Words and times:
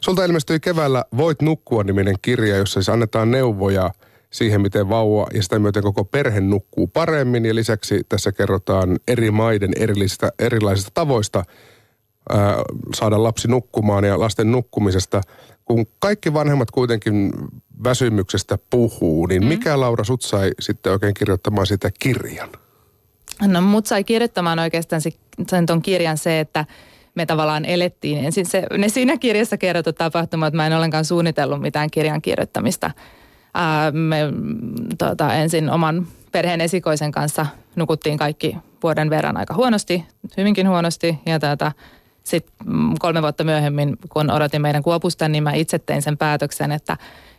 Sulta 0.00 0.24
ilmestyi 0.24 0.60
keväällä 0.60 1.04
Voit 1.16 1.42
nukkua 1.42 1.84
niminen 1.84 2.14
kirja, 2.22 2.56
jossa 2.56 2.72
siis 2.72 2.88
annetaan 2.88 3.30
neuvoja 3.30 3.90
siihen, 4.30 4.60
miten 4.60 4.88
vauva 4.88 5.26
ja 5.34 5.42
sitä 5.42 5.58
myöten 5.58 5.82
koko 5.82 6.04
perhe 6.04 6.40
nukkuu 6.40 6.86
paremmin. 6.86 7.46
Ja 7.46 7.54
lisäksi 7.54 8.04
tässä 8.08 8.32
kerrotaan 8.32 8.98
eri 9.08 9.30
maiden 9.30 9.70
erilaisista, 9.76 10.30
erilaisista 10.38 10.90
tavoista 10.94 11.44
ää, 12.30 12.56
saada 12.94 13.22
lapsi 13.22 13.48
nukkumaan 13.48 14.04
ja 14.04 14.18
lasten 14.18 14.52
nukkumisesta. 14.52 15.20
Kun 15.64 15.86
kaikki 15.98 16.34
vanhemmat 16.34 16.70
kuitenkin 16.70 17.32
väsymyksestä 17.84 18.58
puhuu, 18.70 19.26
niin 19.26 19.42
mm. 19.42 19.48
mikä 19.48 19.80
Laura 19.80 20.04
sut 20.04 20.22
sai 20.22 20.50
sitten 20.60 20.92
oikein 20.92 21.14
kirjoittamaan 21.14 21.66
sitä 21.66 21.90
kirjan? 21.98 22.48
No 23.46 23.60
mut 23.60 23.86
sai 23.86 24.04
kirjoittamaan 24.04 24.58
oikeastaan 24.58 25.02
sen 25.50 25.66
ton 25.66 25.82
kirjan 25.82 26.18
se, 26.18 26.40
että 26.40 26.64
me 27.14 27.26
tavallaan 27.26 27.64
elettiin 27.64 28.24
ensin 28.24 28.46
se, 28.46 28.66
ne 28.78 28.88
siinä 28.88 29.16
kirjassa 29.16 29.56
kerrotut 29.56 29.96
tapahtumat, 29.96 30.54
mä 30.54 30.66
en 30.66 30.72
ollenkaan 30.72 31.04
suunnitellut 31.04 31.60
mitään 31.60 31.90
kirjan 31.90 32.22
kirjoittamista. 32.22 32.90
Ää, 33.54 33.90
me 33.90 34.18
tota, 34.98 35.34
ensin 35.34 35.70
oman 35.70 36.06
perheen 36.32 36.60
esikoisen 36.60 37.12
kanssa 37.12 37.46
nukuttiin 37.76 38.18
kaikki 38.18 38.56
vuoden 38.82 39.10
verran 39.10 39.36
aika 39.36 39.54
huonosti, 39.54 40.04
hyvinkin 40.36 40.68
huonosti. 40.68 41.18
Ja 41.26 41.38
tota, 41.38 41.72
sitten 42.24 42.52
mm, 42.64 42.94
kolme 42.98 43.22
vuotta 43.22 43.44
myöhemmin, 43.44 43.96
kun 44.08 44.30
odotin 44.30 44.62
meidän 44.62 44.82
kuopusta, 44.82 45.28
niin 45.28 45.42
mä 45.42 45.52
itse 45.52 45.78
tein 45.78 46.02
sen 46.02 46.18
päätöksen, 46.18 46.72
että 46.72 46.96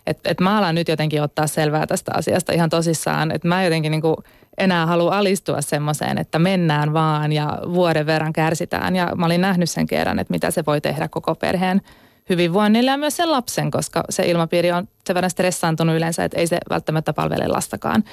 et, 0.08 0.20
et 0.26 0.40
mä 0.40 0.58
alan 0.58 0.76
nyt 0.76 0.88
jotenkin 0.88 1.22
ottaa 1.22 1.48
selvää 1.48 1.88
tästä 1.88 2.12
asiasta 2.16 2.54
ihan 2.54 2.70
tosissaan. 2.70 3.32
Että 3.32 3.48
mä 3.48 3.63
jotenkin 3.63 3.91
niin 3.91 4.02
kuin 4.02 4.16
enää 4.59 4.86
halua 4.86 5.18
alistua 5.18 5.62
semmoiseen, 5.62 6.18
että 6.18 6.40
mennään 6.40 6.94
vaan 6.94 7.31
ja 7.31 7.58
vuoden 7.73 8.05
verran 8.05 8.34
kärsitään. 8.34 8.95
Ja 8.95 9.16
mä 9.16 9.26
olin 9.26 9.41
nähnyt 9.41 9.70
sen 9.70 9.88
kerran, 9.88 10.20
että 10.20 10.34
mitä 10.34 10.52
se 10.52 10.66
voi 10.66 10.82
tehdä 10.82 11.08
koko 11.08 11.35
perheen 11.35 11.82
hyvinvoinnille 12.30 12.91
ja 12.91 12.98
myös 12.98 13.18
sen 13.18 13.32
lapsen, 13.32 13.72
koska 13.72 14.04
se 14.09 14.23
ilmapiiri 14.26 14.72
on 14.72 14.88
sen 15.08 15.13
verran 15.13 15.30
stressaantunut 15.30 15.95
yleensä, 15.95 16.24
että 16.24 16.40
ei 16.40 16.48
se 16.48 16.57
välttämättä 16.70 17.13
palvele 17.13 17.48
lastakaan. 17.48 18.04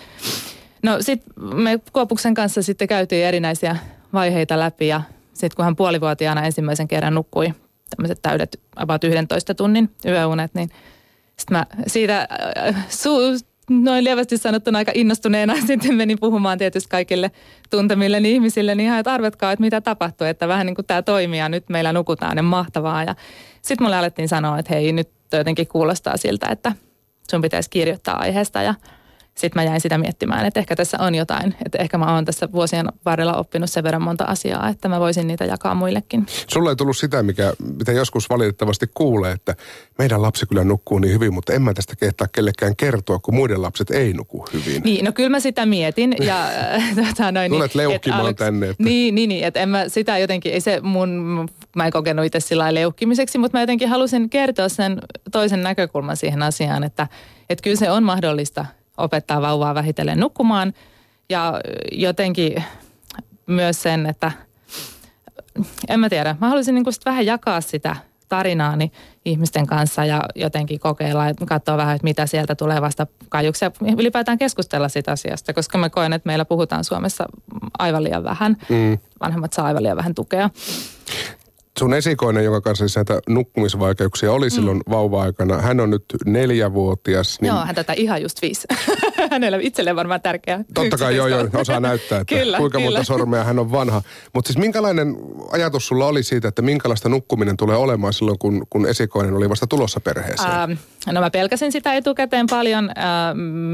No 0.83 0.97
sitten 1.01 1.45
me 1.55 1.81
Kuopuksen 1.93 2.35
kanssa 2.35 2.63
sitten 2.63 2.89
käytiin 2.89 3.27
erinäisiä 3.27 3.77
vaiheita 4.13 4.59
läpi 4.59 4.89
ja 4.89 5.03
sitten 5.33 5.57
kun 5.57 5.65
hän 5.65 5.77
puolivuotiaana 5.77 6.45
ensimmäisen 6.45 6.89
kerran 6.89 7.15
nukkui 7.15 7.53
tämmöiset 7.91 8.19
täydet 8.23 8.61
about 8.77 9.05
11 9.05 9.55
tunnin 9.55 9.91
yöunet, 10.05 10.55
niin 10.55 10.71
sitten 11.37 11.59
mä 11.59 11.67
siitä 11.87 12.29
äh, 12.67 12.87
su- 12.89 13.46
noin 13.71 14.05
lievästi 14.05 14.37
sanottuna 14.37 14.79
aika 14.79 14.93
innostuneena 14.95 15.55
sitten 15.67 15.95
menin 15.95 16.19
puhumaan 16.21 16.59
tietysti 16.59 16.89
kaikille 16.91 17.31
tuntemille 17.71 18.19
ihmisille, 18.19 18.75
niin 18.75 18.87
ihan, 18.87 18.99
että 18.99 19.13
arvetkaa, 19.13 19.53
että 19.53 19.61
mitä 19.61 19.81
tapahtuu, 19.81 20.27
että 20.27 20.49
vähän 20.49 20.67
niin 20.67 20.75
kuin 20.75 20.87
tämä 20.87 21.03
toimii 21.03 21.39
ja 21.39 21.49
nyt 21.49 21.69
meillä 21.69 21.93
nukutaan 21.93 22.37
ja 22.37 22.43
mahtavaa. 22.43 23.05
Ja 23.05 23.15
sitten 23.63 23.85
mulle 23.85 23.97
alettiin 23.97 24.29
sanoa, 24.29 24.59
että 24.59 24.75
hei, 24.75 24.93
nyt 24.93 25.11
jotenkin 25.33 25.69
kuulostaa 25.69 26.17
siltä, 26.17 26.47
että 26.51 26.73
sun 27.31 27.43
pitäisi 27.43 27.71
kirjoittaa 27.71 28.19
aiheesta 28.19 28.63
ja– 28.63 28.75
sitten 29.39 29.63
mä 29.63 29.71
jäin 29.71 29.81
sitä 29.81 29.99
miettimään, 29.99 30.47
että 30.47 30.61
ehkä 30.61 30.77
tässä 30.77 30.97
on 31.01 31.15
jotain. 31.15 31.55
Että 31.65 31.79
ehkä 31.79 31.99
mä 31.99 32.15
oon 32.15 32.25
tässä 32.25 32.49
vuosien 32.53 32.87
varrella 33.05 33.35
oppinut 33.35 33.71
sen 33.71 33.85
verran 33.85 34.03
monta 34.03 34.25
asiaa, 34.25 34.69
että 34.69 34.89
mä 34.89 35.01
voisin 35.01 35.27
niitä 35.27 35.45
jakaa 35.45 35.75
muillekin. 35.75 36.27
Sulla 36.53 36.71
ei 36.71 36.77
tullut 36.77 36.97
sitä, 36.97 37.23
mikä, 37.23 37.53
mitä 37.79 37.93
joskus 37.93 38.31
valitettavasti 38.31 38.87
kuulee, 38.95 39.33
että 39.33 39.55
meidän 39.99 40.23
lapsi 40.23 40.47
kyllä 40.47 40.65
nukkuu 40.65 40.99
niin 40.99 41.15
hyvin, 41.15 41.35
mutta 41.35 41.53
en 41.53 41.63
mä 41.63 41.75
tästä 41.75 41.97
kehtaa 41.97 42.27
kellekään 42.33 42.77
kertoa, 42.77 43.19
kun 43.19 43.35
muiden 43.35 43.63
lapset 43.63 43.91
ei 43.91 44.13
nuku 44.13 44.47
hyvin. 44.53 44.83
Niin, 44.83 45.05
no 45.05 45.13
kyllä 45.13 45.29
mä 45.29 45.41
sitä 45.41 45.67
mietin. 45.67 46.17
Ja, 46.21 46.49
tota, 47.09 47.33
noin, 47.33 47.51
Tulet 47.51 47.75
niin, 47.75 47.79
leukkimaan 47.79 48.31
et, 48.31 48.37
tänne. 48.37 48.69
Että... 48.69 48.83
Niin, 48.83 49.15
niin, 49.15 49.29
niin, 49.29 49.45
että 49.45 49.61
en 49.61 49.69
mä 49.69 49.89
sitä 49.89 50.19
jotenkin, 50.19 50.53
ei 50.53 50.61
se 50.61 50.81
mun, 50.81 51.49
mä 51.77 51.87
en 51.87 51.93
kokenut 51.93 52.25
itse 52.25 52.41
sillä 52.41 52.75
leukkimiseksi, 52.75 53.39
mutta 53.39 53.59
mä 53.59 53.63
jotenkin 53.63 53.89
halusin 53.89 54.31
kertoa 54.31 54.69
sen 54.69 54.99
toisen 55.33 55.63
näkökulman 55.63 56.17
siihen 56.17 56.43
asiaan, 56.43 56.85
että, 56.85 57.09
että 57.51 57.63
kyllä 57.63 57.77
se 57.77 57.91
on 57.91 58.03
mahdollista– 58.03 58.67
opettaa 58.97 59.43
vauvaa 59.43 59.75
vähitellen 59.75 60.21
nukkumaan. 60.21 60.73
Ja 61.29 61.61
jotenkin 61.93 62.65
myös 63.47 63.83
sen, 63.83 64.07
että 64.07 64.33
en 65.89 66.01
mä 66.01 66.09
tiedä, 66.09 66.37
mä 66.41 66.49
haluaisin 66.49 66.75
niin 66.75 66.85
vähän 67.05 67.27
jakaa 67.27 67.61
sitä 67.61 67.97
tarinaani 68.29 68.93
ihmisten 69.25 69.67
kanssa 69.67 70.05
ja 70.05 70.23
jotenkin 70.35 70.81
kokeilla, 70.81 71.29
että 71.29 71.47
katsoa 71.47 71.77
vähän, 71.77 71.97
että 71.97 72.05
mitä 72.05 72.27
sieltä 72.27 72.55
tulee 72.55 72.81
vasta 72.81 73.07
kaiuksia. 73.29 73.71
Ylipäätään 73.99 74.39
keskustella 74.39 74.89
sitä 74.89 75.13
asiasta, 75.13 75.53
koska 75.53 75.79
mä 75.79 75.91
koen, 75.91 76.13
että 76.13 76.27
meillä 76.27 76.45
puhutaan 76.45 76.85
Suomessa 76.85 77.25
aivan 77.79 78.05
liian 78.05 78.25
vähän. 78.25 78.57
Mm. 78.69 78.99
Vanhemmat 79.21 79.53
saa 79.53 79.67
aivan 79.67 79.83
liian 79.83 79.97
vähän 79.97 80.15
tukea 80.15 80.51
sun 81.79 81.95
esikoinen, 81.95 82.45
jonka 82.45 82.61
kanssa 82.61 82.89
siis 82.89 82.97
näitä 82.97 83.21
nukkumisvaikeuksia 83.29 84.33
oli 84.33 84.47
mm. 84.47 84.51
silloin 84.51 84.81
vauva-aikana, 84.91 85.63
hän 85.63 85.81
on 85.81 85.91
nyt 85.91 86.05
neljävuotias. 86.27 87.41
Niin... 87.41 87.49
Joo, 87.49 87.65
hän 87.65 87.75
tätä 87.75 87.93
ihan 87.93 88.23
just 88.23 88.43
viisi. 88.43 88.69
Hänellä 89.31 89.59
itselleen 89.61 89.97
varmaan 89.97 90.21
tärkeää. 90.21 90.65
Totta 90.75 90.97
kai 90.97 91.17
joo, 91.17 91.27
joo, 91.27 91.49
osaa 91.55 91.81
näyttää, 91.81 92.21
että 92.21 92.35
kyllä, 92.39 92.59
kuinka 92.59 92.79
kyllä. 92.79 92.91
monta 92.91 93.05
sormea 93.05 93.45
hän 93.45 93.59
on 93.59 93.73
vanha. 93.73 94.03
Mutta 94.33 94.49
siis 94.49 94.59
minkälainen 94.59 95.17
ajatus 95.53 95.87
sulla 95.87 96.07
oli 96.07 96.23
siitä, 96.23 96.49
että 96.49 96.63
minkälaista 96.63 97.09
nukkuminen 97.09 97.57
tulee 97.57 97.77
olemaan 97.77 98.13
silloin, 98.13 98.39
kun, 98.39 98.67
kun 98.71 98.87
esikoinen 98.87 99.35
oli 99.35 99.49
vasta 99.49 99.67
tulossa 99.67 100.01
perheeseen? 100.01 100.51
Ähm, 100.51 100.73
no 101.13 101.21
mä 101.21 101.31
pelkäsin 101.31 101.73
sitä 101.73 101.95
etukäteen 101.95 102.47
paljon. 102.51 102.91
Äh, 102.91 102.95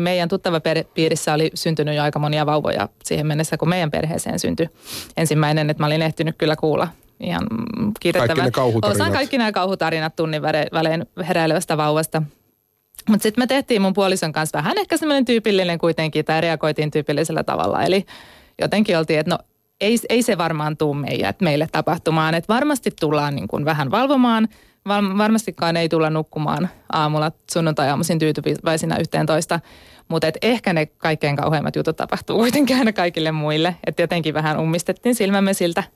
meidän 0.03 0.29
tuttava 0.29 0.61
piirissä 0.95 1.35
oli 1.35 1.51
syntynyt 1.55 1.97
jo 1.97 2.03
aika 2.03 2.19
monia 2.19 2.47
vauvoja 2.47 2.89
siihen 3.05 3.27
mennessä, 3.27 3.57
kun 3.57 3.69
meidän 3.69 3.91
perheeseen 3.91 4.39
syntyi 4.39 4.69
ensimmäinen, 5.17 5.71
että 5.71 5.83
mä 5.83 5.87
olin 5.87 6.03
ehtinyt 6.03 6.35
kyllä 6.39 6.57
kuulla 6.57 6.89
ihan 7.25 7.43
kiitettävä. 8.01 8.27
Kaikki 8.27 8.43
ne 8.43 8.51
kauhutarinat. 8.51 8.97
Osaan 8.97 9.13
kaikki 9.13 9.39
nämä 9.39 9.53
kauhutarinat 9.53 10.17
tunnin 10.17 10.43
välein 10.73 11.07
heräilevästä 11.29 11.77
vauvasta. 11.77 12.23
Mutta 13.09 13.23
sitten 13.23 13.43
me 13.43 13.47
tehtiin 13.47 13.83
mun 13.83 13.93
puolison 13.93 14.33
kanssa 14.33 14.59
vähän 14.59 14.79
ehkä 14.79 14.97
semmoinen 14.97 15.25
tyypillinen 15.25 15.79
kuitenkin, 15.79 16.25
tai 16.25 16.41
reagoitiin 16.41 16.91
tyypillisellä 16.91 17.43
tavalla. 17.45 17.83
Eli 17.83 18.07
jotenkin 18.61 18.99
oltiin, 18.99 19.21
että 19.21 19.31
no 19.31 19.39
ei, 19.81 19.99
ei 20.09 20.23
se 20.23 20.39
varmaan 20.39 20.77
tuu 20.77 20.95
meille, 20.95 21.35
meille 21.41 21.69
tapahtumaan. 21.73 22.35
Että 22.35 22.55
varmasti 22.55 22.91
tullaan 23.01 23.35
niin 23.35 23.49
kuin 23.49 23.65
vähän 23.65 23.91
valvomaan, 23.91 24.49
varmastikaan 25.19 25.77
ei 25.77 25.89
tulla 25.89 26.11
nukkumaan 26.11 26.69
aamulla 26.93 27.33
sunnuntai-aamuisin 27.53 28.19
tyytyväisinä 28.19 28.97
yhteen 28.97 29.27
toista. 29.27 29.61
Mutta 30.09 30.27
ehkä 30.43 30.73
ne 30.73 30.87
kaikkein 30.87 31.37
kauheimmat 31.37 31.77
jutut 31.77 31.97
tapahtuu 31.97 32.39
kuitenkin 32.39 32.79
aina 32.79 32.93
kaikille 32.93 33.33
muille. 33.33 33.77
Että 33.87 34.03
jotenkin 34.03 34.35
vähän 34.35 34.61
ummistettiin 34.61 35.15
silmämme 35.15 35.55
siltä– 35.55 35.85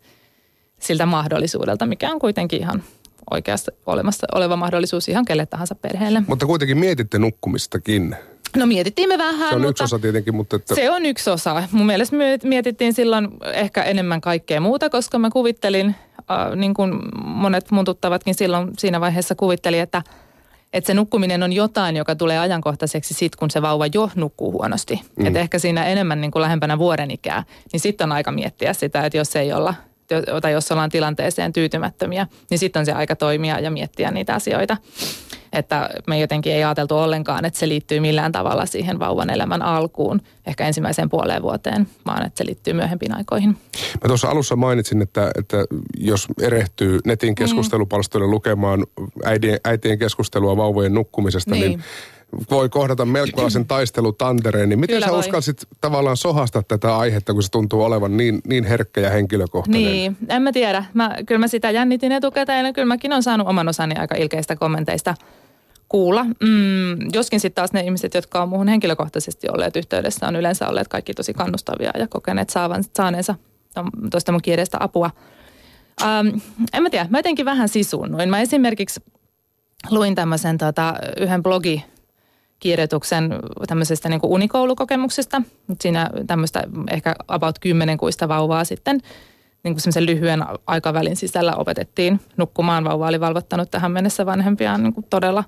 siltä 0.80 1.06
mahdollisuudelta, 1.06 1.86
mikä 1.86 2.10
on 2.12 2.18
kuitenkin 2.18 2.60
ihan 2.60 2.82
oikeasti 3.30 3.70
olemassa 3.86 4.26
oleva 4.34 4.56
mahdollisuus 4.56 5.08
ihan 5.08 5.24
kelle 5.24 5.46
tahansa 5.46 5.74
perheelle. 5.74 6.22
Mutta 6.26 6.46
kuitenkin 6.46 6.78
mietitte 6.78 7.18
nukkumistakin. 7.18 8.16
No 8.56 8.66
mietittiin 8.66 9.08
me 9.08 9.18
vähän. 9.18 9.48
Se 9.48 9.56
on 9.56 9.64
yksi 9.64 9.84
osa 9.84 9.98
tietenkin, 9.98 10.34
mutta... 10.34 10.56
Että... 10.56 10.74
Se 10.74 10.90
on 10.90 11.06
yksi 11.06 11.30
osa. 11.30 11.62
Mun 11.72 11.86
mielestä 11.86 12.16
mietittiin 12.44 12.94
silloin 12.94 13.28
ehkä 13.52 13.82
enemmän 13.82 14.20
kaikkea 14.20 14.60
muuta, 14.60 14.90
koska 14.90 15.18
mä 15.18 15.30
kuvittelin, 15.30 15.94
äh, 16.30 16.56
niin 16.56 16.74
kuin 16.74 17.00
monet 17.24 17.70
mun 17.70 17.84
tuttavatkin 17.84 18.34
silloin 18.34 18.70
siinä 18.78 19.00
vaiheessa 19.00 19.34
kuvitteli, 19.34 19.78
että, 19.78 20.02
että 20.72 20.86
se 20.86 20.94
nukkuminen 20.94 21.42
on 21.42 21.52
jotain, 21.52 21.96
joka 21.96 22.16
tulee 22.16 22.38
ajankohtaiseksi 22.38 23.14
sit, 23.14 23.36
kun 23.36 23.50
se 23.50 23.62
vauva 23.62 23.86
jo 23.94 24.10
nukkuu 24.14 24.52
huonosti. 24.52 25.00
Mm. 25.16 25.26
Että 25.26 25.38
ehkä 25.38 25.58
siinä 25.58 25.84
enemmän 25.84 26.20
niin 26.20 26.30
kuin 26.30 26.42
lähempänä 26.42 26.78
vuoden 26.78 27.10
ikää, 27.10 27.44
niin 27.72 27.80
sitten 27.80 28.04
on 28.04 28.12
aika 28.12 28.32
miettiä 28.32 28.72
sitä, 28.72 29.06
että 29.06 29.18
jos 29.18 29.36
ei 29.36 29.52
olla 29.52 29.74
tai 30.42 30.52
jos 30.52 30.72
ollaan 30.72 30.90
tilanteeseen 30.90 31.52
tyytymättömiä, 31.52 32.26
niin 32.50 32.58
sitten 32.58 32.80
on 32.80 32.86
se 32.86 32.92
aika 32.92 33.16
toimia 33.16 33.60
ja 33.60 33.70
miettiä 33.70 34.10
niitä 34.10 34.34
asioita. 34.34 34.76
Että 35.52 35.90
me 36.06 36.20
jotenkin 36.20 36.52
ei 36.52 36.64
ajateltu 36.64 36.96
ollenkaan, 36.98 37.44
että 37.44 37.58
se 37.58 37.68
liittyy 37.68 38.00
millään 38.00 38.32
tavalla 38.32 38.66
siihen 38.66 38.98
vauvan 38.98 39.30
elämän 39.30 39.62
alkuun, 39.62 40.20
ehkä 40.46 40.66
ensimmäiseen 40.66 41.10
puoleen 41.10 41.42
vuoteen, 41.42 41.88
vaan 42.06 42.26
että 42.26 42.38
se 42.38 42.46
liittyy 42.46 42.72
myöhempiin 42.72 43.14
aikoihin. 43.14 43.48
Mä 44.02 44.08
tuossa 44.08 44.28
alussa 44.28 44.56
mainitsin, 44.56 45.02
että, 45.02 45.30
että 45.38 45.56
jos 45.98 46.26
erehtyy 46.42 47.00
netin 47.04 47.30
mm. 47.30 47.34
keskustelupalstoille 47.34 48.28
lukemaan 48.28 48.86
äitien, 49.24 49.60
äitien 49.64 49.98
keskustelua 49.98 50.56
vauvojen 50.56 50.94
nukkumisesta, 50.94 51.50
niin, 51.50 51.68
niin 51.68 51.84
voi 52.50 52.68
kohdata 52.68 53.04
melkoisen 53.04 53.66
taistelutantereen, 53.66 54.68
niin 54.68 54.78
miten 54.78 54.96
Kyllä 54.96 55.06
sä 55.06 55.12
voi. 55.12 55.20
uskalsit 55.20 55.68
tavallaan 55.80 56.16
sohasta 56.16 56.62
tätä 56.62 56.96
aihetta, 56.96 57.32
kun 57.32 57.42
se 57.42 57.50
tuntuu 57.50 57.82
olevan 57.82 58.16
niin, 58.16 58.40
niin 58.46 58.64
herkkä 58.64 59.00
ja 59.00 59.10
henkilökohtainen? 59.10 59.92
Niin, 59.92 60.16
en 60.28 60.42
mä 60.42 60.52
tiedä. 60.52 60.84
Mä, 60.94 61.16
kyllä 61.26 61.38
mä 61.38 61.48
sitä 61.48 61.70
jännitin 61.70 62.12
etukäteen 62.12 62.66
ja 62.66 62.72
kyllä 62.72 62.86
mäkin 62.86 63.12
on 63.12 63.22
saanut 63.22 63.48
oman 63.48 63.68
osani 63.68 63.94
aika 63.94 64.14
ilkeistä 64.14 64.56
kommenteista 64.56 65.14
kuulla. 65.88 66.24
Mm, 66.24 66.98
joskin 67.12 67.40
sitten 67.40 67.60
taas 67.60 67.72
ne 67.72 67.80
ihmiset, 67.80 68.14
jotka 68.14 68.42
on 68.42 68.48
muuhun 68.48 68.68
henkilökohtaisesti 68.68 69.48
olleet 69.52 69.76
yhteydessä, 69.76 70.28
on 70.28 70.36
yleensä 70.36 70.68
olleet 70.68 70.88
kaikki 70.88 71.14
tosi 71.14 71.34
kannustavia 71.34 71.90
ja 71.98 72.08
kokeneet 72.08 72.50
saavan, 72.50 72.84
saaneensa 72.96 73.34
tuosta 74.10 74.32
mun 74.32 74.42
kirjasta 74.42 74.78
apua. 74.80 75.10
Ähm, 76.02 76.28
en 76.72 76.82
mä 76.82 76.90
tiedä, 76.90 77.06
mä 77.10 77.18
jotenkin 77.18 77.44
vähän 77.44 77.68
sisunnuin. 77.68 78.28
Mä 78.28 78.40
esimerkiksi 78.40 79.00
luin 79.90 80.14
tämmöisen 80.14 80.58
tota, 80.58 80.94
yhden 81.20 81.42
blogi 81.42 81.84
kirjoituksen 82.60 83.34
tämmöisestä 83.66 84.08
niin 84.08 84.20
unikoulukokemuksesta. 84.22 85.42
Siinä 85.80 86.10
tämmöistä 86.26 86.64
ehkä 86.90 87.16
about 87.28 87.58
kymmenen 87.58 87.98
kuista 87.98 88.28
vauvaa 88.28 88.64
sitten 88.64 89.00
niin 89.62 89.74
kuin 89.74 89.80
semmoisen 89.80 90.06
lyhyen 90.06 90.44
aikavälin 90.66 91.16
sisällä 91.16 91.54
opetettiin 91.54 92.20
nukkumaan. 92.36 92.84
Vauva 92.84 93.08
oli 93.08 93.20
valvottanut 93.20 93.70
tähän 93.70 93.92
mennessä 93.92 94.26
vanhempiaan 94.26 94.82
niin 94.82 94.92
kuin 94.92 95.06
todella, 95.10 95.44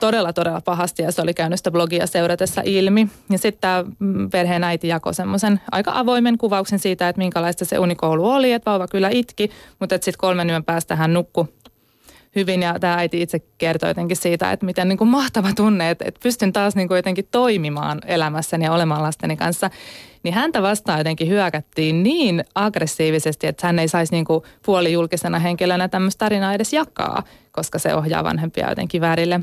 todella, 0.00 0.32
todella 0.32 0.60
pahasti 0.60 1.02
ja 1.02 1.12
se 1.12 1.22
oli 1.22 1.34
käynyt 1.34 1.58
sitä 1.58 1.70
blogia 1.70 2.06
seuratessa 2.06 2.62
ilmi. 2.64 3.08
Ja 3.30 3.38
sitten 3.38 3.60
tämä 3.60 3.84
mm, 3.98 4.30
perheen 4.30 4.64
äiti 4.64 4.88
jakoi 4.88 5.14
semmoisen 5.14 5.60
aika 5.72 5.92
avoimen 5.94 6.38
kuvauksen 6.38 6.78
siitä, 6.78 7.08
että 7.08 7.18
minkälaista 7.18 7.64
se 7.64 7.78
unikoulu 7.78 8.30
oli, 8.30 8.52
että 8.52 8.70
vauva 8.70 8.88
kyllä 8.88 9.08
itki, 9.08 9.50
mutta 9.78 9.94
sitten 9.94 10.14
kolmen 10.18 10.50
yön 10.50 10.64
päästä 10.64 10.96
hän 10.96 11.12
nukkui 11.12 11.46
hyvin 12.36 12.62
ja 12.62 12.78
tämä 12.78 12.94
äiti 12.94 13.22
itse 13.22 13.38
kertoi 13.58 13.90
jotenkin 13.90 14.16
siitä, 14.16 14.52
että 14.52 14.66
miten 14.66 14.88
niin 14.88 14.98
kuin 14.98 15.08
mahtava 15.08 15.48
tunne, 15.56 15.90
että, 15.90 16.04
että 16.08 16.20
pystyn 16.22 16.52
taas 16.52 16.76
niin 16.76 16.88
kuin 16.88 16.96
jotenkin 16.96 17.28
toimimaan 17.30 18.00
elämässäni 18.06 18.64
ja 18.64 18.72
olemaan 18.72 19.02
lasteni 19.02 19.36
kanssa. 19.36 19.70
Niin 20.22 20.34
häntä 20.34 20.62
vastaan 20.62 20.98
jotenkin 20.98 21.28
hyökättiin 21.28 22.02
niin 22.02 22.44
aggressiivisesti, 22.54 23.46
että 23.46 23.66
hän 23.66 23.78
ei 23.78 23.88
saisi 23.88 24.12
niin 24.12 24.24
kuin 24.24 24.42
puolijulkisena 24.66 25.38
henkilönä 25.38 25.88
tämmöistä 25.88 26.18
tarinaa 26.18 26.54
edes 26.54 26.72
jakaa, 26.72 27.22
koska 27.52 27.78
se 27.78 27.94
ohjaa 27.94 28.24
vanhempia 28.24 28.68
jotenkin 28.68 29.00
väärille 29.00 29.40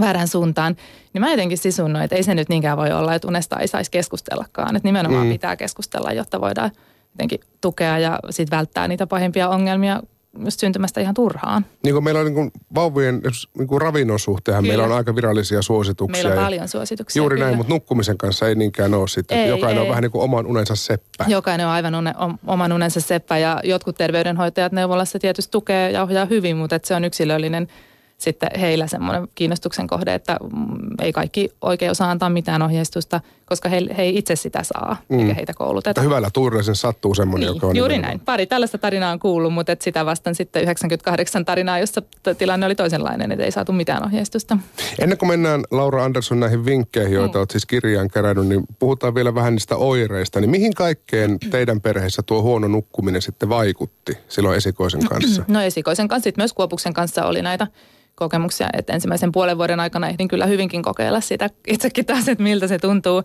väärään 0.00 0.28
suuntaan, 0.28 0.76
niin 1.12 1.20
mä 1.20 1.30
jotenkin 1.30 1.58
sisunnoin, 1.58 2.04
että 2.04 2.16
ei 2.16 2.22
se 2.22 2.34
nyt 2.34 2.48
niinkään 2.48 2.78
voi 2.78 2.92
olla, 2.92 3.14
että 3.14 3.28
unesta 3.28 3.58
ei 3.58 3.68
saisi 3.68 3.90
keskustellakaan. 3.90 4.76
Että 4.76 4.88
nimenomaan 4.88 5.26
mm. 5.26 5.32
pitää 5.32 5.56
keskustella, 5.56 6.12
jotta 6.12 6.40
voidaan 6.40 6.70
jotenkin 7.10 7.40
tukea 7.60 7.98
ja 7.98 8.18
sitten 8.30 8.58
välttää 8.58 8.88
niitä 8.88 9.06
pahimpia 9.06 9.48
ongelmia, 9.48 10.02
syntymästä 10.48 11.00
ihan 11.00 11.14
turhaan. 11.14 11.66
Niin 11.82 11.92
kuin 11.94 12.04
meillä 12.04 12.20
on 12.20 12.26
niin 12.26 12.34
kuin 12.34 12.50
vauvien 12.74 13.22
niin 13.58 13.68
kuin 13.68 13.80
ravinnon 13.80 14.18
suhteen, 14.18 14.56
kyllä. 14.56 14.68
meillä 14.68 14.84
on 14.84 14.92
aika 14.92 15.16
virallisia 15.16 15.62
suosituksia. 15.62 16.24
Meillä 16.24 16.40
on 16.40 16.46
paljon 16.46 16.68
suosituksia. 16.68 17.20
Juuri 17.20 17.36
kyllä. 17.36 17.46
näin, 17.46 17.56
mutta 17.56 17.72
nukkumisen 17.72 18.18
kanssa 18.18 18.48
ei 18.48 18.54
niinkään 18.54 18.94
ole 18.94 19.08
sitten. 19.08 19.38
Ei, 19.38 19.48
Jokainen 19.48 19.76
ei. 19.76 19.82
on 19.82 19.88
vähän 19.88 20.02
niin 20.02 20.12
kuin 20.12 20.22
oman 20.22 20.46
unensa 20.46 20.76
seppä. 20.76 21.24
Jokainen 21.28 21.66
on 21.66 21.72
aivan 21.72 21.94
une, 21.94 22.14
oman 22.46 22.72
unensa 22.72 23.00
seppä 23.00 23.38
ja 23.38 23.60
jotkut 23.64 23.96
terveydenhoitajat 23.96 24.72
neuvolassa 24.72 25.18
tietysti 25.18 25.50
tukee 25.50 25.90
ja 25.90 26.02
ohjaa 26.02 26.24
hyvin, 26.24 26.56
mutta 26.56 26.80
se 26.82 26.94
on 26.94 27.04
yksilöllinen– 27.04 27.68
sitten 28.18 28.50
heillä 28.60 28.86
semmoinen 28.86 29.28
kiinnostuksen 29.34 29.86
kohde, 29.86 30.14
että 30.14 30.36
mm, 30.42 30.76
ei 31.02 31.12
kaikki 31.12 31.52
oikein 31.60 31.90
osaa 31.90 32.10
antaa 32.10 32.30
mitään 32.30 32.62
ohjeistusta, 32.62 33.20
koska 33.46 33.68
he, 33.68 33.80
he 33.96 34.02
ei 34.02 34.18
itse 34.18 34.36
sitä 34.36 34.62
saa, 34.62 34.96
mm. 35.08 35.18
eikä 35.18 35.34
heitä 35.34 35.54
kouluteta. 35.54 35.90
Että 35.90 36.00
hyvällä 36.00 36.30
tuurilla 36.32 36.62
sen 36.62 36.76
sattuu 36.76 37.14
semmoinen, 37.14 37.46
niin, 37.46 37.56
joka 37.56 37.66
on... 37.66 37.76
Juuri 37.76 37.94
nimenomaan. 37.94 38.18
näin. 38.18 38.26
Pari 38.26 38.46
tällaista 38.46 38.78
tarinaa 38.78 39.12
on 39.12 39.18
kuullut, 39.18 39.54
mutta 39.54 39.72
et 39.72 39.82
sitä 39.82 40.06
vastaan 40.06 40.34
sitten 40.34 40.62
98 40.62 41.44
tarinaa, 41.44 41.78
jossa 41.78 42.02
tilanne 42.38 42.66
oli 42.66 42.74
toisenlainen, 42.74 43.32
että 43.32 43.44
ei 43.44 43.50
saatu 43.50 43.72
mitään 43.72 44.04
ohjeistusta. 44.04 44.58
Ennen 44.98 45.18
kuin 45.18 45.28
mennään 45.28 45.64
Laura 45.70 46.04
Andersson 46.04 46.40
näihin 46.40 46.64
vinkkeihin, 46.64 47.14
joita 47.14 47.38
mm. 47.38 47.40
olet 47.40 47.50
siis 47.50 47.66
kirjaan 47.66 48.10
kerännyt, 48.10 48.46
niin 48.46 48.64
puhutaan 48.78 49.14
vielä 49.14 49.34
vähän 49.34 49.54
niistä 49.54 49.76
oireista. 49.76 50.40
Niin 50.40 50.50
mihin 50.50 50.74
kaikkeen 50.74 51.38
teidän 51.50 51.80
perheessä 51.80 52.22
tuo 52.22 52.42
huono 52.42 52.68
nukkuminen 52.68 53.22
sitten 53.22 53.48
vaikutti 53.48 54.18
silloin 54.28 54.56
esikoisen 54.56 55.04
kanssa? 55.08 55.44
No 55.54 55.60
esikoisen 55.60 56.08
kanssa, 56.08 56.24
sitten 56.24 56.42
myös 56.42 56.52
Kuopuksen 56.52 56.94
kanssa 56.94 57.24
oli 57.24 57.42
näitä 57.42 57.66
kokemuksia, 58.14 58.68
että 58.72 58.92
ensimmäisen 58.92 59.32
puolen 59.32 59.58
vuoden 59.58 59.80
aikana 59.80 60.08
ehdin 60.08 60.28
kyllä 60.28 60.46
hyvinkin 60.46 60.82
kokeilla 60.82 61.20
sitä 61.20 61.50
itsekin 61.66 62.06
taas, 62.06 62.28
että 62.28 62.44
miltä 62.44 62.68
se 62.68 62.78
tuntuu. 62.78 63.22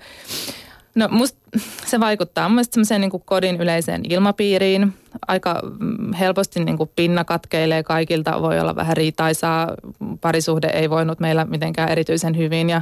No 0.95 1.07
musta 1.11 1.39
se 1.85 1.99
vaikuttaa 1.99 2.49
mun 2.49 2.65
semmoiseen 2.65 3.01
niin 3.01 3.11
kodin 3.25 3.61
yleiseen 3.61 4.01
ilmapiiriin. 4.09 4.93
Aika 5.27 5.61
mm, 5.79 6.13
helposti 6.13 6.65
niin 6.65 6.77
kuin 6.77 6.89
pinna 6.95 7.23
katkeilee 7.23 7.83
kaikilta, 7.83 8.41
voi 8.41 8.59
olla 8.59 8.75
vähän 8.75 8.97
riitaisaa, 8.97 9.75
parisuhde 10.21 10.67
ei 10.67 10.89
voinut 10.89 11.19
meillä 11.19 11.45
mitenkään 11.45 11.89
erityisen 11.89 12.37
hyvin 12.37 12.69
ja 12.69 12.81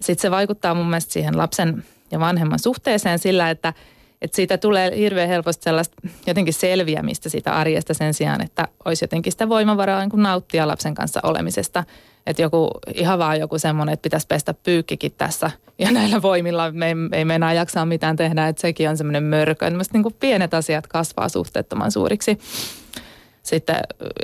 sitten 0.00 0.22
se 0.22 0.30
vaikuttaa 0.30 0.74
mun 0.74 0.86
mielestä 0.86 1.12
siihen 1.12 1.38
lapsen 1.38 1.84
ja 2.10 2.20
vanhemman 2.20 2.58
suhteeseen 2.58 3.18
sillä, 3.18 3.50
että– 3.50 3.74
että 4.22 4.36
siitä 4.36 4.58
tulee 4.58 4.96
hirveän 4.96 5.28
helposti 5.28 5.64
sellaista 5.64 5.96
jotenkin 6.26 6.54
selviämistä 6.54 7.28
siitä 7.28 7.52
arjesta 7.52 7.94
sen 7.94 8.14
sijaan, 8.14 8.42
että 8.42 8.68
olisi 8.84 9.04
jotenkin 9.04 9.32
sitä 9.32 9.48
voimavaraa 9.48 10.00
niin 10.00 10.10
kuin 10.10 10.22
nauttia 10.22 10.68
lapsen 10.68 10.94
kanssa 10.94 11.20
olemisesta. 11.22 11.84
Että 12.26 12.42
joku, 12.42 12.70
ihan 12.94 13.18
vaan 13.18 13.40
joku 13.40 13.58
semmoinen, 13.58 13.92
että 13.92 14.02
pitäisi 14.02 14.26
pestä 14.26 14.54
pyykkikin 14.54 15.12
tässä 15.18 15.50
ja 15.78 15.90
näillä 15.90 16.22
voimilla 16.22 16.72
me 16.72 16.86
ei, 16.86 16.94
ei 17.12 17.24
me 17.24 17.34
enää 17.34 17.52
jaksaa 17.52 17.86
mitään 17.86 18.16
tehdä, 18.16 18.48
että 18.48 18.60
sekin 18.60 18.88
on 18.88 18.96
semmoinen 18.96 19.24
mörkö. 19.24 19.70
Niin 19.92 20.02
kuin 20.02 20.14
pienet 20.20 20.54
asiat 20.54 20.86
kasvaa 20.86 21.28
suhteettoman 21.28 21.92
suuriksi 21.92 22.38
sitten 23.42 23.76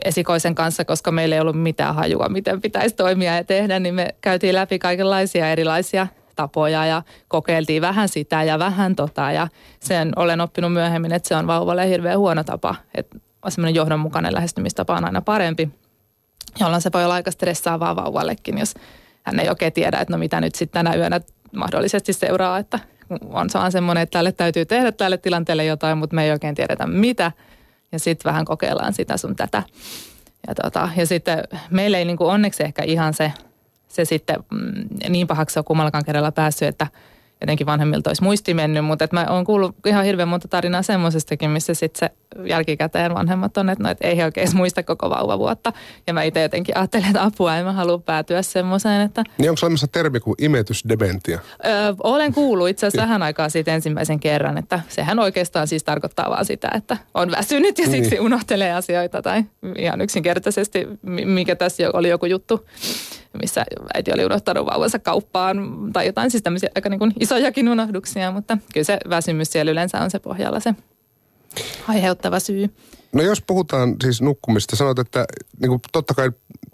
esikoisen 0.04 0.54
kanssa, 0.54 0.84
koska 0.84 1.12
meillä 1.12 1.34
ei 1.34 1.40
ollut 1.40 1.62
mitään 1.62 1.94
hajua, 1.94 2.28
miten 2.28 2.60
pitäisi 2.60 2.94
toimia 2.94 3.36
ja 3.36 3.44
tehdä, 3.44 3.78
niin 3.78 3.94
me 3.94 4.14
käytiin 4.20 4.54
läpi 4.54 4.78
kaikenlaisia 4.78 5.52
erilaisia 5.52 6.06
tapoja 6.36 6.86
ja 6.86 7.02
kokeiltiin 7.28 7.82
vähän 7.82 8.08
sitä 8.08 8.42
ja 8.42 8.58
vähän 8.58 8.96
tota 8.96 9.32
ja 9.32 9.48
sen 9.80 10.12
olen 10.16 10.40
oppinut 10.40 10.72
myöhemmin, 10.72 11.12
että 11.12 11.28
se 11.28 11.36
on 11.36 11.46
vauvalle 11.46 11.88
hirveän 11.88 12.18
huono 12.18 12.44
tapa, 12.44 12.74
että 12.94 13.18
semmoinen 13.48 13.74
johdonmukainen 13.74 14.34
lähestymistapa 14.34 14.96
on 14.96 15.04
aina 15.04 15.20
parempi, 15.20 15.70
jolloin 16.60 16.82
se 16.82 16.90
voi 16.94 17.04
olla 17.04 17.14
aika 17.14 17.30
stressaavaa 17.30 17.96
vauvallekin, 17.96 18.58
jos 18.58 18.74
hän 19.22 19.40
ei 19.40 19.48
oikein 19.48 19.72
tiedä, 19.72 19.98
että 19.98 20.14
no 20.14 20.18
mitä 20.18 20.40
nyt 20.40 20.54
sitten 20.54 20.84
tänä 20.84 20.96
yönä 20.96 21.20
mahdollisesti 21.56 22.12
seuraa, 22.12 22.58
että 22.58 22.78
on 23.30 23.48
vaan 23.54 23.72
semmoinen, 23.72 24.02
että 24.02 24.18
tälle 24.18 24.32
täytyy 24.32 24.66
tehdä 24.66 24.92
tälle 24.92 25.18
tilanteelle 25.18 25.64
jotain, 25.64 25.98
mutta 25.98 26.16
me 26.16 26.24
ei 26.24 26.30
oikein 26.30 26.54
tiedetä 26.54 26.86
mitä. 26.86 27.32
Ja 27.92 27.98
sitten 27.98 28.30
vähän 28.30 28.44
kokeillaan 28.44 28.92
sitä 28.92 29.16
sun 29.16 29.36
tätä. 29.36 29.62
Ja, 30.48 30.54
tota, 30.54 30.88
ja 30.96 31.06
sitten 31.06 31.44
meillä 31.70 31.98
ei 31.98 32.04
niin 32.04 32.16
onneksi 32.20 32.62
ehkä 32.62 32.82
ihan 32.82 33.14
se 33.14 33.32
se 33.96 34.04
sitten 34.04 34.36
mm, 34.50 34.88
niin 35.08 35.26
pahaksi 35.26 35.58
on 35.58 35.64
kummallakaan 35.64 36.04
kerralla 36.04 36.32
päässyt, 36.32 36.68
että 36.68 36.86
jotenkin 37.40 37.66
vanhemmilta 37.66 38.10
olisi 38.10 38.22
muisti 38.22 38.54
mennyt, 38.54 38.84
mutta 38.84 39.04
että 39.04 39.16
mä 39.16 39.26
oon 39.30 39.44
kuullut 39.44 39.76
ihan 39.86 40.04
hirveän 40.04 40.28
monta 40.28 40.48
tarinaa 40.48 40.82
semmoisestakin, 40.82 41.50
missä 41.50 41.74
sitten 41.74 41.98
se 41.98 42.16
jälkikäteen 42.48 43.14
vanhemmat 43.14 43.56
on, 43.56 43.70
että, 43.70 43.84
no, 43.84 43.90
että 43.90 44.06
ei 44.06 44.16
he 44.16 44.24
oikein 44.24 44.48
muista 44.54 44.82
koko 44.82 45.10
vauvavuotta. 45.10 45.72
Ja 46.06 46.14
mä 46.14 46.22
itse 46.22 46.42
jotenkin 46.42 46.76
ajattelen, 46.76 47.06
että 47.06 47.24
apua 47.24 47.56
en 47.56 47.64
mä 47.64 47.72
halua 47.72 47.98
päätyä 47.98 48.42
semmoiseen, 48.42 49.00
että... 49.00 49.24
Niin 49.38 49.50
onko 49.50 49.60
olemassa 49.62 49.86
termi 49.86 50.20
kuin 50.20 50.34
imetysdementia? 50.38 51.38
Öö, 51.66 51.72
olen 52.02 52.32
kuullut 52.32 52.68
itse 52.68 52.86
asiassa 52.86 53.02
vähän 53.02 53.22
aikaa 53.22 53.48
siitä 53.48 53.74
ensimmäisen 53.74 54.20
kerran, 54.20 54.58
että 54.58 54.80
sehän 54.88 55.18
oikeastaan 55.18 55.68
siis 55.68 55.84
tarkoittaa 55.84 56.30
vaan 56.30 56.44
sitä, 56.44 56.70
että 56.74 56.96
on 57.14 57.30
väsynyt 57.30 57.78
ja 57.78 57.86
siksi 57.90 58.10
niin. 58.10 58.20
unohtelee 58.20 58.72
asioita 58.72 59.22
tai 59.22 59.44
ihan 59.78 60.00
yksinkertaisesti, 60.00 60.86
mikä 61.24 61.56
tässä 61.56 61.82
oli 61.92 62.08
joku 62.08 62.26
juttu 62.26 62.66
missä 63.36 63.64
äiti 63.94 64.12
oli 64.14 64.24
unohtanut 64.24 64.66
vauvansa 64.66 64.98
kauppaan 64.98 65.56
tai 65.92 66.06
jotain 66.06 66.30
siis 66.30 66.42
tämmöisiä 66.42 66.70
aika 66.74 66.88
niin 66.88 66.98
kuin 66.98 67.12
isojakin 67.20 67.68
unohduksia, 67.68 68.30
mutta 68.30 68.58
kyllä 68.72 68.84
se 68.84 68.98
väsymys 69.08 69.52
siellä 69.52 69.72
yleensä 69.72 70.00
on 70.00 70.10
se 70.10 70.18
pohjalla 70.18 70.60
se 70.60 70.74
aiheuttava 71.88 72.40
syy. 72.40 72.70
No 73.12 73.22
jos 73.22 73.42
puhutaan 73.42 73.96
siis 74.02 74.22
nukkumista, 74.22 74.76
sanot, 74.76 74.98
että 74.98 75.24
niin 75.60 75.68
kuin 75.68 75.80
totta 75.92 76.14
kai 76.14 76.30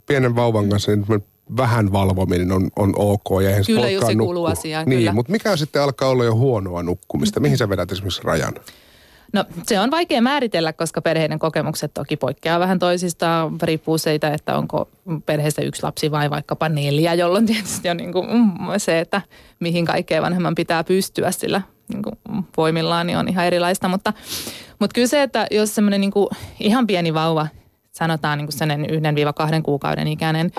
pienen 0.07 0.37
vauvan 0.37 0.69
kanssa 0.69 0.93
niin 0.93 1.25
vähän 1.57 1.93
valvominen 1.93 2.53
on, 2.53 2.71
on 2.77 2.93
ok. 2.97 3.43
Ja 3.43 3.49
eihän 3.49 3.65
kyllä, 3.67 3.91
jos 3.91 4.07
se 4.07 4.15
kuuluu 4.15 4.47
asiaan. 4.47 4.87
Niin, 4.89 4.99
kyllä. 4.99 5.13
mutta 5.13 5.33
mikä 5.33 5.57
sitten 5.57 5.83
alkaa 5.83 6.09
olla 6.09 6.25
jo 6.25 6.35
huonoa 6.35 6.83
nukkumista? 6.83 7.41
Mihin 7.41 7.59
sä 7.59 7.69
vedät 7.69 7.93
esimerkiksi 7.93 8.23
rajan? 8.25 8.55
No 9.33 9.45
se 9.63 9.81
on 9.81 9.91
vaikea 9.91 10.23
määritellä, 10.23 10.73
koska 10.73 11.03
perheiden 11.03 11.39
kokemukset 11.39 11.95
toki 11.95 12.17
poikkeaa 12.17 12.61
vähän 12.61 12.79
toisistaan. 12.79 13.61
Riippuu 13.63 13.99
siitä, 13.99 14.35
että 14.35 14.57
onko 14.57 14.89
perheessä 15.27 15.63
yksi 15.63 15.83
lapsi 15.83 16.11
vai 16.11 16.31
vaikkapa 16.31 16.69
neljä, 16.69 17.15
jolloin 17.15 17.47
tietysti 17.47 17.91
on 17.91 17.97
niin 17.97 18.13
kuin 18.13 18.27
mm, 18.27 18.59
se, 18.79 19.01
että 19.01 19.23
mihin 19.61 19.85
kaikkeen 19.85 20.23
vanhemman 20.23 20.55
pitää 20.55 20.85
pystyä 20.85 21.31
sillä 21.31 21.63
niin 21.89 22.03
kuin 22.03 22.45
voimillaan, 22.57 23.07
niin 23.07 23.19
on 23.19 23.29
ihan 23.29 23.47
erilaista. 23.47 23.89
Mutta, 23.89 24.13
mutta 24.79 24.95
kyllä 24.95 25.09
se, 25.09 25.23
että 25.23 25.47
jos 25.51 25.75
semmoinen 25.75 26.01
niin 26.01 26.11
kuin 26.11 26.29
ihan 26.61 26.87
pieni 26.87 27.15
vauva, 27.15 27.47
sanotaan 27.93 28.39
niin 28.39 28.47
kuin 28.47 28.59
sen 28.59 28.87
yhden 28.91 29.15
viiva 29.15 29.33
kahden 29.33 29.63
kuukauden 29.63 30.09
ikäinen, 30.09 30.53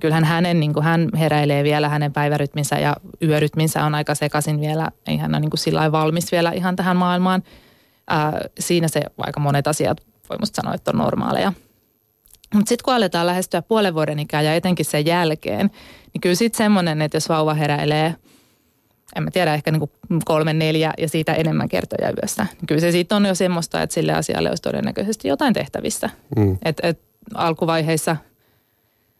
kyllähän 0.00 0.24
hänen, 0.24 0.60
niin 0.60 0.72
kuin 0.72 0.84
hän 0.84 1.08
heräilee 1.18 1.64
vielä, 1.64 1.88
hänen 1.88 2.12
päivärytminsä 2.12 2.76
ja 2.76 2.96
yörytminsä 3.22 3.84
on 3.84 3.94
aika 3.94 4.14
sekaisin 4.14 4.60
vielä. 4.60 4.90
Ei 5.06 5.16
hän 5.16 5.34
ole 5.34 5.40
niin 5.40 5.50
kuin 5.50 5.60
sillä 5.60 5.92
valmis 5.92 6.32
vielä 6.32 6.52
ihan 6.52 6.76
tähän 6.76 6.96
maailmaan– 6.96 7.42
ää, 8.08 8.40
siinä 8.58 8.88
se 8.88 9.02
aika 9.18 9.40
monet 9.40 9.66
asiat 9.66 10.00
voi 10.28 10.38
musta 10.40 10.56
sanoa, 10.56 10.74
että 10.74 10.90
on 10.90 10.98
normaaleja. 10.98 11.52
Mutta 12.54 12.68
sitten 12.68 12.84
kun 12.84 12.94
aletaan 12.94 13.26
lähestyä 13.26 13.62
puolen 13.62 13.94
vuoden 13.94 14.18
ikää 14.18 14.42
ja 14.42 14.54
etenkin 14.54 14.86
sen 14.86 15.06
jälkeen, 15.06 15.70
niin 16.12 16.20
kyllä 16.20 16.34
sitten 16.34 16.58
semmoinen, 16.58 17.02
että 17.02 17.16
jos 17.16 17.28
vauva 17.28 17.54
heräilee, 17.54 18.14
en 19.16 19.22
mä 19.22 19.30
tiedä, 19.30 19.54
ehkä 19.54 19.70
niinku 19.70 19.90
kolme, 20.24 20.52
neljä 20.52 20.92
ja 20.98 21.08
siitä 21.08 21.34
enemmän 21.34 21.68
kertoja 21.68 22.12
yössä, 22.22 22.46
niin 22.54 22.66
kyllä 22.66 22.80
se 22.80 22.92
siitä 22.92 23.16
on 23.16 23.26
jo 23.26 23.34
semmoista, 23.34 23.82
että 23.82 23.94
sille 23.94 24.12
asialle 24.12 24.48
olisi 24.48 24.62
todennäköisesti 24.62 25.28
jotain 25.28 25.54
tehtävissä. 25.54 26.10
Mm. 26.36 26.58
Et, 26.64 26.80
et 26.82 27.00
alkuvaiheissa 27.34 28.16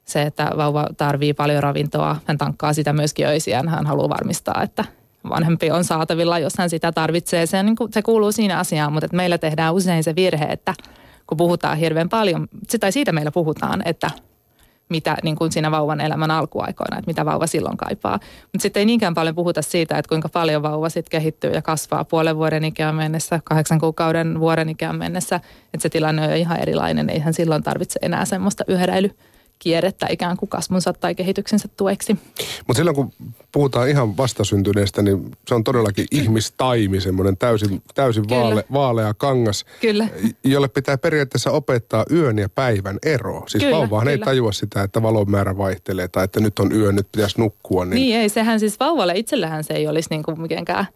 se, 0.04 0.22
että 0.22 0.50
vauva 0.56 0.86
tarvii 0.96 1.34
paljon 1.34 1.62
ravintoa, 1.62 2.16
hän 2.24 2.38
tankkaa 2.38 2.72
sitä 2.72 2.92
myöskin 2.92 3.26
öisiään, 3.26 3.68
hän 3.68 3.86
haluaa 3.86 4.08
varmistaa, 4.08 4.62
että– 4.62 4.84
vanhempi 5.28 5.70
on 5.70 5.84
saatavilla, 5.84 6.38
jos 6.38 6.54
hän 6.58 6.70
sitä 6.70 6.92
tarvitsee. 6.92 7.46
Se, 7.46 7.62
niin 7.62 7.76
kuin, 7.76 7.92
se 7.92 8.02
kuuluu 8.02 8.32
siinä 8.32 8.58
asiaan, 8.58 8.92
mutta 8.92 9.06
että 9.06 9.16
meillä 9.16 9.38
tehdään 9.38 9.74
usein 9.74 10.04
se 10.04 10.14
virhe, 10.16 10.44
että 10.44 10.74
kun 11.26 11.36
puhutaan 11.36 11.78
hirveän 11.78 12.08
paljon, 12.08 12.48
tai 12.80 12.92
siitä 12.92 13.12
meillä 13.12 13.30
puhutaan, 13.30 13.82
että 13.84 14.10
mitä 14.88 15.16
niin 15.22 15.36
kuin 15.36 15.52
siinä 15.52 15.70
vauvan 15.70 16.00
elämän 16.00 16.30
alkuaikoina, 16.30 16.98
että 16.98 17.10
mitä 17.10 17.24
vauva 17.24 17.46
silloin 17.46 17.76
kaipaa. 17.76 18.18
Mutta 18.42 18.62
sitten 18.62 18.80
ei 18.80 18.86
niinkään 18.86 19.14
paljon 19.14 19.34
puhuta 19.34 19.62
siitä, 19.62 19.98
että 19.98 20.08
kuinka 20.08 20.28
paljon 20.28 20.62
vauva 20.62 20.88
sitten 20.88 21.10
kehittyy 21.10 21.50
ja 21.50 21.62
kasvaa 21.62 22.04
puolen 22.04 22.36
vuoden 22.36 22.64
ikään 22.64 22.94
mennessä, 22.94 23.40
kahdeksan 23.44 23.80
kuukauden 23.80 24.40
vuoden 24.40 24.68
ikään 24.68 24.96
mennessä. 24.96 25.36
Että 25.74 25.82
se 25.82 25.88
tilanne 25.88 26.22
on 26.22 26.30
jo 26.30 26.36
ihan 26.36 26.60
erilainen, 26.60 27.10
eihän 27.10 27.34
silloin 27.34 27.62
tarvitse 27.62 27.98
enää 28.02 28.24
semmoista 28.24 28.64
yhderäily 28.68 29.10
kierrettä 29.58 30.06
ikään 30.10 30.36
kuin 30.36 30.48
kasvunsa 30.48 30.92
tai 30.92 31.14
kehityksensä 31.14 31.68
tueksi. 31.76 32.18
Mutta 32.66 32.78
silloin 32.78 32.96
kun 32.96 33.12
puhutaan 33.52 33.88
ihan 33.88 34.16
vastasyntyneestä, 34.16 35.02
niin 35.02 35.30
se 35.48 35.54
on 35.54 35.64
todellakin 35.64 36.06
ihmistaimi, 36.10 37.00
semmoinen 37.00 37.36
täysin, 37.36 37.82
täysin 37.94 38.28
vaale, 38.28 38.64
vaalea 38.72 39.14
kangas, 39.14 39.64
kyllä. 39.80 40.08
jolle 40.44 40.68
pitää 40.68 40.98
periaatteessa 40.98 41.50
opettaa 41.50 42.04
yön 42.10 42.38
ja 42.38 42.48
päivän 42.48 42.98
ero. 43.02 43.44
Siis 43.46 43.64
kyllä, 43.64 43.76
vauvahan 43.76 44.06
kyllä. 44.06 44.12
ei 44.12 44.18
tajua 44.18 44.52
sitä, 44.52 44.82
että 44.82 45.02
valon 45.02 45.30
määrä 45.30 45.56
vaihtelee 45.56 46.08
tai 46.08 46.24
että 46.24 46.40
nyt 46.40 46.58
on 46.58 46.72
yö, 46.72 46.92
nyt 46.92 47.08
pitäisi 47.12 47.40
nukkua. 47.40 47.84
Niin, 47.84 47.94
niin 47.94 48.16
ei, 48.16 48.28
sehän 48.28 48.60
siis 48.60 48.80
vauvalle 48.80 49.12
itsellähän 49.16 49.64
se 49.64 49.74
ei 49.74 49.88
olisi 49.88 50.10
niin 50.10 50.22
kuin 50.22 50.40
mitenkään 50.40 50.86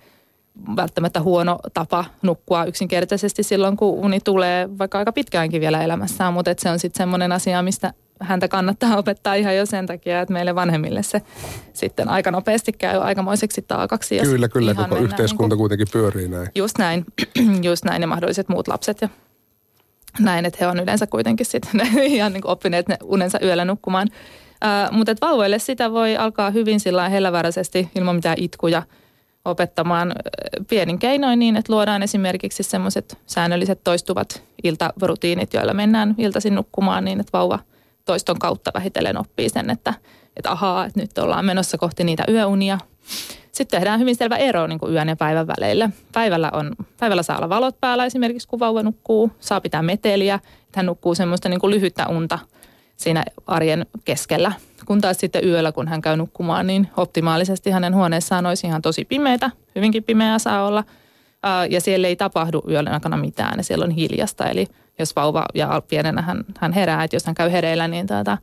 välttämättä 0.77 1.21
huono 1.21 1.59
tapa 1.75 2.05
nukkua 2.23 2.65
yksinkertaisesti 2.65 3.43
silloin, 3.43 3.77
kun 3.77 4.05
uni 4.05 4.21
tulee 4.21 4.69
vaikka 4.79 4.99
aika 4.99 5.13
pitkäänkin 5.13 5.61
vielä 5.61 5.83
elämässään, 5.83 6.33
mutta 6.35 6.55
se 6.59 6.71
on 6.71 6.79
sitten 6.79 6.99
semmoinen 6.99 7.33
asia, 7.33 7.63
mistä 7.63 7.93
häntä 8.21 8.49
kannattaa 8.49 8.97
opettaa 9.03 9.35
ihan 9.35 9.57
jo 9.57 9.67
sen 9.67 9.87
takia, 9.87 10.21
että 10.21 10.33
meille 10.33 10.55
vanhemmille 10.55 11.03
se 11.03 11.23
sitten 11.73 12.09
aika 12.09 12.31
nopeasti 12.31 12.73
käy 12.73 13.01
aikamoiseksi 13.01 13.63
taakaksi. 13.63 14.17
Jos 14.17 14.29
kyllä, 14.29 14.49
kyllä, 14.49 14.75
koko 14.75 14.97
yhteiskunta 14.97 15.43
niin 15.43 15.49
kuin, 15.49 15.59
kuitenkin 15.59 15.87
pyörii 15.93 16.29
näin. 16.29 16.49
Just 16.55 16.79
näin, 16.79 17.05
just 17.69 17.85
näin 17.85 18.03
ja 18.03 18.09
mahdolliset 18.09 18.49
muut 18.49 18.69
lapset 18.69 19.01
ja 19.01 19.09
näin, 20.21 20.47
että 20.47 20.59
he 20.61 20.67
on 20.67 20.81
yleensä 20.81 21.07
kuitenkin 21.07 21.47
sitten 21.47 21.81
ihan 22.03 22.33
niin 22.33 22.47
oppineet 22.47 22.89
ne 22.89 22.99
unensa 23.05 23.39
yöllä 23.43 23.65
nukkumaan. 23.65 24.09
Uh, 24.65 24.97
mutta 24.97 25.13
että 25.13 25.27
vauvoille 25.27 25.59
sitä 25.59 25.93
voi 25.93 26.17
alkaa 26.17 26.51
hyvin 26.51 26.81
sillä 26.81 27.09
helläväräisesti 27.09 27.91
ilman 27.95 28.17
mitään 28.17 28.37
itkuja 28.39 28.83
opettamaan 29.45 30.15
pienin 30.69 30.99
keinoin 30.99 31.39
niin, 31.39 31.57
että 31.57 31.73
luodaan 31.73 32.03
esimerkiksi 32.03 32.63
semmoiset 32.63 33.19
säännölliset 33.27 33.81
toistuvat 33.85 34.43
iltarutiinit, 34.65 35.55
joilla 35.55 35.75
mennään 35.75 36.15
iltaisin 36.19 36.55
nukkumaan 36.55 37.05
niin, 37.05 37.21
että 37.21 37.33
vauva– 37.33 37.59
toiston 38.09 38.39
kautta 38.39 38.71
vähitellen 38.75 39.19
oppii 39.21 39.49
sen, 39.49 39.71
että, 39.71 39.95
että 40.37 40.51
ahaa, 40.51 40.85
että 40.85 41.01
nyt 41.01 41.19
ollaan 41.19 41.45
menossa 41.45 41.79
kohti 41.79 42.05
niitä 42.05 42.25
yöunia. 42.29 42.79
Sitten 43.53 43.79
tehdään 43.79 44.01
hyvin 44.01 44.17
selvä 44.17 44.37
ero 44.37 44.67
niin 44.67 44.79
kuin 44.79 44.93
yön 44.93 45.09
ja 45.09 45.17
päivän 45.17 45.47
väleillä. 45.47 45.91
Päivällä, 46.13 46.51
on, 46.53 46.73
päivällä 47.01 47.23
saa 47.23 47.37
olla 47.37 47.49
valot 47.49 47.81
päällä 47.81 48.05
esimerkiksi, 48.05 48.49
kun 48.49 48.61
vauva 48.61 48.83
nukkuu. 48.83 49.31
Saa 49.41 49.61
pitää 49.61 49.83
meteliä, 49.83 50.35
että 50.35 50.79
hän 50.79 50.87
nukkuu 50.87 51.15
semmoista 51.15 51.49
niin 51.49 51.61
kuin 51.61 51.71
lyhyttä 51.71 52.07
unta 52.09 52.39
siinä 52.97 53.25
arjen 53.47 53.87
keskellä. 54.05 54.53
Kun 54.87 55.01
taas 55.01 55.17
sitten 55.19 55.45
yöllä, 55.45 55.73
kun 55.73 55.89
hän 55.89 56.01
käy 56.01 56.17
nukkumaan, 56.17 56.67
niin 56.67 56.89
optimaalisesti 56.97 57.71
hänen 57.71 57.95
huoneessaan 57.95 58.47
olisi 58.47 58.67
ihan 58.67 58.83
tosi 58.83 59.05
pimeitä. 59.05 59.51
Hyvinkin 59.75 60.05
pimeää 60.05 60.39
saa 60.39 60.67
olla. 60.67 60.85
Ja 61.71 61.81
siellä 61.81 62.09
ei 62.09 62.17
tapahdu 62.17 62.63
yön 62.69 62.89
aikana 62.89 63.17
mitään 63.17 63.59
ja 63.59 63.65
siellä 63.65 63.85
on 63.85 63.91
hiljasta. 63.91 64.47
Eli 64.47 64.67
jos 64.99 65.17
vauva 65.17 65.45
ja 65.55 65.83
pienenä 65.89 66.23
hän, 66.23 66.45
hän 66.61 66.73
herää, 66.73 67.05
että 67.05 67.17
jos 67.17 67.27
hän 67.27 67.35
käy 67.35 67.53
hereillä, 67.53 67.89
niin 67.89 68.07
tuota, 68.07 68.39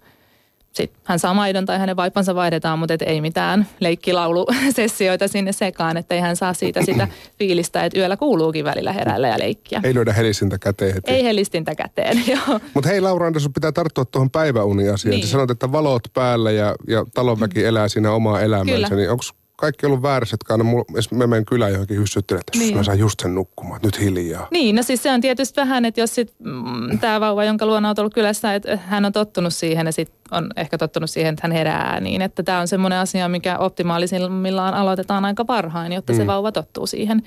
sit 0.76 0.92
hän 1.04 1.20
saa 1.20 1.34
maidon 1.34 1.66
tai 1.66 1.80
hänen 1.80 1.96
vaipansa 1.96 2.36
vaihdetaan, 2.36 2.80
mutta 2.80 2.94
et 2.94 3.02
ei 3.02 3.22
mitään 3.22 3.68
leikkilaulusessioita 3.80 5.28
sinne 5.28 5.52
sekaan, 5.52 5.98
että 5.98 6.16
ei 6.16 6.22
hän 6.22 6.36
saa 6.36 6.54
siitä 6.54 6.86
sitä 6.86 7.08
fiilistä, 7.40 7.86
että 7.86 8.00
yöllä 8.00 8.18
kuuluukin 8.18 8.66
välillä 8.66 8.94
heräillä 8.94 9.28
ja 9.28 9.40
leikkiä. 9.40 9.82
Ei 9.84 9.96
löydä 9.96 10.14
helistintä 10.14 10.58
käteen 10.60 10.94
heti. 10.94 11.12
Ei 11.12 11.24
helistintä 11.24 11.76
käteen, 11.76 12.24
joo. 12.34 12.60
Mutta 12.74 12.90
hei 12.90 13.02
Laura 13.02 13.28
Andersson, 13.28 13.54
pitää 13.54 13.72
tarttua 13.72 14.06
tuohon 14.06 14.30
päiväuniasiaan. 14.30 15.12
Niin. 15.12 15.26
Sä 15.26 15.32
sanot, 15.32 15.52
että 15.52 15.72
valot 15.72 16.04
päällä 16.14 16.52
ja, 16.52 16.76
ja 16.88 17.06
talonväki 17.14 17.66
elää 17.66 17.88
siinä 17.88 18.12
omaa 18.12 18.42
elämäänsä, 18.42 18.88
Kyllä. 18.88 19.02
niin 19.02 19.12
onko 19.12 19.24
kaikki 19.56 19.86
ollut 19.86 20.02
väärässä, 20.02 20.36
että 20.36 21.16
mä 21.16 21.28
menen 21.28 21.46
kylään 21.46 21.72
johonkin 21.72 21.98
hyssyttelen, 21.98 22.40
että 22.40 22.60
niin. 22.60 22.78
mä 22.78 22.84
saan 22.84 23.00
just 23.00 23.20
sen 23.20 23.36
nukkumaan, 23.36 23.80
nyt 23.84 24.00
hiljaa. 24.00 24.48
Niin, 24.52 24.76
no 24.76 24.84
siis 24.84 25.04
se 25.04 25.12
on 25.12 25.22
tietysti 25.22 25.62
vähän, 25.62 25.86
että 25.86 26.02
jos 26.02 26.16
sit 26.16 26.34
mm, 26.40 27.00
tämä 27.00 27.20
vauva, 27.20 27.44
jonka 27.44 27.66
luona 27.66 27.90
on 27.90 27.96
ollut 28.00 28.14
kylässä, 28.14 28.54
että 28.54 28.78
hän 28.78 29.06
on 29.06 29.12
tottunut 29.12 29.54
siihen 29.54 29.86
ja 29.86 29.92
sitten 29.92 30.18
on 30.32 30.50
ehkä 30.56 30.78
tottunut 30.78 31.10
siihen, 31.10 31.34
että 31.34 31.48
hän 31.48 31.52
herää 31.52 32.00
niin, 32.00 32.22
että 32.22 32.44
tämä 32.44 32.60
on 32.60 32.68
semmoinen 32.68 33.00
asia, 33.00 33.30
mikä 33.30 33.58
optimaalisimmillaan 33.58 34.74
aloitetaan 34.74 35.26
aika 35.26 35.48
varhain, 35.48 35.92
jotta 35.92 36.14
mm. 36.14 36.18
se 36.18 36.28
vauva 36.28 36.52
tottuu 36.52 36.88
siihen. 36.88 37.18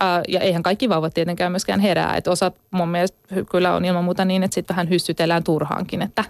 Uh, 0.00 0.06
ja 0.28 0.40
eihän 0.40 0.62
kaikki 0.62 0.88
vauvat 0.88 1.14
tietenkään 1.14 1.52
myöskään 1.52 1.80
herää, 1.80 2.16
että 2.16 2.30
osat 2.30 2.54
mun 2.70 2.88
mielestä 2.88 3.18
kyllä 3.50 3.74
on 3.74 3.84
ilman 3.84 4.04
muuta 4.04 4.24
niin, 4.24 4.42
että 4.42 4.54
sitten 4.54 4.76
vähän 4.76 4.90
hyssytellään 4.90 5.44
turhaankin, 5.44 6.02
että 6.02 6.24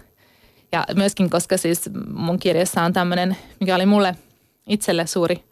ja 0.71 0.85
myöskin, 0.95 1.29
koska 1.29 1.57
siis 1.57 1.89
mun 2.13 2.39
kirjassa 2.39 2.83
on 2.83 2.93
tämmöinen, 2.93 3.37
mikä 3.59 3.75
oli 3.75 3.85
mulle– 3.85 4.15
itselle 4.67 5.07
suuri 5.07 5.43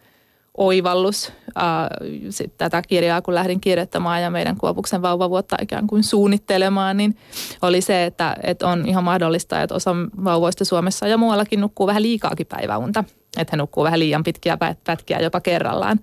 oivallus 0.57 1.31
ää, 1.55 1.89
sit 2.29 2.57
tätä 2.57 2.81
kirjaa, 2.81 3.21
kun 3.21 3.35
lähdin 3.35 3.61
kirjoittamaan 3.61 4.21
ja 4.21 4.29
meidän 4.29 4.57
Kuopuksen 4.57 5.01
vauvavuotta 5.01 5.57
ikään 5.61 5.87
kuin 5.87 6.03
suunnittelemaan, 6.03 6.97
niin 6.97 7.17
oli 7.61 7.81
se, 7.81 8.05
että, 8.05 8.35
että 8.43 8.67
on 8.67 8.87
ihan 8.87 9.03
mahdollista, 9.03 9.61
että 9.61 9.75
osa 9.75 9.95
vauvoista 10.23 10.65
Suomessa 10.65 11.07
ja 11.07 11.17
muuallakin 11.17 11.61
nukkuu 11.61 11.87
vähän 11.87 12.03
liikaakin 12.03 12.47
päiväunta. 12.47 13.03
Että 13.37 13.51
he 13.51 13.57
nukkuu 13.57 13.83
vähän 13.83 13.99
liian 13.99 14.23
pitkiä 14.23 14.57
pätkiä 14.83 15.19
jopa 15.19 15.41
kerrallaan. 15.41 15.99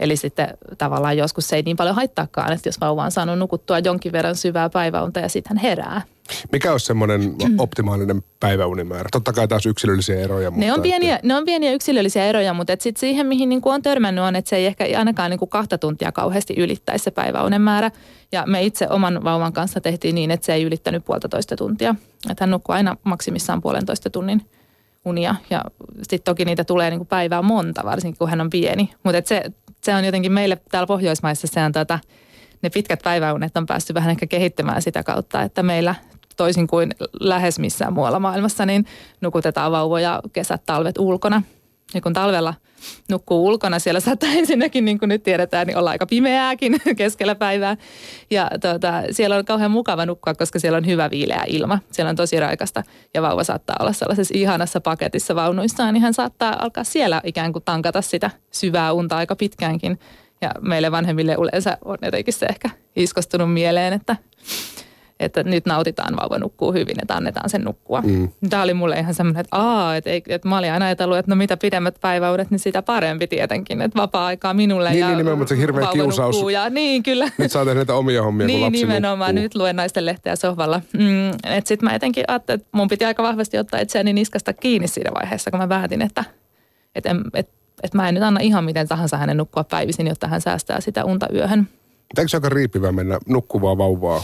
Eli 0.00 0.16
sitten 0.16 0.48
tavallaan 0.78 1.16
joskus 1.16 1.48
se 1.48 1.56
ei 1.56 1.62
niin 1.62 1.76
paljon 1.76 1.96
haittaakaan, 1.96 2.52
että 2.52 2.68
jos 2.68 2.80
vauva 2.80 3.04
on 3.04 3.10
saanut 3.10 3.38
nukuttua 3.38 3.78
jonkin 3.78 4.12
verran 4.12 4.36
syvää 4.36 4.70
päiväunta 4.70 5.20
ja 5.20 5.28
sitten 5.28 5.56
hän 5.56 5.62
herää. 5.62 6.02
Mikä 6.52 6.72
olisi 6.72 6.86
semmoinen 6.86 7.34
optimaalinen 7.58 8.22
päiväunimäärä? 8.40 9.08
Totta 9.12 9.32
kai 9.32 9.48
taas 9.48 9.66
yksilöllisiä 9.66 10.20
eroja. 10.20 10.50
Mutta 10.50 10.66
ne, 10.66 10.72
on 10.72 10.82
pieniä, 10.82 11.14
että... 11.14 11.26
ne 11.26 11.34
on 11.34 11.44
pieniä 11.44 11.72
yksilöllisiä 11.72 12.24
eroja, 12.24 12.54
mutta 12.54 12.72
sitten 12.78 13.00
siihen, 13.00 13.26
mihin 13.26 13.48
niin 13.48 13.60
kuin 13.60 13.74
on 13.74 13.82
törmännyt, 13.82 14.24
on, 14.24 14.36
että 14.36 14.48
se 14.48 14.56
ei 14.56 14.66
ehkä 14.66 14.84
ainakaan 14.98 15.30
niin 15.30 15.38
kuin 15.38 15.48
kahta 15.48 15.78
tuntia 15.78 16.12
kauheasti 16.12 16.54
ylittäisi 16.56 17.04
se 17.04 17.10
päiväunen 17.10 17.60
määrä. 17.60 17.90
Ja 18.32 18.44
me 18.46 18.62
itse 18.62 18.86
oman 18.90 19.24
vauvan 19.24 19.52
kanssa 19.52 19.80
tehtiin 19.80 20.14
niin, 20.14 20.30
että 20.30 20.46
se 20.46 20.54
ei 20.54 20.62
ylittänyt 20.62 21.04
puolitoista 21.04 21.56
tuntia. 21.56 21.94
Että 22.30 22.44
hän 22.44 22.50
nukkuu 22.50 22.74
aina 22.74 22.96
maksimissaan 23.04 23.62
puolentoista 23.62 24.10
tunnin 24.10 24.42
unia. 25.04 25.34
Ja 25.50 25.64
sitten 26.02 26.24
toki 26.24 26.44
niitä 26.44 26.64
tulee 26.64 26.90
niin 26.90 26.98
kuin 26.98 27.08
päivää 27.08 27.42
monta, 27.42 27.82
varsinkin 27.84 28.18
kun 28.18 28.30
hän 28.30 28.40
on 28.40 28.50
pieni. 28.50 28.90
Mutta 29.02 29.22
se, 29.24 29.42
se 29.82 29.94
on 29.94 30.04
jotenkin 30.04 30.32
meille 30.32 30.58
täällä 30.70 30.86
Pohjoismaissa 30.86 31.46
se 31.46 31.60
on 31.64 31.72
tota, 31.72 31.98
ne 32.62 32.70
pitkät 32.70 33.00
päiväunet 33.04 33.56
on 33.56 33.66
päässyt 33.66 33.94
vähän 33.94 34.10
ehkä 34.10 34.26
kehittämään 34.26 34.82
sitä 34.82 35.02
kautta, 35.02 35.42
että 35.42 35.62
meillä 35.62 35.94
toisin 36.36 36.66
kuin 36.66 36.94
lähes 37.20 37.58
missään 37.58 37.92
muualla 37.92 38.20
maailmassa, 38.20 38.66
niin 38.66 38.86
nukutetaan 39.20 39.72
vauvoja 39.72 40.20
kesät, 40.32 40.62
talvet 40.66 40.98
ulkona. 40.98 41.42
Ja 41.94 42.00
kun 42.00 42.12
talvella 42.12 42.54
nukkuu 43.10 43.46
ulkona, 43.46 43.78
siellä 43.78 44.00
saattaa 44.00 44.30
ensinnäkin, 44.40 44.84
niin 44.84 44.98
kuin 44.98 45.08
nyt 45.08 45.22
tiedetään, 45.22 45.66
niin 45.66 45.76
olla 45.76 45.90
aika 45.90 46.06
pimeääkin 46.06 46.80
keskellä 46.96 47.34
päivää. 47.34 47.76
Ja 48.30 48.50
tuota, 48.60 48.92
siellä 49.10 49.36
on 49.36 49.44
kauhean 49.44 49.70
mukava 49.70 50.06
nukkua, 50.06 50.34
koska 50.34 50.58
siellä 50.58 50.76
on 50.76 50.86
hyvä 50.86 51.10
viileä 51.10 51.44
ilma. 51.46 51.78
Siellä 51.92 52.10
on 52.10 52.16
tosi 52.16 52.40
raikasta 52.40 52.82
ja 53.14 53.22
vauva 53.22 53.44
saattaa 53.44 53.76
olla 53.80 53.92
sellaisessa 53.92 54.34
ihanassa 54.36 54.80
paketissa 54.80 55.34
vaunuissaan, 55.34 55.94
niin 55.94 56.02
hän 56.02 56.14
saattaa 56.14 56.62
alkaa 56.62 56.84
siellä 56.84 57.20
ikään 57.24 57.52
kuin 57.52 57.64
tankata 57.64 58.02
sitä 58.02 58.30
syvää 58.50 58.92
unta 58.92 59.16
aika 59.16 59.36
pitkäänkin. 59.36 59.98
Ja 60.42 60.50
meille 60.60 60.92
vanhemmille 60.92 61.36
yleensä 61.40 61.78
on 61.84 61.98
jotenkin 62.02 62.34
se 62.34 62.46
ehkä 62.46 62.70
iskostunut 62.96 63.52
mieleen, 63.52 63.92
että 63.92 64.16
että 65.20 65.42
nyt 65.42 65.66
nautitaan, 65.66 66.16
vauva 66.16 66.38
nukkuu 66.38 66.72
hyvin, 66.72 66.96
että 67.02 67.14
annetaan 67.14 67.50
sen 67.50 67.60
nukkua. 67.60 68.00
Mm. 68.00 68.28
Tämä 68.50 68.62
oli 68.62 68.74
mulle 68.74 68.98
ihan 68.98 69.14
semmoinen, 69.14 69.40
että 69.40 69.56
aa, 69.56 69.96
että, 69.96 70.10
että 70.10 70.48
mä 70.48 70.58
olin 70.58 70.72
aina 70.72 70.84
ajatellut, 70.84 71.18
että 71.18 71.30
no 71.30 71.36
mitä 71.36 71.56
pidemmät 71.56 71.94
päiväudet, 72.00 72.50
niin 72.50 72.58
sitä 72.58 72.82
parempi 72.82 73.26
tietenkin, 73.26 73.82
että 73.82 74.00
vapaa-aikaa 74.00 74.54
minulle 74.54 74.90
niin, 74.90 75.00
ja 75.00 75.06
niin, 75.06 75.18
nimenomaan 75.18 75.48
se 75.48 75.56
hirveä 75.56 75.86
kiusaus. 75.92 76.36
Ja, 76.52 76.70
niin, 76.70 77.02
kyllä. 77.02 77.28
Nyt 77.38 77.52
saa 77.52 77.64
tehdä 77.64 77.78
näitä 77.78 77.94
omia 77.94 78.22
hommia, 78.22 78.46
niin, 78.46 78.58
kun 78.58 78.66
lapsi 78.66 78.80
nimenomaan, 78.80 79.34
nukkuu. 79.34 79.42
nyt 79.42 79.54
luen 79.54 79.76
naisten 79.76 80.06
lehteä 80.06 80.36
sohvalla. 80.36 80.80
Mm, 80.92 81.28
että 81.28 81.68
sitten 81.68 81.88
mä 81.88 81.92
jotenkin 81.92 82.24
ajattelin, 82.28 82.60
että 82.60 82.70
mun 82.72 82.88
piti 82.88 83.04
aika 83.04 83.22
vahvasti 83.22 83.58
ottaa 83.58 83.80
itseäni 83.80 84.12
niskasta 84.12 84.52
kiinni 84.52 84.88
siinä 84.88 85.10
vaiheessa, 85.14 85.50
kun 85.50 85.60
mä 85.60 85.68
päätin, 85.68 86.02
että, 86.02 86.24
että, 86.94 87.16
että, 87.34 87.61
että 87.82 87.98
mä 87.98 88.08
en 88.08 88.14
nyt 88.14 88.22
anna 88.22 88.40
ihan 88.40 88.64
miten 88.64 88.88
tahansa 88.88 89.16
hänen 89.16 89.36
nukkua 89.36 89.64
päivisin, 89.64 90.06
jotta 90.06 90.28
hän 90.28 90.40
säästää 90.40 90.80
sitä 90.80 91.04
unta 91.04 91.26
yöhön. 91.34 91.68
Eikö 92.18 92.28
se 92.28 92.36
aika 92.36 92.48
riipivä 92.48 92.92
mennä 92.92 93.18
nukkuvaa 93.26 93.78
vauvaa 93.78 94.22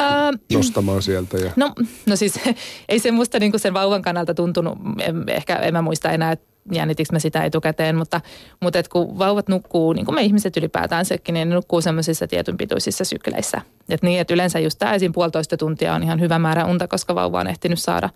Öö, 0.00 0.06
nostamaan 0.52 1.02
sieltä? 1.02 1.38
Ja... 1.38 1.50
No, 1.56 1.72
no 2.06 2.16
siis 2.16 2.40
ei 2.88 2.98
se 2.98 3.10
musta 3.10 3.38
niin 3.38 3.52
sen 3.56 3.74
vauvan 3.74 4.02
kannalta 4.02 4.34
tuntunut, 4.34 4.78
ehkä 5.26 5.56
en 5.56 5.72
mä 5.72 5.82
muista 5.82 6.10
enää, 6.10 6.32
että 6.32 6.46
jännitikö 6.72 7.08
mä 7.12 7.18
sitä 7.18 7.44
etukäteen, 7.44 7.96
mutta, 7.96 8.20
mutta 8.60 8.78
et 8.78 8.88
kun 8.88 9.18
vauvat 9.18 9.48
nukkuu, 9.48 9.92
niin 9.92 10.04
kuin 10.04 10.14
me 10.14 10.22
ihmiset 10.22 10.56
ylipäätään 10.56 11.04
sekin, 11.04 11.32
niin 11.32 11.48
ne 11.48 11.54
nukkuu 11.54 11.80
semmoisissa 11.80 12.26
tietyn 12.26 12.56
pituisissa 12.56 13.04
sykleissä. 13.04 13.60
Et 13.88 14.02
niin, 14.02 14.20
että 14.20 14.34
yleensä 14.34 14.58
just 14.58 14.78
tämä 14.78 14.94
esim. 14.94 15.12
puolitoista 15.12 15.56
tuntia 15.56 15.94
on 15.94 16.02
ihan 16.02 16.20
hyvä 16.20 16.38
määrä 16.38 16.64
unta, 16.64 16.88
koska 16.88 17.14
vauva 17.14 17.40
on 17.40 17.46
ehtinyt 17.46 17.78
saada 17.78 18.10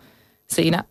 siinä 0.47 0.85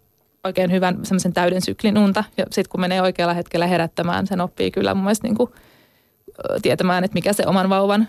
oikein 0.44 0.72
hyvän 0.72 1.00
semmoisen 1.04 1.34
täyden 1.34 1.62
syklin 1.62 1.98
unta. 1.98 2.24
Ja 2.38 2.46
sitten 2.52 2.70
kun 2.70 2.82
menee 2.82 3.02
oikealla 3.02 3.34
hetkellä 3.34 3.68
herättämään, 3.68 4.28
sen 4.28 4.42
oppii 4.42 4.72
kyllä 4.72 4.94
mun 4.94 5.04
mielestä 5.04 5.28
niin 5.28 5.38
kuin 5.38 5.52
tietämään, 6.62 7.04
että 7.04 7.14
mikä 7.14 7.34
se 7.34 7.44
oman 7.48 7.70
vauvan 7.70 8.08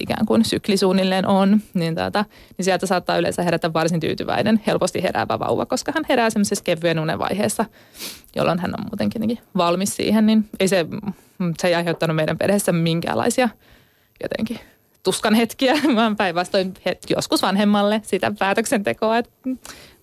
ikään 0.00 0.26
kuin 0.26 0.44
sykli 0.44 0.76
suunnilleen 0.76 1.26
on, 1.26 1.60
niin, 1.74 1.94
tuota, 1.94 2.24
niin 2.58 2.64
sieltä 2.64 2.86
saattaa 2.86 3.18
yleensä 3.18 3.42
herätä 3.42 3.72
varsin 3.72 4.00
tyytyväinen, 4.00 4.62
helposti 4.66 5.02
heräävä 5.02 5.38
vauva, 5.38 5.66
koska 5.66 5.92
hän 5.94 6.04
herää 6.08 6.30
semmoisessa 6.30 6.64
kevyen 6.64 6.98
unen 6.98 7.18
vaiheessa, 7.18 7.64
jolloin 8.36 8.58
hän 8.58 8.74
on 8.78 8.84
muutenkin 8.90 9.38
valmis 9.56 9.96
siihen, 9.96 10.26
niin 10.26 10.48
ei 10.60 10.68
se, 10.68 10.86
se 11.58 11.68
ei 11.68 11.74
aiheuttanut 11.74 12.16
meidän 12.16 12.38
perheessä 12.38 12.72
minkäänlaisia 12.72 13.48
jotenkin 14.22 14.58
tuskan 15.02 15.34
hetkiä, 15.34 15.74
vaan 15.96 16.16
päinvastoin 16.16 16.74
joskus 17.10 17.42
vanhemmalle 17.42 18.00
sitä 18.04 18.32
päätöksentekoa, 18.38 19.18
että 19.18 19.30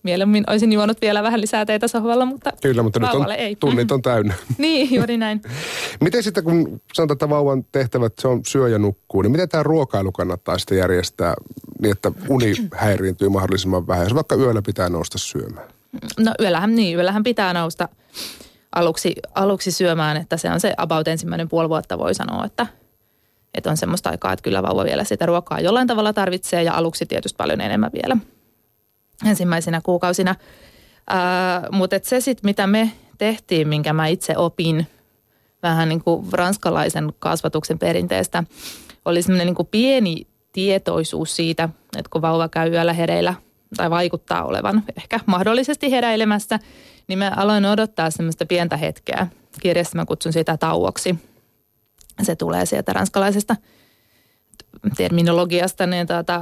mieluummin 0.04 0.44
olisin 0.50 0.74
juonut 0.74 1.02
vielä 1.02 1.24
vähän 1.24 1.42
lisää 1.42 1.66
teitä 1.66 1.88
sohvalla, 1.88 2.26
mutta 2.26 2.52
Kyllä, 2.62 2.84
mutta 2.84 3.00
nyt 3.00 3.14
on, 3.14 3.32
ei. 3.32 3.56
tunnit 3.56 3.92
on 3.92 4.02
täynnä. 4.02 4.34
niin, 4.58 4.96
juuri 4.96 5.18
näin. 5.18 5.42
miten 6.04 6.24
sitten, 6.24 6.44
kun 6.44 6.82
sanotaan, 6.94 7.16
että 7.16 7.30
vauvan 7.30 7.66
tehtävät, 7.72 8.14
se 8.20 8.28
on 8.28 8.42
syö 8.48 8.70
ja 8.70 8.80
nukkuu, 8.80 9.22
niin 9.22 9.32
miten 9.32 9.50
tämä 9.50 9.64
ruokailu 9.64 10.12
kannattaa 10.12 10.58
sitten 10.58 10.78
järjestää 10.78 11.34
niin, 11.82 11.92
että 11.92 12.12
uni 12.30 12.54
häiriintyy 12.76 13.30
mahdollisimman 13.30 13.88
vähän, 13.88 14.04
jos 14.04 14.16
vaikka 14.16 14.36
yöllä 14.36 14.62
pitää 14.62 14.90
nousta 14.90 15.18
syömään? 15.18 15.68
No 16.20 16.34
yöllähän, 16.42 16.76
niin, 16.76 16.98
yöllähän 16.98 17.24
pitää 17.24 17.54
nousta 17.54 17.90
aluksi, 18.76 19.16
aluksi 19.36 19.72
syömään, 19.72 20.18
että 20.18 20.38
se 20.38 20.50
on 20.50 20.60
se 20.60 20.74
about 20.78 21.08
ensimmäinen 21.08 21.50
puoli 21.50 21.70
vuotta 21.70 21.98
voi 21.98 22.14
sanoa, 22.14 22.46
että, 22.46 22.68
että 23.54 23.70
on 23.70 23.78
semmoista 23.78 24.10
aikaa, 24.10 24.34
että 24.34 24.44
kyllä 24.44 24.64
vauva 24.64 24.84
vielä 24.84 25.04
sitä 25.04 25.26
ruokaa 25.26 25.60
jollain 25.60 25.88
tavalla 25.88 26.14
tarvitsee 26.14 26.64
ja 26.64 26.74
aluksi 26.74 27.06
tietysti 27.06 27.38
paljon 27.38 27.62
enemmän 27.62 27.92
vielä 28.04 28.18
ensimmäisenä 29.26 29.82
kuukausina. 29.84 30.36
Ää, 31.10 31.68
mutta 31.72 31.96
se 32.04 32.22
sitten, 32.22 32.50
mitä 32.50 32.68
me 32.68 32.92
tehtiin, 33.18 33.68
minkä 33.68 33.94
mä 33.94 34.08
itse 34.08 34.38
opin 34.38 34.88
vähän 35.64 35.90
niin 35.90 36.04
kuin 36.04 36.26
ranskalaisen 36.32 37.14
kasvatuksen 37.20 37.80
perinteestä, 37.80 38.44
oli 39.06 39.22
semmoinen 39.22 39.48
niin 39.48 39.68
pieni 39.72 40.28
tietoisuus 40.52 41.36
siitä, 41.36 41.70
että 41.98 42.10
kun 42.10 42.22
vauva 42.22 42.50
käy 42.50 42.72
yöllä 42.72 42.94
hereillä 42.94 43.34
tai 43.78 43.90
vaikuttaa 43.90 44.44
olevan 44.44 44.84
ehkä 44.98 45.20
mahdollisesti 45.26 45.92
heräilemässä, 45.92 46.60
niin 47.08 47.20
mä 47.20 47.32
aloin 47.36 47.66
odottaa 47.66 48.12
semmoista 48.12 48.46
pientä 48.46 48.78
hetkeä. 48.78 49.28
Kirjassa 49.62 49.98
mä 49.98 50.06
kutsun 50.06 50.34
sitä 50.34 50.58
tauoksi. 50.58 51.16
Se 52.22 52.36
tulee 52.36 52.66
sieltä 52.66 52.94
ranskalaisesta– 52.94 53.56
terminologiasta, 54.98 55.88
niin 55.88 56.08
tota, 56.08 56.40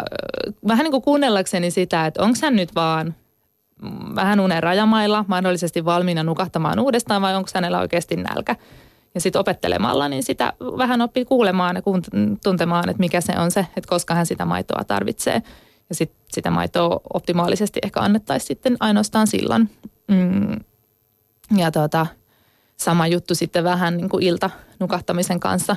vähän 0.68 0.84
niin 0.84 0.92
kuin 0.92 1.04
kuunnellakseni 1.04 1.72
sitä, 1.72 2.06
että 2.06 2.24
onko 2.24 2.38
hän 2.42 2.56
nyt 2.56 2.76
vaan 2.76 3.16
vähän 4.16 4.40
unen 4.40 4.64
rajamailla, 4.64 5.26
mahdollisesti 5.28 5.86
valmiina 5.86 6.24
nukahtamaan 6.24 6.80
uudestaan 6.80 7.22
vai 7.22 7.36
onko 7.36 7.50
hänellä 7.54 7.80
oikeasti 7.80 8.16
nälkä. 8.16 8.56
Ja 9.16 9.22
sitten 9.22 9.40
opettelemalla, 9.40 10.10
niin 10.10 10.24
sitä 10.24 10.54
vähän 10.60 11.02
oppii 11.02 11.26
kuulemaan 11.26 11.76
ja 11.76 11.82
tuntemaan, 12.44 12.90
että 12.90 13.00
mikä 13.00 13.22
se 13.22 13.34
on 13.40 13.52
se, 13.52 13.60
että 13.60 13.90
koska 13.90 14.14
hän 14.14 14.26
sitä 14.26 14.46
maitoa 14.46 14.84
tarvitsee. 14.84 15.42
Ja 15.90 15.96
sitten 15.96 16.20
sitä 16.32 16.52
maitoa 16.52 17.00
optimaalisesti 17.14 17.80
ehkä 17.84 18.00
annettaisiin 18.00 18.48
sitten 18.48 18.78
ainoastaan 18.80 19.28
silloin. 19.28 19.70
Mm. 20.08 20.60
Ja 21.58 21.72
tota, 21.72 22.08
sama 22.78 23.08
juttu 23.08 23.36
sitten 23.36 23.64
vähän 23.64 23.98
niin 23.98 24.10
kuin 24.10 24.24
ilta 24.24 24.50
nukahtamisen 24.80 25.40
kanssa 25.40 25.76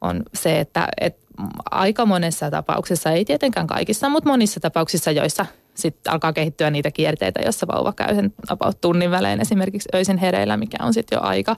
on 0.00 0.22
se, 0.34 0.60
että, 0.60 0.88
että 1.00 1.19
aika 1.70 2.06
monessa 2.06 2.50
tapauksessa, 2.50 3.10
ei 3.10 3.24
tietenkään 3.24 3.66
kaikissa, 3.66 4.08
mutta 4.08 4.30
monissa 4.30 4.60
tapauksissa, 4.60 5.10
joissa 5.10 5.46
sitten 5.74 6.12
alkaa 6.12 6.32
kehittyä 6.32 6.70
niitä 6.70 6.90
kierteitä, 6.90 7.40
jossa 7.44 7.66
vauva 7.66 7.92
käy 7.92 8.14
sen 8.14 8.32
about 8.48 8.80
tunnin 8.80 9.10
välein 9.10 9.40
esimerkiksi 9.40 9.88
öisin 9.94 10.18
hereillä, 10.18 10.56
mikä 10.56 10.76
on 10.80 10.94
sitten 10.94 11.16
jo 11.16 11.22
aika 11.22 11.56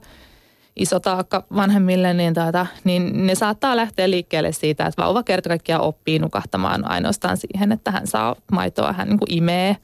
iso 0.77 1.01
taakka 1.01 1.45
vanhemmille, 1.57 2.15
niin, 2.15 2.35
tuota, 2.35 2.67
niin 2.85 3.27
ne 3.27 3.35
saattaa 3.35 3.77
lähteä 3.77 4.11
liikkeelle 4.11 4.53
siitä, 4.53 4.87
että 4.87 5.03
vauva 5.03 5.23
kerta 5.23 5.49
kaikkiaan 5.49 5.83
oppii 5.85 6.19
nukahtamaan 6.19 6.91
ainoastaan 6.91 7.37
siihen, 7.37 7.73
että 7.73 7.91
hän 7.91 8.07
saa 8.07 8.37
maitoa, 8.53 8.93
hän 8.93 9.09
niin 9.09 9.19
kuin 9.19 9.35
imee 9.35 9.77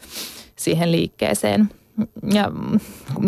siihen 0.57 0.93
liikkeeseen. 0.93 1.69
Ja 2.33 2.53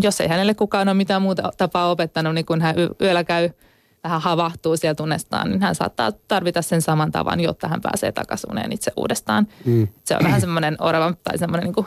jos 0.03 0.21
ei 0.21 0.29
hänelle 0.29 0.55
kukaan 0.55 0.89
ole 0.89 0.95
mitään 0.95 1.23
muuta 1.23 1.53
tapaa 1.57 1.91
opettanut, 1.91 2.35
niin 2.35 2.47
kun 2.47 2.61
hän 2.61 2.75
yöllä 3.01 3.25
käy– 3.25 3.51
vähän 4.05 4.21
havahtuu 4.21 4.77
sieltä 4.77 5.03
unestaan, 5.03 5.51
niin 5.51 5.63
hän 5.63 5.75
saattaa 5.75 6.13
tarvita 6.13 6.63
sen 6.63 6.83
saman 6.83 7.13
tavan, 7.13 7.41
jotta 7.41 7.69
hän 7.69 7.81
pääsee 7.81 8.13
takaisin 8.13 8.51
uneen 8.53 8.73
itse 8.73 8.93
uudestaan. 8.97 9.47
Mm. 9.65 9.89
Se 10.05 10.17
on 10.17 10.25
vähän 10.25 10.41
semmoinen 10.41 10.77
orava 10.81 11.15
tai 11.25 11.39
semmoinen 11.39 11.65
niin 11.65 11.75
kuin 11.75 11.87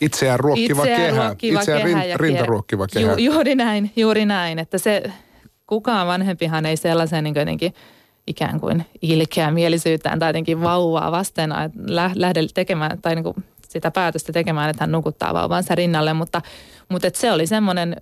Itseään 0.00 0.40
ruokkiva 0.40 0.82
itseään 0.82 1.14
kehä. 1.14 1.26
Ruokkiva 1.26 1.60
itseään 1.60 1.82
kehä 1.82 2.02
rin, 2.02 2.20
rintaruokkiva 2.20 2.86
kehä. 2.86 3.12
Ju, 3.12 3.16
juuri 3.16 3.54
näin, 3.54 3.92
juuri 3.96 4.26
näin. 4.26 4.58
Että 4.58 4.78
se, 4.78 5.02
kukaan 5.66 6.06
vanhempihan 6.06 6.66
ei 6.66 6.76
sellaisen 6.76 7.24
niin 7.24 7.34
jotenkin 7.34 7.74
ikään 8.26 8.60
kuin 8.60 8.86
ilkeä 9.02 9.50
mielisyyttään 9.50 10.18
tai 10.18 10.28
jotenkin 10.28 10.60
vauvaa 10.60 11.12
vasten 11.12 11.50
lähde 12.14 12.40
tekemään 12.54 13.02
tai 13.02 13.14
niin 13.14 13.24
kuin 13.24 13.44
sitä 13.68 13.90
päätöstä 13.90 14.32
tekemään, 14.32 14.70
että 14.70 14.82
hän 14.82 14.92
nukuttaa 14.92 15.34
vauvansa 15.34 15.74
rinnalle, 15.74 16.12
mutta, 16.12 16.42
mutta 16.88 17.06
että 17.06 17.20
se 17.20 17.32
oli 17.32 17.46
semmoinen 17.46 17.96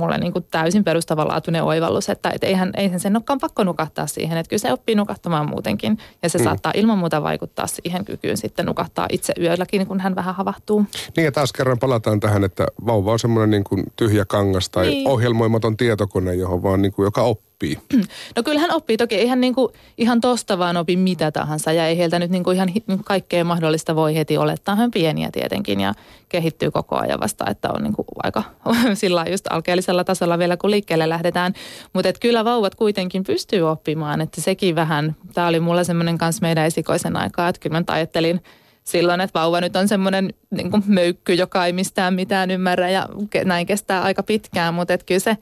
mulle 0.00 0.18
niin 0.18 0.32
kuin 0.32 0.46
täysin 0.50 0.84
perustavanlaatuinen 0.84 1.64
oivallus, 1.64 2.08
että 2.08 2.30
et 2.34 2.44
eihän, 2.44 2.70
eihän 2.76 3.00
sen 3.00 3.16
olekaan 3.16 3.38
pakko 3.38 3.64
nukahtaa 3.64 4.06
siihen, 4.06 4.38
että 4.38 4.50
kyllä 4.50 4.60
se 4.60 4.72
oppii 4.72 4.94
nukahtamaan 4.94 5.48
muutenkin 5.48 5.98
ja 6.22 6.28
se 6.28 6.38
mm. 6.38 6.44
saattaa 6.44 6.72
ilman 6.74 6.98
muuta 6.98 7.22
vaikuttaa 7.22 7.66
siihen 7.66 8.04
kykyyn 8.04 8.36
sitten 8.36 8.66
nukahtaa 8.66 9.06
itse 9.12 9.32
yölläkin, 9.40 9.86
kun 9.86 10.00
hän 10.00 10.14
vähän 10.14 10.34
havahtuu. 10.34 10.84
Niin 11.16 11.24
ja 11.24 11.32
taas 11.32 11.52
kerran 11.52 11.78
palataan 11.78 12.20
tähän, 12.20 12.44
että 12.44 12.66
vauva 12.86 13.12
on 13.12 13.18
semmoinen 13.18 13.50
niin 13.50 13.64
kuin 13.64 13.84
tyhjä 13.96 14.24
kangas 14.24 14.70
tai 14.70 14.86
niin. 14.86 15.08
ohjelmoimaton 15.08 15.76
tietokone, 15.76 16.34
johon 16.34 16.62
vaan 16.62 16.82
niin 16.82 16.92
kuin, 16.92 17.04
joka 17.04 17.22
oppii 17.22 17.47
oppii? 17.58 17.78
No 18.36 18.42
kyllähän 18.42 18.70
oppii. 18.70 18.96
Toki 18.96 19.14
eihän 19.14 19.40
niinku 19.40 19.72
ihan 19.98 20.20
tosta 20.20 20.58
vaan 20.58 20.76
opi 20.76 20.96
mitä 20.96 21.32
tahansa 21.32 21.72
ja 21.72 21.86
ei 21.86 21.98
heiltä 21.98 22.18
nyt 22.18 22.30
niinku 22.30 22.50
ihan 22.50 22.68
niinku 22.86 23.04
kaikkea 23.04 23.44
mahdollista 23.44 23.96
voi 23.96 24.14
heti 24.14 24.38
olettaa. 24.38 24.76
Hän 24.76 24.90
pieniä 24.90 25.30
tietenkin 25.32 25.80
ja 25.80 25.94
kehittyy 26.28 26.70
koko 26.70 26.96
ajan 26.96 27.20
vasta, 27.20 27.50
että 27.50 27.68
on 27.72 27.82
niinku 27.82 28.04
aika 28.22 28.42
sillä 28.94 29.24
just 29.30 29.46
alkeellisella 29.50 30.04
tasolla 30.04 30.38
vielä 30.38 30.56
kun 30.56 30.70
liikkeelle 30.70 31.08
lähdetään. 31.08 31.52
Mutta 31.92 32.12
kyllä 32.20 32.44
vauvat 32.44 32.74
kuitenkin 32.74 33.24
pystyy 33.24 33.62
oppimaan, 33.62 34.20
että 34.20 34.40
sekin 34.40 34.74
vähän, 34.74 35.16
tämä 35.34 35.46
oli 35.46 35.60
mulla 35.60 35.84
semmoinen 35.84 36.18
kanssa 36.18 36.42
meidän 36.42 36.66
esikoisen 36.66 37.16
aikaa, 37.16 37.48
että 37.48 37.60
kyllä 37.60 37.80
mä 37.80 37.94
ajattelin, 37.94 38.40
silloin, 38.84 39.20
että 39.20 39.40
vauva 39.40 39.60
nyt 39.60 39.76
on 39.76 39.88
semmoinen 39.88 40.34
niin 40.50 40.70
möykky, 40.86 41.34
joka 41.34 41.66
ei 41.66 41.72
mistään 41.72 42.14
mitään 42.14 42.50
ymmärrä 42.50 42.90
ja 42.90 43.08
näin 43.44 43.66
kestää 43.66 44.02
aika 44.02 44.22
pitkään, 44.22 44.74
mutta 44.74 44.94
että 44.94 45.06
kyllä 45.06 45.20
se 45.20 45.36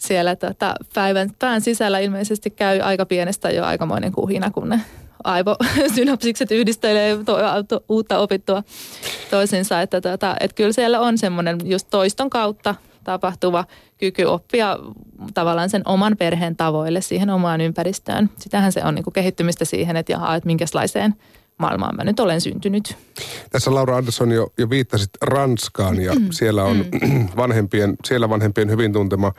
siellä 0.00 0.36
tota, 0.36 0.74
päivän 0.94 1.30
pään 1.38 1.60
sisällä 1.60 1.98
ilmeisesti 1.98 2.50
käy 2.50 2.80
aika 2.80 3.06
pienestä 3.06 3.50
jo 3.50 3.64
aikamoinen 3.64 4.12
kuhina, 4.12 4.50
kun 4.50 4.68
ne 4.68 4.80
aivosynapsikset 5.24 6.50
yhdistelee 6.60 7.16
to, 7.24 7.36
to, 7.68 7.84
uutta 7.88 8.18
opittua 8.18 8.62
toisinsa. 9.30 9.82
Että, 9.82 10.00
tota, 10.00 10.36
että 10.40 10.54
kyllä 10.54 10.72
siellä 10.72 11.00
on 11.00 11.18
semmoinen 11.18 11.58
just 11.64 11.86
toiston 11.90 12.30
kautta 12.30 12.74
tapahtuva 13.04 13.64
kyky 13.98 14.24
oppia 14.24 14.78
tavallaan 15.34 15.70
sen 15.70 15.82
oman 15.84 16.16
perheen 16.16 16.56
tavoille 16.56 17.00
siihen 17.00 17.30
omaan 17.30 17.60
ympäristöön. 17.60 18.30
Sitähän 18.38 18.72
se 18.72 18.84
on 18.84 18.94
niin 18.94 19.04
kuin 19.04 19.14
kehittymistä 19.14 19.64
siihen, 19.64 19.96
että 19.96 20.12
jaha, 20.12 20.34
että 20.34 20.46
minkälaiseen 20.46 21.14
maailmaan 21.58 21.96
mä 21.96 22.04
nyt 22.04 22.20
olen 22.20 22.40
syntynyt. 22.40 22.96
Tässä 23.50 23.74
Laura 23.74 23.96
Andersson 23.96 24.32
jo, 24.32 24.52
jo 24.58 24.70
viittasit 24.70 25.10
Ranskaan 25.22 26.02
ja 26.02 26.12
siellä 26.30 26.64
on 26.64 26.76
mm. 26.76 27.28
vanhempien, 27.36 27.96
siellä 28.04 28.28
vanhempien 28.28 28.70
hyvin 28.70 28.92
tuntema 28.92 29.32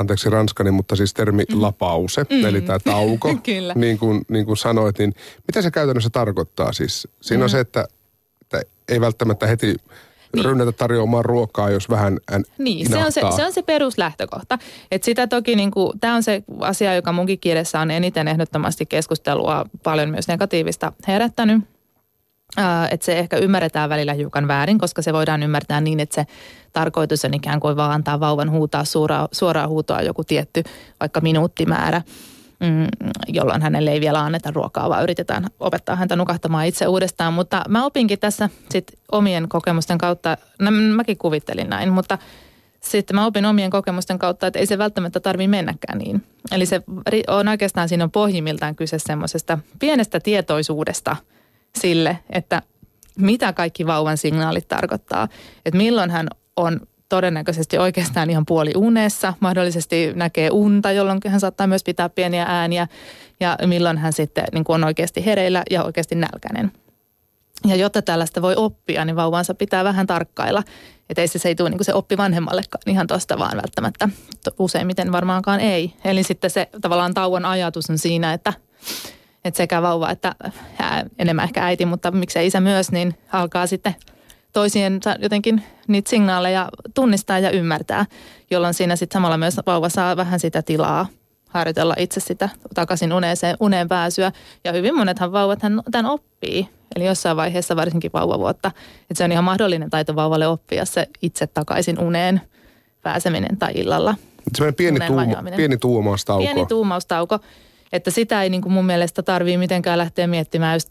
anteeksi 0.00 0.30
ranskani, 0.30 0.70
mutta 0.70 0.96
siis 0.96 1.14
termi 1.14 1.44
mm. 1.52 1.62
lapause, 1.62 2.26
mm. 2.30 2.44
eli 2.44 2.60
tämä 2.60 2.78
tauko, 2.78 3.34
Kyllä. 3.42 3.74
Niin, 3.76 3.98
kuin, 3.98 4.22
niin 4.28 4.46
kuin 4.46 4.56
sanoit, 4.56 4.98
niin 4.98 5.14
mitä 5.48 5.62
se 5.62 5.70
käytännössä 5.70 6.10
tarkoittaa 6.10 6.72
siis? 6.72 7.08
Siinä 7.20 7.40
mm. 7.40 7.42
on 7.42 7.50
se, 7.50 7.60
että, 7.60 7.88
että 8.42 8.62
ei 8.88 9.00
välttämättä 9.00 9.46
heti 9.46 9.66
niin. 10.36 10.44
rynnätä 10.44 10.72
tarjoamaan 10.72 11.24
ruokaa, 11.24 11.70
jos 11.70 11.90
vähän 11.90 12.18
än 12.32 12.44
Niin, 12.58 12.88
se 12.90 12.98
on 12.98 13.12
se, 13.12 13.20
se 13.36 13.44
on 13.44 13.52
se 13.52 13.62
peruslähtökohta. 13.62 14.58
Et 14.90 15.02
sitä 15.02 15.26
toki, 15.26 15.56
niin 15.56 15.70
tämä 16.00 16.14
on 16.14 16.22
se 16.22 16.42
asia, 16.60 16.94
joka 16.94 17.12
munkin 17.12 17.40
kielessä 17.40 17.80
on 17.80 17.90
eniten 17.90 18.28
ehdottomasti 18.28 18.86
keskustelua 18.86 19.64
paljon 19.82 20.10
myös 20.10 20.28
negatiivista 20.28 20.92
herättänyt 21.08 21.62
että 22.90 23.06
se 23.06 23.18
ehkä 23.18 23.36
ymmärretään 23.36 23.90
välillä 23.90 24.12
hiukan 24.12 24.48
väärin, 24.48 24.78
koska 24.78 25.02
se 25.02 25.12
voidaan 25.12 25.42
ymmärtää 25.42 25.80
niin, 25.80 26.00
että 26.00 26.14
se 26.14 26.26
tarkoitus 26.72 27.24
on 27.24 27.34
ikään 27.34 27.60
kuin 27.60 27.76
vaan 27.76 27.92
antaa 27.92 28.20
vauvan 28.20 28.50
huutaa 28.50 28.84
suoraa, 28.84 29.28
suoraa 29.32 29.68
huutoa 29.68 30.02
joku 30.02 30.24
tietty 30.24 30.62
vaikka 31.00 31.20
minuuttimäärä, 31.20 32.02
mm, 32.60 32.86
jolloin 33.28 33.62
hänelle 33.62 33.90
ei 33.90 34.00
vielä 34.00 34.20
anneta 34.20 34.50
ruokaa, 34.50 34.88
vaan 34.88 35.02
yritetään 35.02 35.46
opettaa 35.60 35.96
häntä 35.96 36.16
nukahtamaan 36.16 36.66
itse 36.66 36.86
uudestaan. 36.86 37.34
Mutta 37.34 37.64
mä 37.68 37.84
opinkin 37.84 38.18
tässä 38.18 38.48
sit 38.70 38.92
omien 39.12 39.48
kokemusten 39.48 39.98
kautta, 39.98 40.36
no, 40.58 40.70
mäkin 40.70 41.18
kuvittelin 41.18 41.70
näin, 41.70 41.92
mutta 41.92 42.18
sitten 42.80 43.16
mä 43.16 43.26
opin 43.26 43.46
omien 43.46 43.70
kokemusten 43.70 44.18
kautta, 44.18 44.46
että 44.46 44.58
ei 44.58 44.66
se 44.66 44.78
välttämättä 44.78 45.20
tarvi 45.20 45.48
mennäkään 45.48 45.98
niin. 45.98 46.22
Eli 46.52 46.66
se 46.66 46.82
on 47.28 47.48
oikeastaan 47.48 47.88
siinä 47.88 48.04
on 48.04 48.10
pohjimmiltaan 48.10 48.76
kyse 48.76 48.98
semmoisesta 48.98 49.58
pienestä 49.78 50.20
tietoisuudesta– 50.20 51.16
sille, 51.78 52.18
että 52.30 52.62
mitä 53.18 53.52
kaikki 53.52 53.86
vauvan 53.86 54.18
signaalit 54.18 54.68
tarkoittaa. 54.68 55.28
Että 55.64 55.78
milloin 55.78 56.10
hän 56.10 56.28
on 56.56 56.80
todennäköisesti 57.08 57.78
oikeastaan 57.78 58.30
ihan 58.30 58.46
puoli 58.46 58.72
unessa. 58.76 59.34
Mahdollisesti 59.40 60.12
näkee 60.14 60.50
unta, 60.50 60.92
jolloin 60.92 61.20
hän 61.28 61.40
saattaa 61.40 61.66
myös 61.66 61.84
pitää 61.84 62.08
pieniä 62.08 62.44
ääniä 62.48 62.86
ja 63.40 63.58
milloin 63.66 63.98
hän 63.98 64.12
sitten 64.12 64.44
niin 64.52 64.64
kuin 64.64 64.74
on 64.74 64.84
oikeasti 64.84 65.26
hereillä 65.26 65.62
ja 65.70 65.84
oikeasti 65.84 66.14
nälkäinen. 66.14 66.72
Ja 67.66 67.76
jotta 67.76 68.02
tällaista 68.02 68.42
voi 68.42 68.54
oppia, 68.56 69.04
niin 69.04 69.16
vauvansa 69.16 69.54
pitää 69.54 69.84
vähän 69.84 70.06
tarkkailla. 70.06 70.62
Että 71.10 71.20
ei 71.20 71.28
se, 71.28 71.38
se 71.38 71.48
ei 71.48 71.54
tule 71.54 71.70
niin 71.70 71.84
se 71.84 71.94
oppi 71.94 72.16
vanhemmallekaan 72.16 72.82
ihan 72.86 73.06
tuosta 73.06 73.38
vaan 73.38 73.56
välttämättä. 73.56 74.08
Useimmiten 74.58 75.12
varmaankaan 75.12 75.60
ei. 75.60 75.94
Eli 76.04 76.22
sitten 76.22 76.50
se 76.50 76.68
tavallaan 76.80 77.14
tauon 77.14 77.44
ajatus 77.44 77.90
on 77.90 77.98
siinä, 77.98 78.32
että, 78.32 78.52
että 79.44 79.58
sekä 79.58 79.82
vauva 79.82 80.10
että 80.10 80.34
enemmän 81.18 81.44
ehkä 81.44 81.64
äiti, 81.64 81.86
mutta 81.86 82.10
miksei 82.10 82.46
isä 82.46 82.60
myös, 82.60 82.92
niin 82.92 83.14
alkaa 83.32 83.66
sitten 83.66 83.94
toisien 84.52 85.00
jotenkin 85.18 85.62
niitä 85.88 86.10
signaaleja 86.10 86.68
tunnistaa 86.94 87.38
ja 87.38 87.50
ymmärtää, 87.50 88.06
jolloin 88.50 88.74
siinä 88.74 88.96
sitten 88.96 89.16
samalla 89.16 89.38
myös 89.38 89.56
vauva 89.66 89.88
saa 89.88 90.16
vähän 90.16 90.40
sitä 90.40 90.62
tilaa 90.62 91.06
harjoitella 91.50 91.94
itse 91.98 92.20
sitä 92.20 92.48
takaisin 92.74 93.12
uneeseen, 93.12 93.56
uneen 93.60 93.88
pääsyä. 93.88 94.32
Ja 94.64 94.72
hyvin 94.72 94.96
monethan 94.96 95.32
vauvat 95.32 95.58
tämän 95.90 96.10
oppii. 96.10 96.68
Eli 96.96 97.06
jossain 97.06 97.36
vaiheessa 97.36 97.76
varsinkin 97.76 98.10
vauvavuotta. 98.14 98.68
Että 99.00 99.14
se 99.14 99.24
on 99.24 99.32
ihan 99.32 99.44
mahdollinen 99.44 99.90
taito 99.90 100.16
vauvalle 100.16 100.46
oppia 100.46 100.84
se 100.84 101.06
itse 101.22 101.46
takaisin 101.46 101.98
uneen 101.98 102.40
pääseminen 103.02 103.56
tai 103.56 103.72
illalla. 103.74 104.14
Semmoinen 104.56 104.74
pieni, 104.74 105.00
tuuma, 105.06 105.26
pieni 105.56 105.76
tuumaustauko. 105.76 106.44
Pieni 106.44 106.66
tuumaustauko. 106.66 107.38
Että 107.92 108.10
sitä 108.10 108.42
ei 108.42 108.50
niin 108.50 108.62
kuin 108.62 108.72
mun 108.72 108.86
mielestä 108.86 109.22
tarvii 109.22 109.58
mitenkään 109.58 109.98
lähteä 109.98 110.26
miettimään. 110.26 110.76
Just, 110.76 110.88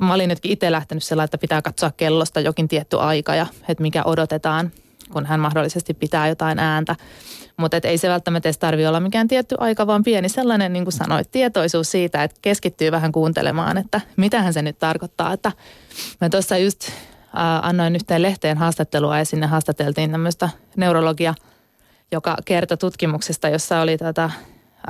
mä 0.00 0.14
olin 0.14 0.28
nytkin 0.28 0.52
itse 0.52 0.72
lähtenyt 0.72 1.04
sellainen, 1.04 1.24
että 1.24 1.38
pitää 1.38 1.62
katsoa 1.62 1.90
kellosta 1.96 2.40
jokin 2.40 2.68
tietty 2.68 2.98
aika 3.00 3.34
ja 3.34 3.46
että 3.68 3.82
mikä 3.82 4.02
odotetaan, 4.04 4.72
kun 5.12 5.26
hän 5.26 5.40
mahdollisesti 5.40 5.94
pitää 5.94 6.28
jotain 6.28 6.58
ääntä. 6.58 6.96
Mutta 7.56 7.76
ei 7.82 7.98
se 7.98 8.08
välttämättä 8.08 8.48
edes 8.48 8.58
tarvitse 8.58 8.88
olla 8.88 9.00
mikään 9.00 9.28
tietty 9.28 9.54
aika, 9.58 9.86
vaan 9.86 10.02
pieni 10.02 10.28
sellainen, 10.28 10.72
niin 10.72 10.84
kuin 10.84 10.92
sanoit, 10.92 11.30
tietoisuus 11.30 11.90
siitä, 11.90 12.22
että 12.22 12.38
keskittyy 12.42 12.92
vähän 12.92 13.12
kuuntelemaan, 13.12 13.78
että 13.78 14.00
mitähän 14.16 14.52
se 14.52 14.62
nyt 14.62 14.78
tarkoittaa. 14.78 15.32
Että 15.32 15.52
mä 16.20 16.28
tuossa 16.28 16.58
just 16.58 16.90
annoin 17.62 17.96
yhteen 17.96 18.22
lehteen 18.22 18.58
haastattelua 18.58 19.18
ja 19.18 19.24
sinne 19.24 19.46
haastateltiin 19.46 20.10
tämmöistä 20.10 20.48
neurologia, 20.76 21.34
joka 22.12 22.36
kertoi 22.44 22.76
tutkimuksesta, 22.76 23.48
jossa 23.48 23.80
oli 23.80 23.98
tätä 23.98 24.30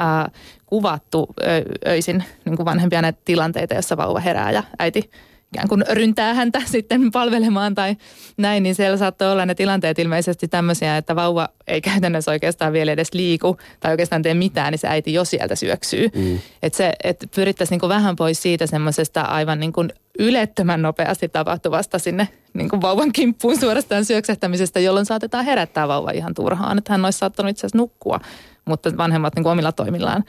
äh, 0.00 0.30
kuvattu 0.66 1.28
ö, 1.40 1.44
öisin 1.88 2.24
niin 2.44 2.56
kuin 2.56 2.66
vanhempia 2.66 3.02
näitä 3.02 3.20
tilanteita, 3.24 3.74
jossa 3.74 3.96
vauva 3.96 4.20
herää 4.20 4.50
ja 4.50 4.62
äiti 4.78 5.11
ikään 5.54 5.68
kuin 5.68 5.84
ryntää 5.90 6.34
häntä 6.34 6.62
sitten 6.74 7.11
palvelemaan 7.11 7.74
tai 7.74 7.96
näin, 8.37 8.62
niin 8.62 8.74
siellä 8.74 8.96
saattoi 8.96 9.32
olla 9.32 9.46
ne 9.46 9.54
tilanteet 9.54 9.98
ilmeisesti 9.98 10.48
tämmöisiä, 10.48 10.96
että 10.96 11.16
vauva 11.16 11.48
ei 11.66 11.80
käytännössä 11.80 12.30
oikeastaan 12.30 12.72
vielä 12.72 12.92
edes 12.92 13.14
liiku 13.14 13.56
tai 13.80 13.90
oikeastaan 13.90 14.22
tee 14.22 14.34
mitään, 14.34 14.70
niin 14.70 14.78
se 14.78 14.88
äiti 14.88 15.12
jo 15.12 15.24
sieltä 15.24 15.54
syöksyy. 15.54 16.08
Mm. 16.14 16.38
Että 16.62 16.76
se, 16.76 16.92
että 17.04 17.26
pyrittäisiin 17.34 17.74
niin 17.74 17.80
kuin 17.80 17.88
vähän 17.88 18.16
pois 18.16 18.42
siitä 18.42 18.66
semmoisesta 18.66 19.20
aivan 19.20 19.61
niin 19.61 19.72
kuin 19.72 19.92
ylettömän 20.18 20.82
nopeasti 20.82 21.28
tapahtuvasta 21.28 21.98
sinne 21.98 22.28
niin 22.54 22.68
kuin 22.68 22.82
vauvan 22.82 23.12
kimppuun 23.12 23.61
suorastaan 23.61 24.04
syöksähtämisestä, 24.04 24.80
jolloin 24.80 25.06
saatetaan 25.06 25.44
herättää 25.44 25.88
vauva 25.88 26.11
ihan 26.11 26.34
turhaan. 26.34 26.78
Että 26.78 26.92
hän 26.92 27.04
olisi 27.04 27.18
saattanut 27.18 27.50
itse 27.50 27.61
asiassa 27.61 27.78
nukkua, 27.78 28.20
mutta 28.64 28.96
vanhemmat 28.96 29.34
niin 29.34 29.42
kuin 29.42 29.52
omilla 29.52 29.72
toimillaan 29.72 30.24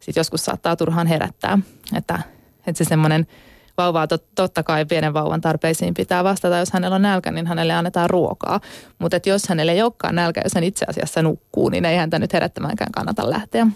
sitten 0.00 0.20
joskus 0.20 0.44
saattaa 0.44 0.76
turhaan 0.76 1.06
herättää. 1.06 1.58
Että, 1.96 2.20
että 2.66 2.84
se 2.84 2.88
semmoinen– 2.88 3.26
vauvaa 3.78 4.06
tot, 4.06 4.24
totta 4.34 4.62
kai 4.62 4.84
pienen 4.84 5.14
vauvan 5.14 5.40
tarpeisiin 5.40 5.94
pitää 5.94 6.24
vastata. 6.24 6.58
Jos 6.58 6.72
hänellä 6.72 6.96
on 6.96 7.02
nälkä, 7.02 7.30
niin 7.30 7.46
hänelle 7.46 7.72
annetaan 7.72 8.10
ruokaa. 8.10 8.60
Mutta 8.98 9.20
jos 9.26 9.48
hänelle 9.48 9.72
ei 9.72 9.82
olekaan 9.82 10.14
nälkä, 10.14 10.40
jos 10.44 10.54
hän 10.54 10.64
itse 10.64 10.86
asiassa 10.88 11.22
nukkuu, 11.22 11.68
niin 11.68 11.84
ei 11.84 11.96
häntä 11.96 12.18
nyt 12.18 12.32
herättämäänkään 12.32 12.92
kannata 12.92 13.30
lähteä. 13.30 13.66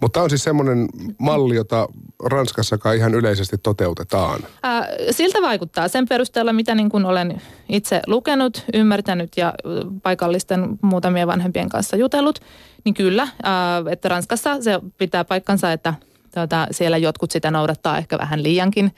Mutta 0.00 0.22
on 0.22 0.30
siis 0.30 0.44
semmoinen 0.44 0.88
malli, 1.18 1.54
jota 1.54 1.88
Ranskassakaan 2.24 2.96
ihan 2.96 3.14
yleisesti 3.14 3.58
toteutetaan. 3.58 4.40
Ää, 4.62 4.88
siltä 5.10 5.42
vaikuttaa 5.42 5.88
sen 5.88 6.08
perusteella, 6.08 6.52
mitä 6.52 6.74
niin 6.74 6.88
kuin 6.88 7.04
olen 7.04 7.42
itse 7.68 8.00
lukenut, 8.06 8.64
ymmärtänyt 8.74 9.32
ja 9.36 9.54
paikallisten 10.02 10.78
muutamien 10.82 11.26
vanhempien 11.26 11.68
kanssa 11.68 11.96
jutellut. 11.96 12.38
Niin 12.84 12.94
kyllä, 12.94 13.28
ää, 13.42 13.82
että 13.90 14.08
Ranskassa 14.08 14.62
se 14.62 14.80
pitää 14.98 15.24
paikkansa, 15.24 15.72
että 15.72 15.94
tuota, 16.34 16.66
siellä 16.70 16.96
jotkut 16.96 17.30
sitä 17.30 17.50
noudattaa 17.50 17.98
ehkä 17.98 18.18
vähän 18.18 18.42
liiankin 18.42 18.92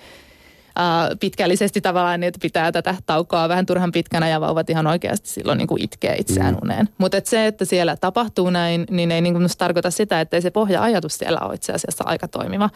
pitkällisesti 1.20 1.80
tavallaan, 1.80 2.22
että 2.22 2.38
pitää 2.42 2.72
tätä 2.72 2.94
taukoa 3.06 3.48
vähän 3.48 3.66
turhan 3.66 3.92
pitkänä 3.92 4.28
ja 4.28 4.40
vauvat 4.40 4.70
ihan 4.70 4.86
oikeasti 4.86 5.28
silloin 5.28 5.58
niin 5.58 5.68
kuin 5.68 5.82
itkee 5.82 6.16
itseään 6.16 6.54
mm. 6.54 6.60
uneen. 6.62 6.88
Mutta 6.98 7.16
et 7.16 7.26
se, 7.26 7.46
että 7.46 7.64
siellä 7.64 7.96
tapahtuu 7.96 8.50
näin, 8.50 8.86
niin 8.90 9.12
ei 9.12 9.20
niin 9.20 9.34
kuin 9.34 9.48
tarkoita 9.58 9.90
sitä, 9.90 10.20
että 10.20 10.36
ei 10.36 10.42
se 10.42 10.50
pohja-ajatus 10.50 11.18
siellä 11.18 11.40
ole 11.40 11.54
itse 11.54 11.72
asiassa 11.72 12.04
aika 12.06 12.28
toimiva. 12.28 12.70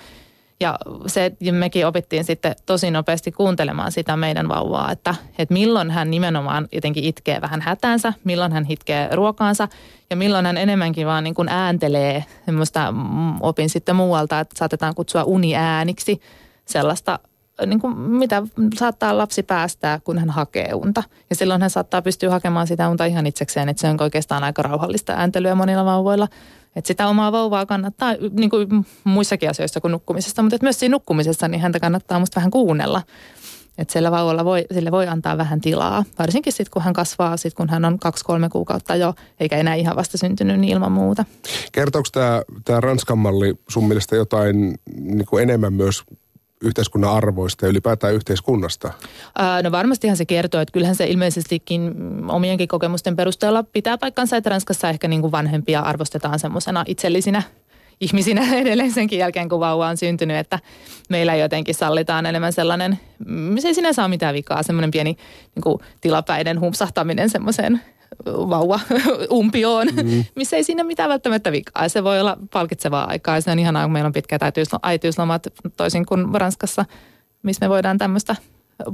Ja 0.60 0.78
se, 1.06 1.32
mekin 1.52 1.86
opittiin 1.86 2.24
sitten 2.24 2.54
tosi 2.66 2.90
nopeasti 2.90 3.32
kuuntelemaan 3.32 3.92
sitä 3.92 4.16
meidän 4.16 4.48
vauvaa, 4.48 4.92
että, 4.92 5.14
että 5.38 5.52
milloin 5.52 5.90
hän 5.90 6.10
nimenomaan 6.10 6.68
jotenkin 6.72 7.04
itkee 7.04 7.40
vähän 7.40 7.60
hätänsä, 7.60 8.12
milloin 8.24 8.52
hän 8.52 8.66
itkee 8.68 9.08
ruokaansa 9.12 9.68
ja 10.10 10.16
milloin 10.16 10.46
hän 10.46 10.56
enemmänkin 10.56 11.06
vaan 11.06 11.24
niin 11.24 11.34
kuin 11.34 11.48
ääntelee 11.48 12.24
semmoista, 12.44 12.92
mm, 12.92 13.42
opin 13.42 13.70
sitten 13.70 13.96
muualta, 13.96 14.40
että 14.40 14.58
saatetaan 14.58 14.94
kutsua 14.94 15.24
uniääniksi 15.24 16.20
sellaista 16.64 17.18
niin 17.66 17.80
kuin, 17.80 17.98
mitä 17.98 18.42
saattaa 18.78 19.18
lapsi 19.18 19.42
päästää, 19.42 20.00
kun 20.04 20.18
hän 20.18 20.30
hakee 20.30 20.74
unta. 20.74 21.02
Ja 21.30 21.36
silloin 21.36 21.60
hän 21.60 21.70
saattaa 21.70 22.02
pystyä 22.02 22.30
hakemaan 22.30 22.66
sitä 22.66 22.88
unta 22.88 23.04
ihan 23.04 23.26
itsekseen, 23.26 23.68
että 23.68 23.80
se 23.80 23.88
on 23.88 23.96
oikeastaan 24.00 24.44
aika 24.44 24.62
rauhallista 24.62 25.12
ääntelyä 25.12 25.54
monilla 25.54 25.84
vauvoilla. 25.84 26.28
Että 26.76 26.88
sitä 26.88 27.08
omaa 27.08 27.32
vauvaa 27.32 27.66
kannattaa, 27.66 28.14
niin 28.30 28.50
kuin 28.50 28.86
muissakin 29.04 29.50
asioissa 29.50 29.80
kuin 29.80 29.92
nukkumisesta, 29.92 30.42
mutta 30.42 30.58
myös 30.62 30.78
siinä 30.78 30.92
nukkumisessa, 30.92 31.48
niin 31.48 31.60
häntä 31.60 31.80
kannattaa 31.80 32.18
musta 32.18 32.36
vähän 32.36 32.50
kuunnella. 32.50 33.02
Että 33.78 33.92
sillä 33.92 34.10
vauvalla 34.10 34.44
voi, 34.44 34.64
sille 34.74 34.90
voi 34.90 35.06
antaa 35.06 35.38
vähän 35.38 35.60
tilaa, 35.60 36.04
varsinkin 36.18 36.52
sitten 36.52 36.70
kun 36.70 36.82
hän 36.82 36.94
kasvaa, 36.94 37.36
sit 37.36 37.54
kun 37.54 37.68
hän 37.68 37.84
on 37.84 37.98
kaksi-kolme 37.98 38.48
kuukautta 38.48 38.96
jo, 38.96 39.14
eikä 39.40 39.56
enää 39.56 39.74
ihan 39.74 39.96
vasta 39.96 40.18
syntynyt, 40.18 40.60
niin 40.60 40.72
ilman 40.72 40.92
muuta. 40.92 41.24
Kertooko 41.72 42.08
tämä 42.64 42.80
Ranskan 42.80 43.18
malli 43.18 43.54
sun 43.68 43.88
mielestä 43.88 44.16
jotain 44.16 44.74
niin 45.00 45.26
kuin 45.26 45.42
enemmän 45.42 45.72
myös 45.72 46.02
yhteiskunnan 46.62 47.12
arvoista 47.12 47.66
ja 47.66 47.70
ylipäätään 47.70 48.14
yhteiskunnasta? 48.14 48.92
no 49.62 49.72
varmastihan 49.72 50.16
se 50.16 50.24
kertoo, 50.24 50.60
että 50.60 50.72
kyllähän 50.72 50.96
se 50.96 51.06
ilmeisestikin 51.06 51.94
omienkin 52.28 52.68
kokemusten 52.68 53.16
perusteella 53.16 53.62
pitää 53.62 53.98
paikkansa, 53.98 54.36
että 54.36 54.50
Ranskassa 54.50 54.88
ehkä 54.88 55.08
niin 55.08 55.20
kuin 55.20 55.32
vanhempia 55.32 55.80
arvostetaan 55.80 56.38
semmoisena 56.38 56.84
itsellisinä 56.86 57.42
ihmisinä 58.02 58.42
edelleen 58.60 58.92
senkin 58.92 59.18
jälkeen, 59.18 59.48
kun 59.48 59.60
vauva 59.60 59.88
on 59.88 59.96
syntynyt, 59.96 60.36
että 60.36 60.58
meillä 61.08 61.36
jotenkin 61.36 61.74
sallitaan 61.74 62.26
enemmän 62.26 62.52
sellainen, 62.52 62.98
se 63.58 63.68
ei 63.68 63.74
sinänsä 63.74 64.02
ole 64.02 64.08
mitään 64.08 64.34
vikaa, 64.34 64.62
semmoinen 64.62 64.90
pieni 64.90 65.16
niin 65.54 65.62
kuin 65.62 65.78
tilapäinen 66.00 66.60
humpsahtaminen 66.60 67.30
semmoiseen 67.30 67.80
vauva 68.26 68.80
umpioon, 69.30 69.86
mm. 69.86 70.24
missä 70.34 70.56
ei 70.56 70.64
siinä 70.64 70.84
mitään 70.84 71.08
välttämättä 71.08 71.52
vikaa. 71.52 71.88
Se 71.88 72.04
voi 72.04 72.20
olla 72.20 72.38
palkitsevaa 72.52 73.04
aikaa. 73.04 73.40
Se 73.40 73.50
on 73.50 73.58
ihanaa, 73.58 73.84
kun 73.84 73.92
meillä 73.92 74.06
on 74.06 74.12
pitkät 74.12 74.42
äitiyslomat 74.82 75.46
toisin 75.76 76.06
kuin 76.06 76.34
Ranskassa, 76.34 76.84
missä 77.42 77.66
me 77.66 77.68
voidaan 77.68 77.98
tämmöistä 77.98 78.36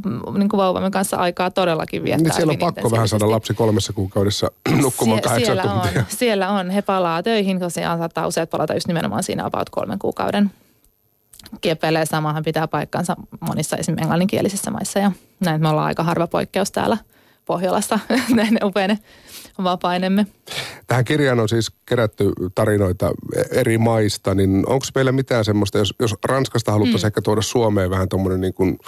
mm, 0.04 0.38
niin 0.38 0.48
kuin 0.48 0.58
vauvamme 0.58 0.90
kanssa 0.90 1.16
aikaa 1.16 1.50
todellakin 1.50 2.04
viettää. 2.04 2.22
Niin 2.22 2.34
siellä 2.34 2.50
on 2.50 2.58
pakko 2.58 2.90
vähän 2.90 3.08
saada 3.08 3.30
lapsi 3.30 3.54
kolmessa 3.54 3.92
kuukaudessa 3.92 4.50
nukkumaan 4.82 5.18
Sie- 5.18 5.22
kahdeksan 5.22 5.56
siellä 5.56 5.72
tuntia. 5.72 6.00
On, 6.00 6.06
siellä 6.08 6.50
on. 6.50 6.70
He 6.70 6.82
palaa 6.82 7.22
töihin, 7.22 7.60
tosiaan 7.60 7.98
saattaa 7.98 8.26
useat 8.26 8.50
palata 8.50 8.74
just 8.74 8.88
nimenomaan 8.88 9.22
siinä 9.22 9.44
about 9.44 9.70
kolmen 9.70 9.98
kuukauden 9.98 10.50
kiepelee. 11.60 12.06
Samahan 12.06 12.42
pitää 12.42 12.68
paikkansa 12.68 13.16
monissa 13.40 13.76
esimerkiksi 13.76 14.02
englanninkielisissä 14.02 14.70
maissa 14.70 14.98
ja 14.98 15.12
näin 15.40 15.60
me 15.60 15.68
ollaan 15.68 15.86
aika 15.86 16.02
harva 16.02 16.26
poikkeus 16.26 16.72
täällä– 16.72 16.98
Pohjolassa 17.48 17.98
näin 18.34 18.58
upeine 18.64 18.98
vapainemme. 19.64 20.26
Tähän 20.86 21.04
kirjaan 21.04 21.40
on 21.40 21.48
siis 21.48 21.70
kerätty 21.86 22.32
tarinoita 22.54 23.10
eri 23.50 23.78
maista, 23.78 24.34
niin 24.34 24.64
onko 24.66 24.86
meillä 24.94 25.12
mitään 25.12 25.44
semmoista, 25.44 25.78
jos, 25.78 25.94
jos 25.98 26.14
Ranskasta 26.24 26.72
haluttaisiin 26.72 27.02
mm. 27.02 27.06
ehkä 27.06 27.22
tuoda 27.22 27.42
Suomeen 27.42 27.90
vähän 27.90 28.08
tuommoinen 28.08 28.40
niin 28.40 28.54
kuin 28.54 28.78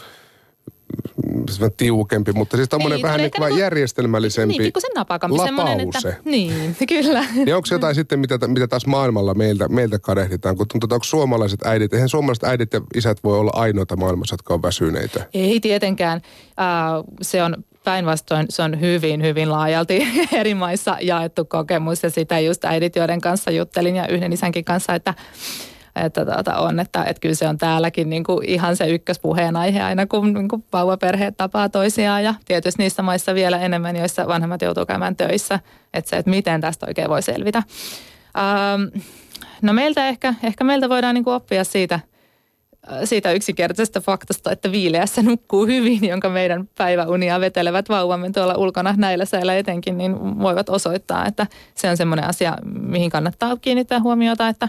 tiukempi, 1.77 2.33
mutta 2.33 2.57
siis 2.57 2.69
tämmöinen 2.69 2.97
niin, 2.97 3.03
vähän 3.03 3.21
niin 3.21 3.31
kuin 3.37 3.59
järjestelmällisempi 3.59 4.53
niin, 4.53 4.63
pikkusen 4.63 4.91
napakampi 4.95 5.37
lapause. 5.37 6.09
Että, 6.09 6.23
niin, 6.25 6.77
kyllä. 6.89 7.25
Niin 7.35 7.55
onko 7.55 7.69
jotain 7.71 7.95
sitten, 7.95 8.19
mitä, 8.19 8.39
mitä 8.47 8.69
taas 8.69 8.87
maailmalla 8.87 9.35
meiltä, 9.35 9.69
meiltä 9.69 9.99
kadehditaan? 9.99 10.57
Kun 10.57 10.69
tuntuu, 10.69 10.87
että 10.87 10.95
onko 10.95 11.05
suomalaiset 11.05 11.67
äidit, 11.67 11.95
eihän 11.95 12.09
suomalaiset 12.09 12.45
äidit 12.45 12.73
ja 12.73 12.81
isät 12.95 13.25
voi 13.25 13.39
olla 13.39 13.51
ainoita 13.55 13.97
maailmassa, 13.97 14.35
jotka 14.35 14.55
on 14.55 14.63
väsyneitä. 14.63 15.27
Ei 15.35 15.61
tietenkään. 15.61 16.21
Uh, 16.51 17.15
se 17.23 17.43
on 17.43 17.65
päinvastoin 17.85 18.47
se 18.49 18.63
on 18.63 18.81
hyvin, 18.81 19.23
hyvin 19.23 19.53
laajalti 19.53 20.09
eri 20.33 20.55
maissa 20.55 20.97
jaettu 21.01 21.45
kokemus. 21.45 22.03
Ja 22.03 22.11
sitä 22.11 22.39
just 22.39 22.65
äidit, 22.65 22.97
joiden 22.97 23.21
kanssa 23.21 23.51
juttelin 23.51 23.97
ja 23.97 24.09
yhden 24.09 24.33
isänkin 24.33 24.65
kanssa, 24.65 24.95
että 24.95 25.15
että 25.97 26.25
tuota, 26.25 26.59
on, 26.59 26.81
että, 26.81 27.05
että 27.05 27.21
kyllä 27.21 27.35
se 27.35 27.49
on 27.49 27.59
täälläkin 27.59 28.11
niin 28.11 28.25
kuin 28.25 28.45
ihan 28.49 28.77
se 28.77 28.89
ykköspuheenaihe 28.89 29.83
aina, 29.83 30.07
kun 30.07 30.33
niin 30.33 30.49
kuin 30.49 30.65
vauvaperheet 30.73 31.37
tapaa 31.37 31.69
toisiaan. 31.69 32.25
Ja 32.25 32.35
tietysti 32.45 32.83
niissä 32.83 33.03
maissa 33.03 33.35
vielä 33.35 33.59
enemmän, 33.59 33.97
joissa 33.97 34.27
vanhemmat 34.27 34.63
joutuu 34.63 34.87
käymään 34.87 35.17
töissä, 35.17 35.61
että 35.95 36.11
se, 36.11 36.17
että 36.17 36.31
miten 36.31 36.61
tästä 36.61 36.87
oikein 36.87 37.09
voi 37.09 37.23
selvitä. 37.23 37.63
Ähm, 38.39 39.03
no 39.63 39.73
meiltä 39.73 40.09
ehkä, 40.09 40.35
ehkä 40.43 40.65
meiltä 40.65 40.89
voidaan 40.89 41.15
niin 41.15 41.25
kuin 41.25 41.35
oppia 41.35 41.65
siitä, 41.65 42.01
siitä 43.05 43.33
yksinkertaisesta 43.33 44.01
faktasta, 44.01 44.53
että 44.53 44.73
viileässä 44.73 45.23
nukkuu 45.23 45.67
hyvin, 45.67 46.05
jonka 46.09 46.29
meidän 46.29 46.69
päiväunia 46.79 47.41
vetelevät 47.41 47.89
vauvamme 47.89 48.31
tuolla 48.31 48.55
ulkona 48.55 48.95
näillä 48.97 49.25
säillä 49.25 49.57
etenkin, 49.57 49.99
niin 49.99 50.39
voivat 50.39 50.69
osoittaa, 50.69 51.27
että 51.27 51.47
se 51.75 51.91
on 51.91 51.97
semmoinen 51.97 52.27
asia, 52.29 52.57
mihin 52.65 53.11
kannattaa 53.11 53.57
kiinnittää 53.57 54.01
huomiota, 54.01 54.49
että 54.49 54.69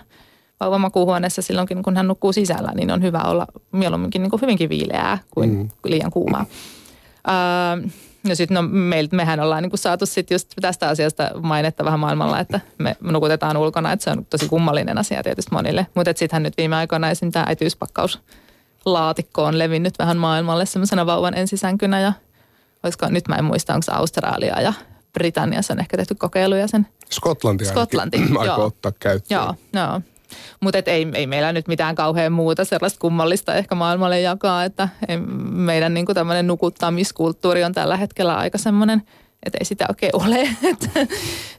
vauva 0.59 0.77
makuuhuoneessa 0.77 1.41
silloinkin, 1.41 1.83
kun 1.83 1.97
hän 1.97 2.07
nukkuu 2.07 2.33
sisällä, 2.33 2.71
niin 2.75 2.91
on 2.91 3.01
hyvä 3.01 3.19
olla 3.19 3.47
mieluumminkin 3.71 4.21
niin 4.21 4.29
kuin 4.29 4.41
hyvinkin 4.41 4.69
viileää 4.69 5.17
kuin 5.31 5.49
mm. 5.49 5.69
liian 5.85 6.11
kuumaa. 6.11 6.45
Öö, 7.27 7.89
No 8.23 8.35
sitten 8.35 8.55
no, 8.55 8.61
meiltä, 8.61 9.15
mehän 9.15 9.39
ollaan 9.39 9.63
niin 9.63 9.71
saatu 9.75 10.05
sit 10.05 10.31
just 10.31 10.53
tästä 10.61 10.89
asiasta 10.89 11.31
mainetta 11.41 11.85
vähän 11.85 11.99
maailmalla, 11.99 12.39
että 12.39 12.59
me 12.77 12.95
nukutetaan 13.01 13.57
ulkona, 13.57 13.91
että 13.91 14.03
se 14.03 14.09
on 14.09 14.25
tosi 14.25 14.47
kummallinen 14.47 14.97
asia 14.97 15.23
tietysti 15.23 15.51
monille. 15.51 15.87
Mutta 15.95 16.13
sittenhän 16.15 16.43
nyt 16.43 16.57
viime 16.57 16.75
aikoina 16.75 17.09
esim. 17.09 17.31
tämä 17.31 17.45
äitiyspakkaus 17.47 18.19
laatikko 18.85 19.43
on 19.43 19.59
levinnyt 19.59 19.99
vähän 19.99 20.17
maailmalle 20.17 20.65
semmoisena 20.65 21.05
vauvan 21.05 21.33
ensisänkynä 21.33 21.99
ja 21.99 22.13
olisiko, 22.83 23.09
nyt 23.09 23.27
mä 23.27 23.35
en 23.35 23.43
muista, 23.43 23.73
onko 23.73 23.83
se 23.83 23.91
Australia 23.91 24.61
ja 24.61 24.73
Britanniassa 25.13 25.73
on 25.73 25.79
ehkä 25.79 25.97
tehty 25.97 26.15
kokeiluja 26.15 26.67
sen. 26.67 26.87
Skotlanti 27.09 27.65
Skotlanti, 27.65 28.21
aikoo 28.39 28.65
ottaa 28.65 28.91
käyttöön. 28.99 29.41
Joo, 29.41 29.55
joo. 29.73 30.01
Mutta 30.59 30.79
ei, 30.85 31.07
ei 31.13 31.27
meillä 31.27 31.53
nyt 31.53 31.67
mitään 31.67 31.95
kauhean 31.95 32.31
muuta 32.31 32.65
sellaista 32.65 32.99
kummallista 32.99 33.55
ehkä 33.55 33.75
maailmalle 33.75 34.21
jakaa, 34.21 34.63
että 34.63 34.89
ei, 35.07 35.17
meidän 35.51 35.93
niin 35.93 36.05
tämmöinen 36.05 36.47
nukuttamiskulttuuri 36.47 37.63
on 37.63 37.73
tällä 37.73 37.97
hetkellä 37.97 38.35
aika 38.35 38.57
semmoinen, 38.57 39.01
että 39.45 39.57
ei 39.61 39.65
sitä 39.65 39.85
oikein 39.89 40.15
ole, 40.15 40.41
että, 40.71 40.89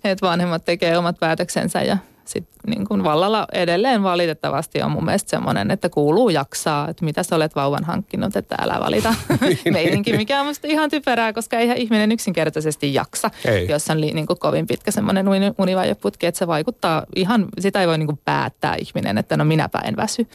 että 0.04 0.26
vanhemmat 0.26 0.64
tekee 0.64 0.98
omat 0.98 1.16
päätöksensä 1.20 1.82
ja 1.82 1.96
sitten 2.24 2.51
niin 2.66 2.88
kuin 2.88 3.04
vallalla 3.04 3.46
edelleen 3.52 4.02
valitettavasti 4.02 4.82
on 4.82 4.90
mun 4.90 5.04
mielestä 5.04 5.30
semmoinen, 5.30 5.70
että 5.70 5.88
kuuluu 5.88 6.30
jaksaa, 6.30 6.88
että 6.88 7.04
mitä 7.04 7.22
sä 7.22 7.36
olet 7.36 7.56
vauvan 7.56 7.84
hankkinut, 7.84 8.36
että 8.36 8.56
älä 8.60 8.80
valita 8.80 9.14
niin, 9.40 9.58
meininki, 9.70 10.10
niin. 10.10 10.20
mikä 10.20 10.40
on 10.40 10.46
musta 10.46 10.68
ihan 10.68 10.90
typerää, 10.90 11.32
koska 11.32 11.58
eihän 11.58 11.76
ihminen 11.76 12.12
yksinkertaisesti 12.12 12.94
jaksa, 12.94 13.30
ei. 13.44 13.68
jos 13.68 13.90
on 13.90 14.00
niin 14.00 14.26
kuin 14.26 14.38
kovin 14.38 14.66
pitkä 14.66 14.90
semmoinen 14.90 15.26
univajoputki, 15.58 16.26
että 16.26 16.38
se 16.38 16.46
vaikuttaa 16.46 17.06
ihan, 17.16 17.46
sitä 17.58 17.80
ei 17.80 17.86
voi 17.86 17.98
niin 17.98 18.06
kuin 18.06 18.20
päättää 18.24 18.74
ihminen, 18.74 19.18
että 19.18 19.36
no 19.36 19.44
minäpä 19.44 19.78
en 19.78 19.96
väsy. 19.96 20.26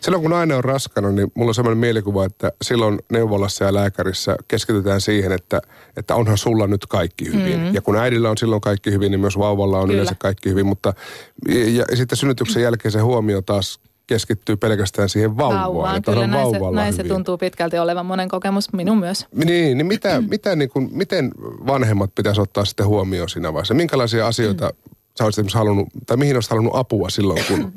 Silloin 0.00 0.22
kun 0.22 0.30
nainen 0.30 0.56
on 0.56 0.64
raskana, 0.64 1.10
niin 1.10 1.32
mulla 1.34 1.50
on 1.50 1.54
sellainen 1.54 1.78
mielikuva, 1.78 2.24
että 2.24 2.52
silloin 2.62 2.98
neuvolassa 3.12 3.64
ja 3.64 3.74
lääkärissä 3.74 4.36
keskitytään 4.48 5.00
siihen, 5.00 5.32
että, 5.32 5.62
että 5.96 6.14
onhan 6.14 6.38
sulla 6.38 6.66
nyt 6.66 6.86
kaikki 6.86 7.26
hyvin. 7.26 7.58
Mm-hmm. 7.58 7.74
Ja 7.74 7.80
kun 7.80 7.96
äidillä 7.96 8.30
on 8.30 8.38
silloin 8.38 8.60
kaikki 8.60 8.90
hyvin, 8.90 9.10
niin 9.10 9.20
myös 9.20 9.38
vauvalla 9.38 9.78
on 9.78 9.82
Kyllä. 9.82 9.94
yleensä 9.94 10.14
kaikki 10.18 10.50
hyvin. 10.50 10.66
Mutta 10.66 10.94
ja 11.52 11.96
sitten 11.96 12.18
synnytyksen 12.18 12.62
jälkeen 12.62 12.92
se 12.92 13.00
huomio 13.00 13.42
taas 13.42 13.80
keskittyy 14.06 14.56
pelkästään 14.56 15.08
siihen 15.08 15.36
vauvaan. 15.36 15.62
Vauvaan, 15.62 16.02
kyllä 16.02 16.26
näin, 16.26 16.50
se, 16.50 16.58
näin 16.74 16.92
se 16.92 17.04
tuntuu 17.04 17.38
pitkälti 17.38 17.78
olevan 17.78 18.06
monen 18.06 18.28
kokemus, 18.28 18.72
minun 18.72 18.98
myös. 18.98 19.26
Niin, 19.34 19.78
niin 19.78 19.86
mitä, 19.86 20.20
mitä 20.20 20.56
niin 20.56 20.70
kuin, 20.70 20.88
miten 20.92 21.32
vanhemmat 21.66 22.14
pitäisi 22.14 22.40
ottaa 22.40 22.64
sitten 22.64 22.86
huomioon 22.86 23.28
siinä 23.28 23.52
vaiheessa? 23.52 23.74
Minkälaisia 23.74 24.26
asioita 24.26 24.68
mm. 24.68 24.94
sä 25.18 25.24
olisit 25.24 25.54
halunnut, 25.54 25.88
tai 26.06 26.16
mihin 26.16 26.36
olisit 26.36 26.50
halunnut 26.50 26.76
apua 26.76 27.10
silloin, 27.10 27.44
kun 27.48 27.72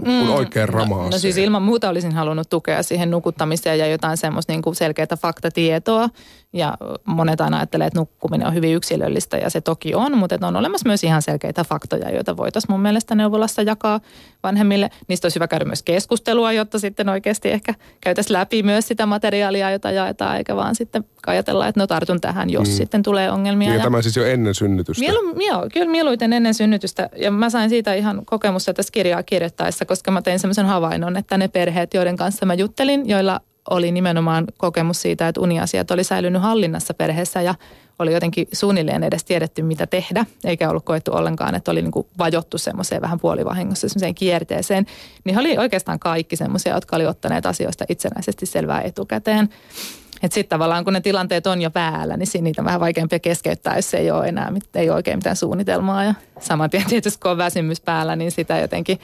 kun 0.00 0.08
mm. 0.08 0.30
oikein 0.30 0.68
ramaa 0.68 1.04
no, 1.04 1.10
no 1.10 1.18
siis 1.18 1.36
ilman 1.36 1.62
muuta 1.62 1.88
olisin 1.88 2.12
halunnut 2.12 2.50
tukea 2.50 2.82
siihen 2.82 3.10
nukuttamiseen 3.10 3.78
ja 3.78 3.86
jotain 3.86 4.16
semmoista 4.16 4.52
niin 4.52 4.62
kuin 4.62 4.76
selkeää 4.76 5.16
faktatietoa. 5.20 6.08
Ja 6.54 6.76
monet 7.04 7.40
aina 7.40 7.56
ajattelee, 7.56 7.86
että 7.86 7.98
nukkuminen 7.98 8.46
on 8.46 8.54
hyvin 8.54 8.74
yksilöllistä 8.74 9.36
ja 9.36 9.50
se 9.50 9.60
toki 9.60 9.94
on, 9.94 10.18
mutta 10.18 10.46
on 10.46 10.56
olemassa 10.56 10.88
myös 10.88 11.04
ihan 11.04 11.22
selkeitä 11.22 11.64
faktoja, 11.64 12.10
joita 12.10 12.36
voitaisiin 12.36 12.72
mun 12.72 12.80
mielestä 12.80 13.14
neuvolassa 13.14 13.62
jakaa 13.62 14.00
vanhemmille. 14.42 14.90
Niistä 15.08 15.26
olisi 15.26 15.36
hyvä 15.36 15.48
käydä 15.48 15.64
myös 15.64 15.82
keskustelua, 15.82 16.52
jotta 16.52 16.78
sitten 16.78 17.08
oikeasti 17.08 17.50
ehkä 17.50 17.74
käytäisiin 18.00 18.32
läpi 18.32 18.62
myös 18.62 18.88
sitä 18.88 19.06
materiaalia, 19.06 19.70
jota 19.70 19.90
jaetaan, 19.90 20.36
eikä 20.36 20.56
vaan 20.56 20.74
sitten 20.74 21.04
ajatella, 21.26 21.68
että 21.68 21.80
no 21.80 21.86
tartun 21.86 22.20
tähän, 22.20 22.50
jos 22.50 22.68
mm. 22.68 22.74
sitten 22.74 23.02
tulee 23.02 23.30
ongelmia. 23.30 23.68
Ja, 23.68 23.76
ja 23.76 23.82
tämä 23.82 24.02
siis 24.02 24.16
jo 24.16 24.24
ennen 24.24 24.54
synnytystä? 24.54 25.00
Mielu, 25.00 25.40
joo, 25.48 25.66
kyllä 25.72 25.90
mieluiten 25.90 26.32
ennen 26.32 26.54
synnytystä. 26.54 27.08
Ja 27.16 27.30
mä 27.30 27.50
sain 27.50 27.70
siitä 27.70 27.94
ihan 27.94 28.22
kokemusta 28.26 28.74
tässä 28.74 28.92
kirjaa 28.92 29.22
kirjoittaessa, 29.22 29.84
koska 29.84 30.10
mä 30.10 30.22
tein 30.22 30.38
semmoisen 30.38 30.66
havainnon, 30.66 31.16
että 31.16 31.38
ne 31.38 31.48
perheet, 31.48 31.94
joiden 31.94 32.16
kanssa 32.16 32.46
mä 32.46 32.54
juttelin, 32.54 33.08
joilla 33.08 33.40
oli 33.70 33.92
nimenomaan 33.92 34.44
kokemus 34.56 35.02
siitä, 35.02 35.28
että 35.28 35.40
uniasiat 35.40 35.90
oli 35.90 36.04
säilynyt 36.04 36.42
hallinnassa 36.42 36.94
perheessä 36.94 37.42
ja 37.42 37.54
oli 37.98 38.12
jotenkin 38.12 38.48
suunnilleen 38.52 39.04
edes 39.04 39.24
tiedetty, 39.24 39.62
mitä 39.62 39.86
tehdä, 39.86 40.26
eikä 40.44 40.70
ollut 40.70 40.84
koettu 40.84 41.12
ollenkaan, 41.12 41.54
että 41.54 41.70
oli 41.70 41.82
niin 41.82 41.92
kuin 41.92 42.06
vajottu 42.18 42.58
semmoiseen 42.58 43.02
vähän 43.02 43.20
puolivahingossa 43.20 43.88
semmoiseen 43.88 44.14
kierteeseen. 44.14 44.86
Niin 45.24 45.38
oli 45.38 45.58
oikeastaan 45.58 45.98
kaikki 45.98 46.36
semmoisia, 46.36 46.74
jotka 46.74 46.96
oli 46.96 47.06
ottaneet 47.06 47.46
asioista 47.46 47.84
itsenäisesti 47.88 48.46
selvää 48.46 48.80
etukäteen. 48.80 49.48
Että 50.22 50.34
sitten 50.34 50.48
tavallaan 50.48 50.84
kun 50.84 50.92
ne 50.92 51.00
tilanteet 51.00 51.46
on 51.46 51.62
jo 51.62 51.70
päällä, 51.70 52.16
niin 52.16 52.44
niitä 52.44 52.62
on 52.62 52.66
vähän 52.66 52.80
vaikeampia 52.80 53.18
keskeyttää, 53.18 53.76
jos 53.76 53.94
ei 53.94 54.10
ole 54.10 54.28
enää 54.28 54.52
ei 54.74 54.88
ole 54.88 54.96
oikein 54.96 55.18
mitään 55.18 55.36
suunnitelmaa. 55.36 56.04
Ja 56.04 56.14
saman 56.40 56.70
tien 56.70 56.86
tietysti 56.86 57.20
kun 57.20 57.30
on 57.30 57.38
väsymys 57.38 57.80
päällä, 57.80 58.16
niin 58.16 58.30
sitä 58.30 58.58
jotenkin 58.58 58.98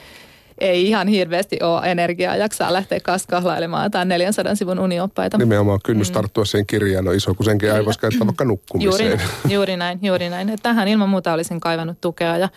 ei 0.61 0.87
ihan 0.87 1.07
hirveästi 1.07 1.59
ole 1.61 1.91
energiaa 1.91 2.35
jaksaa 2.35 2.73
lähteä 2.73 2.99
kaskahlailemaan 2.99 3.91
tai 3.91 4.05
400 4.05 4.55
sivun 4.55 4.79
unioppaita. 4.79 5.37
Nimenomaan 5.37 5.79
kynnys 5.85 6.09
mm. 6.09 6.13
tarttua 6.13 6.45
siihen 6.45 6.67
kirjaan 6.67 7.07
on 7.07 7.15
iso, 7.15 7.33
kun 7.33 7.45
senkin 7.45 7.69
Kyllä. 7.69 7.93
käyttää 7.99 8.27
vaikka 8.27 8.45
nukkumiseen. 8.45 9.09
Juuri, 9.09 9.23
juuri 9.49 9.77
näin, 9.77 9.99
juuri 10.01 10.29
näin. 10.29 10.49
Että 10.49 10.63
tähän 10.63 10.87
ilman 10.87 11.09
muuta 11.09 11.33
olisin 11.33 11.59
kaivannut 11.59 12.01
tukea 12.01 12.37
ja 12.37 12.49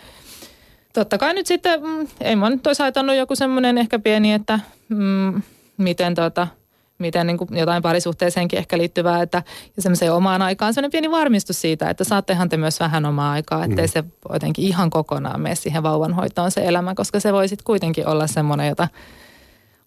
totta 0.93 1.19
kai 1.19 1.35
nyt 1.35 1.47
sitten, 1.47 1.83
mm, 1.83 2.07
ei 2.21 2.37
mä 2.37 2.51
nyt 2.51 2.67
olisi 2.67 2.83
haitannut 2.83 3.17
joku 3.17 3.37
semmoinen 3.37 3.79
ehkä 3.79 3.99
pieni, 3.99 4.33
että 4.33 4.61
mm, 4.89 5.43
miten 5.79 6.15
tota– 6.15 6.47
miten 7.05 7.27
niin 7.27 7.39
kuin 7.39 7.57
jotain 7.57 7.83
parisuhteeseenkin 7.83 8.59
ehkä 8.59 8.79
liittyvää, 8.79 9.23
että 9.23 9.43
ja 9.77 9.83
semmoiseen 9.83 10.13
omaan 10.13 10.43
aikaan 10.43 10.75
semmoinen 10.75 10.91
pieni 10.91 11.11
varmistus 11.11 11.61
siitä, 11.61 11.91
että 11.91 12.05
saattehan 12.05 12.49
te 12.49 12.57
myös 12.57 12.81
vähän 12.81 13.07
omaa 13.07 13.33
aikaa, 13.33 13.65
ettei 13.65 13.87
mm. 13.87 13.91
se 13.91 14.05
jotenkin 14.33 14.65
ihan 14.65 14.91
kokonaan 14.91 15.41
mene 15.41 15.55
siihen 15.55 15.83
vauvanhoitoon 15.83 16.51
se 16.51 16.65
elämä, 16.65 16.95
koska 16.95 17.21
se 17.21 17.33
voi 17.33 17.49
sitten 17.49 17.65
kuitenkin 17.65 18.07
olla 18.09 18.27
semmoinen, 18.27 18.69
jota 18.69 18.89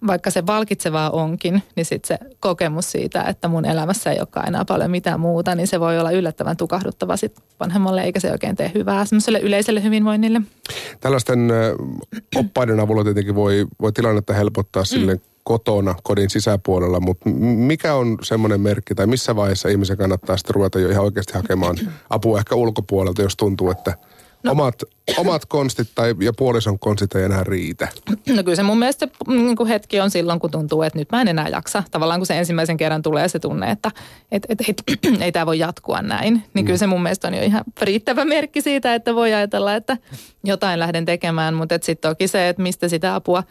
vaikka 0.08 0.32
se 0.32 0.46
valkitsevaa 0.46 1.10
onkin, 1.10 1.64
niin 1.76 1.86
sitten 1.86 2.08
se 2.08 2.36
kokemus 2.40 2.92
siitä, 2.92 3.24
että 3.24 3.48
mun 3.48 3.66
elämässä 3.66 4.12
ei 4.12 4.20
olekaan 4.20 4.48
enää 4.48 4.66
paljon 4.66 4.92
mitään 4.92 5.20
muuta, 5.20 5.56
niin 5.56 5.68
se 5.68 5.80
voi 5.80 6.00
olla 6.00 6.12
yllättävän 6.12 6.58
tukahduttava 6.58 7.18
sitten 7.18 7.44
vanhemmalle, 7.60 8.02
eikä 8.02 8.20
se 8.20 8.32
oikein 8.32 8.56
tee 8.56 8.72
hyvää 8.76 9.06
semmoiselle 9.06 9.40
yleiselle 9.40 9.84
hyvinvoinnille. 9.84 10.42
Tällaisten 11.00 11.50
oppaiden 12.36 12.80
avulla 12.80 13.04
tietenkin 13.04 13.36
voi, 13.36 13.66
voi 13.82 13.92
tilannetta 13.92 14.34
helpottaa 14.34 14.86
sille 14.86 15.14
mm 15.14 15.22
kotona, 15.48 15.96
kodin 16.04 16.30
sisäpuolella, 16.30 17.00
mutta 17.00 17.30
mikä 17.30 17.94
on 17.94 18.18
semmoinen 18.24 18.62
merkki 18.62 18.96
tai 18.96 19.08
missä 19.08 19.36
vaiheessa 19.36 19.70
ihmisen 19.70 19.98
kannattaa 19.98 20.38
sitten 20.38 20.56
ruveta 20.56 20.80
jo 20.80 20.90
ihan 20.90 21.04
oikeasti 21.04 21.34
hakemaan 21.34 21.76
apua 22.10 22.40
ehkä 22.40 22.56
ulkopuolelta, 22.56 23.22
jos 23.22 23.36
tuntuu, 23.36 23.72
että 23.72 23.98
No. 24.44 24.52
Omat, 24.52 24.76
omat 25.18 25.46
konstit 25.46 25.88
tai, 25.96 26.16
ja 26.22 26.34
puolison 26.34 26.80
konstit 26.80 27.16
ei 27.16 27.24
enää 27.24 27.44
riitä. 27.44 27.88
No 28.10 28.44
kyllä 28.44 28.56
se 28.56 28.64
mun 28.64 28.80
mielestä 28.80 29.08
se 29.08 29.32
niin 29.34 29.56
kuin 29.56 29.70
hetki 29.70 30.00
on 30.00 30.12
silloin, 30.12 30.40
kun 30.40 30.52
tuntuu, 30.52 30.82
että 30.82 31.00
nyt 31.00 31.12
mä 31.12 31.22
en 31.22 31.28
enää 31.28 31.50
jaksa. 31.50 31.84
Tavallaan 31.92 32.20
kun 32.20 32.28
se 32.28 32.38
ensimmäisen 32.38 32.78
kerran 32.78 33.02
tulee 33.02 33.28
se 33.28 33.40
tunne, 33.40 33.72
että 33.72 33.92
et, 34.32 34.46
et, 34.50 34.62
et, 34.70 34.84
et, 34.88 35.22
ei 35.22 35.32
tämä 35.32 35.46
voi 35.46 35.60
jatkua 35.60 36.02
näin. 36.02 36.34
Niin 36.34 36.64
mm. 36.64 36.66
kyllä 36.66 36.78
se 36.78 36.88
mun 36.88 37.04
mielestä 37.04 37.28
on 37.28 37.34
jo 37.34 37.44
ihan 37.44 37.64
riittävä 37.82 38.26
merkki 38.26 38.62
siitä, 38.62 38.96
että 38.96 39.16
voi 39.16 39.34
ajatella, 39.34 39.76
että 39.76 39.98
jotain 40.44 40.80
lähden 40.80 41.06
tekemään. 41.06 41.54
Mutta 41.54 41.80
sitten 41.82 42.10
toki 42.10 42.28
se, 42.28 42.50
että 42.50 42.64
mistä 42.64 42.88
sitä 42.88 43.16
apua 43.16 43.44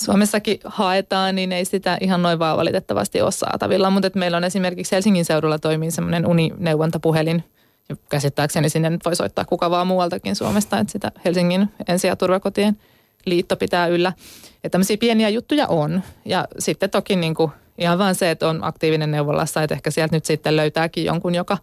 Suomessakin 0.00 0.60
haetaan, 0.64 1.34
niin 1.34 1.52
ei 1.52 1.64
sitä 1.64 1.98
ihan 2.00 2.22
noin 2.22 2.38
vaan 2.38 2.56
valitettavasti 2.56 3.20
ole 3.20 3.32
saatavilla. 3.32 3.90
Mutta 3.90 4.10
meillä 4.14 4.36
on 4.36 4.44
esimerkiksi 4.44 4.92
Helsingin 4.92 5.24
seudulla 5.24 5.58
toimii 5.58 5.90
semmoinen 5.90 6.26
unineuvontapuhelin, 6.26 7.44
ja 7.88 7.96
käsittääkseni 8.08 8.68
sinne 8.68 8.90
nyt 8.90 9.04
voi 9.04 9.16
soittaa 9.16 9.44
kuka 9.44 9.70
vaan 9.70 9.86
muualtakin 9.86 10.36
Suomesta, 10.36 10.78
että 10.78 10.92
sitä 10.92 11.12
Helsingin 11.24 11.68
ensi- 11.88 12.06
ja 12.06 12.16
turvakotien 12.16 12.78
liitto 13.26 13.56
pitää 13.56 13.86
yllä. 13.86 14.12
Että 14.54 14.68
tämmöisiä 14.70 14.96
pieniä 14.96 15.28
juttuja 15.28 15.66
on. 15.66 16.02
Ja 16.24 16.48
sitten 16.58 16.90
toki 16.90 17.16
niin 17.16 17.34
kuin 17.34 17.52
ihan 17.78 17.98
vaan 17.98 18.14
se, 18.14 18.30
että 18.30 18.48
on 18.48 18.64
aktiivinen 18.64 19.10
neuvolassa, 19.10 19.62
että 19.62 19.74
ehkä 19.74 19.90
sieltä 19.90 20.16
nyt 20.16 20.24
sitten 20.24 20.56
löytääkin 20.56 21.04
jonkun, 21.04 21.34
joka 21.34 21.58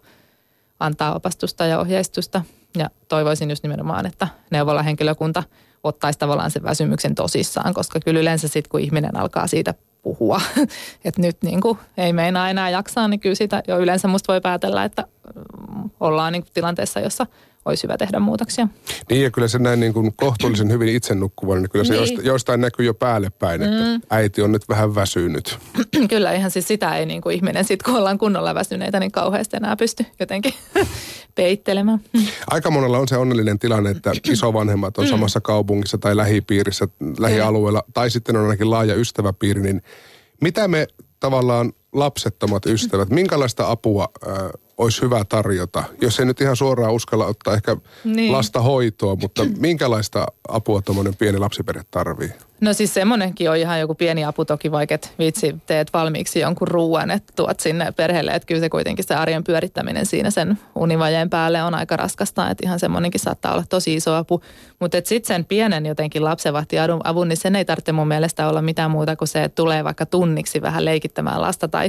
antaa 0.80 1.15
opastusta 1.15 1.65
ja 1.65 1.80
ohjeistusta. 1.80 2.41
Ja 2.78 2.89
toivoisin 3.08 3.50
just 3.50 3.63
nimenomaan, 3.63 4.06
että 4.06 4.28
neuvolahenkilökunta 4.52 5.39
henkilökunta 5.39 5.71
ottaisi 5.84 6.20
tavallaan 6.20 6.52
sen 6.52 6.63
väsymyksen 6.63 7.15
tosissaan, 7.15 7.74
koska 7.74 8.00
kyllä 8.00 8.20
yleensä 8.20 8.48
sitten 8.48 8.70
kun 8.70 8.80
ihminen 8.80 9.17
alkaa 9.17 9.48
siitä 9.48 9.74
puhua, 10.02 10.41
että 11.06 11.22
nyt 11.22 11.38
niin 11.41 11.62
kuin 11.62 11.78
ei 11.98 12.13
meinaa 12.13 12.50
enää 12.50 12.70
jaksaa, 12.70 13.08
niin 13.08 13.20
kyllä 13.20 13.36
sitä 13.36 13.63
jo 13.67 13.80
yleensä 13.80 14.08
musta 14.08 14.34
voi 14.34 14.41
päätellä, 14.41 14.84
että 14.84 15.08
mm, 15.36 15.89
ollaan 16.00 16.34
niin 16.34 16.44
kuin 16.44 16.54
tilanteessa, 16.54 17.00
jossa 17.00 17.28
olisi 17.65 17.84
hyvä 17.84 17.97
tehdä 17.97 18.19
muutoksia. 18.19 18.67
Niin 19.10 19.24
ja 19.24 19.32
kyllä 19.32 19.47
se 19.47 19.60
näin 19.60 19.80
niin 19.80 19.93
kuin 19.93 20.13
kohtuullisen 20.15 20.71
hyvin 20.71 20.95
itse 20.95 21.15
nukkuva, 21.15 21.56
niin 21.56 21.69
kyllä 21.69 21.86
se 21.86 21.93
niin. 21.93 22.26
jostain 22.26 22.62
näkyy 22.62 22.86
jo 22.86 22.93
päälle 22.93 23.30
päin, 23.30 23.62
että 23.62 23.84
mm. 23.84 24.02
äiti 24.10 24.41
on 24.41 24.52
nyt 24.52 24.69
vähän 24.69 24.95
väsynyt. 24.95 25.60
kyllä 26.10 26.34
ihan 26.34 26.52
siis 26.52 26.67
sitä 26.67 26.95
ei 26.97 27.06
niin 27.06 27.21
kuin 27.21 27.36
ihminen 27.36 27.65
sit 27.65 27.84
kun 27.84 27.95
ollaan 27.95 28.17
kunnolla 28.17 28.56
väsyneitä, 28.56 29.00
niin 29.00 29.12
kauheasti 29.12 29.58
enää 29.58 29.76
pysty 29.76 30.06
jotenkin 30.19 30.54
peittelemään. 31.36 32.02
Aika 32.47 32.71
monella 32.71 33.00
on 33.00 33.08
se 33.08 33.17
onnellinen 33.17 33.60
tilanne, 33.60 33.89
että 33.89 34.12
isovanhemmat 34.32 34.97
on 34.97 35.06
mm. 35.06 35.10
samassa 35.10 35.41
kaupungissa 35.41 35.97
tai 35.97 36.17
lähipiirissä, 36.17 36.88
lähialueella, 37.19 37.84
tai 37.93 38.10
sitten 38.10 38.36
on 38.36 38.43
ainakin 38.43 38.69
laaja 38.69 38.95
ystäväpiiri, 38.95 39.62
niin 39.62 39.82
mitä 40.41 40.67
me 40.67 40.88
tavallaan 41.19 41.74
lapsettomat 41.94 42.66
ystävät, 42.66 43.10
minkälaista 43.10 43.72
apua 43.72 44.10
äh, 44.28 44.34
olisi 44.78 45.02
hyvä 45.02 45.26
tarjota? 45.30 45.84
Jos 46.02 46.20
ei 46.20 46.26
nyt 46.26 46.42
ihan 46.42 46.56
suoraan 46.56 46.94
uskalla 46.94 47.26
ottaa 47.26 47.54
ehkä 47.54 47.78
niin. 48.04 48.32
lasta 48.32 48.62
hoitoa, 48.62 49.16
mutta 49.16 49.46
minkälaista 49.58 50.28
apua 50.48 50.82
tuommoinen 50.82 51.16
pieni 51.16 51.38
lapsiperhe 51.38 51.84
tarvii? 51.92 52.30
No 52.62 52.74
siis 52.74 52.94
semmoinenkin 52.94 53.50
on 53.50 53.58
ihan 53.58 53.80
joku 53.80 53.96
pieni 53.96 54.26
apu 54.26 54.46
toki, 54.46 54.72
vaikka 54.72 54.96
et 54.96 55.14
vitsi 55.20 55.56
teet 55.66 55.94
valmiiksi 55.94 56.40
jonkun 56.40 56.68
ruuan, 56.68 57.12
että 57.12 57.34
tuot 57.36 57.60
sinne 57.60 57.92
perheelle. 57.92 58.32
Että 58.32 58.46
kyllä 58.46 58.62
se 58.62 58.70
kuitenkin 58.70 59.06
se 59.08 59.16
arjen 59.16 59.44
pyörittäminen 59.44 60.06
siinä 60.06 60.32
sen 60.32 60.60
univajeen 60.76 61.30
päälle 61.30 61.64
on 61.64 61.76
aika 61.76 61.98
raskasta. 61.98 62.50
Että 62.50 62.68
ihan 62.68 62.80
semmoinenkin 62.80 63.20
saattaa 63.20 63.54
olla 63.54 63.64
tosi 63.70 63.94
iso 63.94 64.16
apu. 64.16 64.42
Mutta 64.80 64.98
sitten 65.04 65.28
sen 65.28 65.46
pienen 65.46 65.86
jotenkin 65.86 66.24
lapsenvahtiavun, 66.24 67.28
niin 67.28 67.38
sen 67.38 67.56
ei 67.56 67.66
tarvitse 67.66 67.92
mun 67.92 68.08
mielestä 68.08 68.48
olla 68.48 68.62
mitään 68.62 68.92
muuta 68.92 69.16
kuin 69.16 69.28
se, 69.28 69.44
että 69.44 69.56
tulee 69.56 69.84
vaikka 69.84 70.06
tunniksi 70.06 70.62
vähän 70.62 70.86
leikittämään 70.86 71.42
lasta 71.42 71.68
tai 71.68 71.81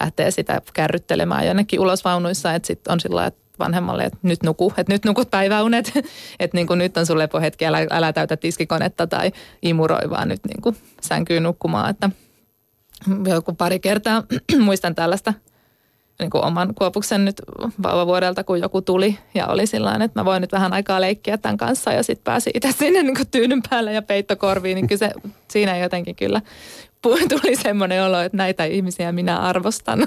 lähtee 0.00 0.30
sitä 0.30 0.62
kärryttelemään 0.74 1.46
jonnekin 1.46 1.80
ulosvaunuissa. 1.80 2.54
Että 2.54 2.66
sitten 2.66 2.92
on 2.92 3.00
sillä 3.00 3.26
että 3.26 3.48
vanhemmalle, 3.58 4.04
että 4.04 4.18
nyt 4.22 4.42
nuku, 4.42 4.72
että 4.76 4.92
nyt 4.92 5.04
nukut 5.04 5.30
päiväunet, 5.30 5.92
että 6.40 6.56
niin 6.56 6.66
kuin 6.66 6.78
nyt 6.78 6.96
on 6.96 7.06
sun 7.06 7.18
lepohetki, 7.18 7.66
älä, 7.66 7.86
älä 7.90 8.12
täytä 8.12 8.36
tiskikonetta 8.36 9.06
tai 9.06 9.32
imuroi, 9.62 10.10
vaan 10.10 10.28
nyt 10.28 10.40
niin 10.48 10.62
kuin 10.62 10.76
sänkyy 11.00 11.40
nukkumaan, 11.40 11.90
että 11.90 12.10
joku 13.26 13.52
pari 13.52 13.80
kertaa 13.80 14.22
muistan 14.58 14.94
tällaista 14.94 15.34
niin 16.18 16.30
kuin 16.30 16.44
oman 16.44 16.74
kuopuksen 16.74 17.24
nyt 17.24 17.42
vauvavuodelta, 17.82 18.44
kun 18.44 18.60
joku 18.60 18.82
tuli 18.82 19.18
ja 19.34 19.46
oli 19.46 19.66
sillä 19.66 19.94
että 20.04 20.20
mä 20.20 20.24
voin 20.24 20.40
nyt 20.40 20.52
vähän 20.52 20.72
aikaa 20.72 21.00
leikkiä 21.00 21.38
tämän 21.38 21.56
kanssa 21.56 21.92
ja 21.92 22.02
sitten 22.02 22.24
pääsi 22.24 22.50
itse 22.54 22.72
sinne 22.72 23.02
niin 23.02 23.16
kuin 23.16 23.28
tyynyn 23.30 23.62
päälle 23.70 23.92
ja 23.92 24.02
peittokorviin, 24.02 24.74
niin 24.74 24.88
kyllä 24.88 24.98
se 24.98 25.10
siinä 25.48 25.78
jotenkin 25.78 26.16
kyllä 26.16 26.42
tuli 27.02 27.56
semmoinen 27.56 28.04
olo, 28.04 28.20
että 28.20 28.36
näitä 28.36 28.64
ihmisiä 28.64 29.12
minä 29.12 29.36
arvostan. 29.36 30.06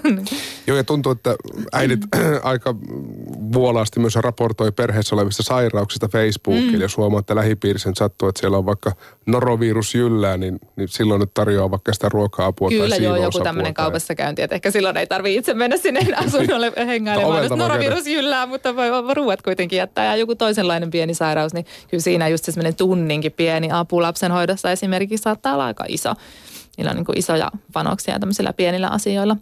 Joo, 0.67 0.77
ja 0.77 0.83
tuntuu, 0.83 1.11
että 1.11 1.35
äidit 1.73 1.99
aika 2.43 2.75
vuolaasti 3.53 3.99
myös 3.99 4.15
raportoi 4.15 4.71
perheessä 4.71 5.15
olevista 5.15 5.43
sairauksista 5.43 6.07
Facebookille. 6.07 6.77
Mm. 6.77 6.81
Jos 6.81 6.97
huomaa, 6.97 7.19
että 7.19 7.35
lähipiirissä 7.35 7.91
sattuu, 7.97 8.29
että 8.29 8.39
siellä 8.39 8.57
on 8.57 8.65
vaikka 8.65 8.91
norovirus 9.25 9.95
jyllää, 9.95 10.37
niin, 10.37 10.59
niin 10.75 10.87
silloin 10.87 11.19
nyt 11.19 11.33
tarjoaa 11.33 11.71
vaikka 11.71 11.93
sitä 11.93 12.09
ruoka-apua 12.09 12.69
Kyllä, 12.69 12.95
tai 12.95 13.03
joo, 13.03 13.15
joku 13.15 13.39
tämmöinen 13.39 13.73
kaupassa 13.73 14.15
käynti, 14.15 14.41
että 14.41 14.55
ehkä 14.55 14.71
silloin 14.71 14.97
ei 14.97 15.07
tarvitse 15.07 15.39
itse 15.39 15.53
mennä 15.53 15.77
sinne 15.77 15.99
asunnolle 16.25 16.71
hengailemaan, 16.87 17.43
jos 17.43 17.51
norovirus 17.51 18.07
jyllää, 18.07 18.45
mutta 18.45 18.75
voi 18.75 19.13
ruuat 19.13 19.41
kuitenkin 19.41 19.77
jättää. 19.77 20.05
Ja 20.05 20.15
joku 20.15 20.35
toisenlainen 20.35 20.91
pieni 20.91 21.13
sairaus, 21.13 21.53
niin 21.53 21.65
kyllä 21.89 22.01
siinä 22.01 22.27
just 22.27 22.43
semmoinen 22.43 22.75
tunninkin 22.75 23.31
pieni 23.31 23.69
apu 23.71 24.01
lapsenhoidossa 24.01 24.71
esimerkiksi 24.71 25.23
saattaa 25.23 25.53
olla 25.53 25.65
aika 25.65 25.85
iso 25.87 26.13
niillä 26.77 26.89
on 26.89 26.95
niin 26.95 27.05
kuin 27.05 27.17
isoja 27.17 27.51
panoksia 27.73 28.19
tämmöisillä 28.19 28.53
pienillä 28.53 28.87
asioilla. 28.87 29.37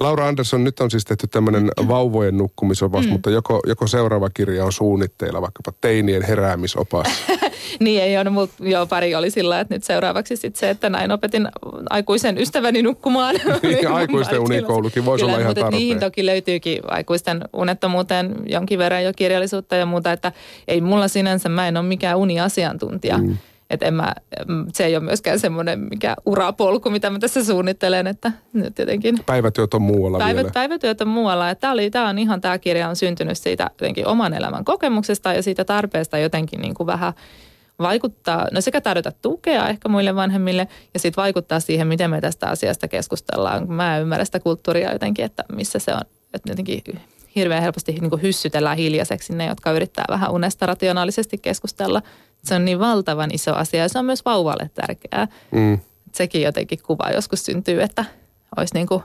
Laura 0.00 0.28
Andersson, 0.28 0.64
nyt 0.64 0.80
on 0.80 0.90
siis 0.90 1.04
tehty 1.04 1.26
tämmöinen 1.26 1.70
vauvojen 1.88 2.36
nukkumisovas, 2.36 3.04
mm. 3.04 3.10
mutta 3.10 3.30
joko, 3.30 3.60
joko 3.66 3.86
seuraava 3.86 4.30
kirja 4.30 4.64
on 4.64 4.72
suunnitteilla, 4.72 5.42
vaikkapa 5.42 5.72
teinien 5.80 6.22
heräämisopas? 6.22 7.06
niin 7.80 8.02
ei 8.02 8.18
ole, 8.18 8.30
mutta 8.30 8.64
joo 8.68 8.86
pari 8.86 9.14
oli 9.14 9.30
sillä, 9.30 9.60
että 9.60 9.74
nyt 9.74 9.84
seuraavaksi 9.84 10.36
sitten 10.36 10.60
se, 10.60 10.70
että 10.70 10.90
näin 10.90 11.12
opetin 11.12 11.48
aikuisen 11.90 12.38
ystäväni 12.38 12.82
nukkumaan. 12.82 13.34
niin, 13.62 13.88
aikuisten 13.88 14.40
unikoulukin 14.40 15.04
voisi 15.04 15.24
olla 15.24 15.38
ihan 15.38 15.54
tarpeen. 15.54 15.78
Niihin 15.78 16.00
toki 16.00 16.26
löytyykin 16.26 16.80
aikuisten 16.86 17.44
unettomuuteen 17.52 18.36
jonkin 18.46 18.78
verran 18.78 19.04
jo 19.04 19.12
kirjallisuutta 19.16 19.76
ja 19.76 19.86
muuta, 19.86 20.12
että 20.12 20.32
ei 20.68 20.80
mulla 20.80 21.08
sinänsä, 21.08 21.48
mä 21.48 21.68
en 21.68 21.76
ole 21.76 21.86
mikään 21.86 22.18
uniasiantuntija. 22.18 23.18
Mm 23.18 23.38
että 23.72 23.86
en 23.86 23.94
mä, 23.94 24.14
se 24.72 24.84
ei 24.84 24.96
ole 24.96 25.04
myöskään 25.04 25.38
semmoinen 25.38 25.86
mikä 25.90 26.16
urapolku, 26.26 26.90
mitä 26.90 27.10
mä 27.10 27.18
tässä 27.18 27.44
suunnittelen, 27.44 28.06
että 28.06 28.32
nyt 28.52 28.78
jotenkin... 28.78 29.18
Päivätyöt 29.26 29.74
on 29.74 29.82
muualla 29.82 30.18
päivät, 30.18 30.36
vielä. 30.36 30.52
Päivätyöt 30.52 31.00
on 31.00 31.08
muualla. 31.08 31.50
Että 31.50 31.60
tämä, 31.60 31.72
oli, 31.72 31.90
tämä 31.90 32.08
on 32.08 32.18
ihan, 32.18 32.40
tämä 32.40 32.58
kirja 32.58 32.88
on 32.88 32.96
syntynyt 32.96 33.38
siitä 33.38 33.70
jotenkin 33.80 34.06
oman 34.06 34.34
elämän 34.34 34.64
kokemuksesta 34.64 35.32
ja 35.32 35.42
siitä 35.42 35.64
tarpeesta 35.64 36.18
jotenkin 36.18 36.60
niin 36.60 36.74
kuin 36.74 36.86
vähän 36.86 37.12
vaikuttaa, 37.78 38.48
no 38.52 38.60
sekä 38.60 38.80
tarjota 38.80 39.12
tukea 39.22 39.68
ehkä 39.68 39.88
muille 39.88 40.14
vanhemmille 40.14 40.68
ja 40.94 41.00
sitten 41.00 41.22
vaikuttaa 41.22 41.60
siihen, 41.60 41.86
miten 41.86 42.10
me 42.10 42.20
tästä 42.20 42.46
asiasta 42.48 42.88
keskustellaan. 42.88 43.72
Mä 43.72 43.98
ymmärrän 43.98 44.26
sitä 44.26 44.40
kulttuuria 44.40 44.92
jotenkin, 44.92 45.24
että 45.24 45.44
missä 45.52 45.78
se 45.78 45.92
on, 45.94 46.00
että 46.34 46.50
jotenkin 46.50 46.82
hirveän 47.34 47.62
helposti 47.62 47.92
niin 47.92 48.22
hyssytellään 48.22 48.76
hiljaiseksi 48.76 49.34
ne, 49.34 49.46
jotka 49.46 49.72
yrittää 49.72 50.04
vähän 50.08 50.30
unesta 50.30 50.66
rationaalisesti 50.66 51.38
keskustella 51.38 52.02
se 52.44 52.54
on 52.54 52.64
niin 52.64 52.78
valtavan 52.78 53.30
iso 53.32 53.54
asia 53.54 53.82
ja 53.82 53.88
se 53.88 53.98
on 53.98 54.04
myös 54.04 54.24
vauvalle 54.24 54.70
tärkeää. 54.74 55.28
Mm. 55.50 55.78
Sekin 56.12 56.42
jotenkin 56.42 56.82
kuva 56.82 57.10
joskus 57.10 57.44
syntyy, 57.44 57.82
että 57.82 58.04
olisi 58.56 58.74
niin 58.74 58.86
kuin, 58.86 59.02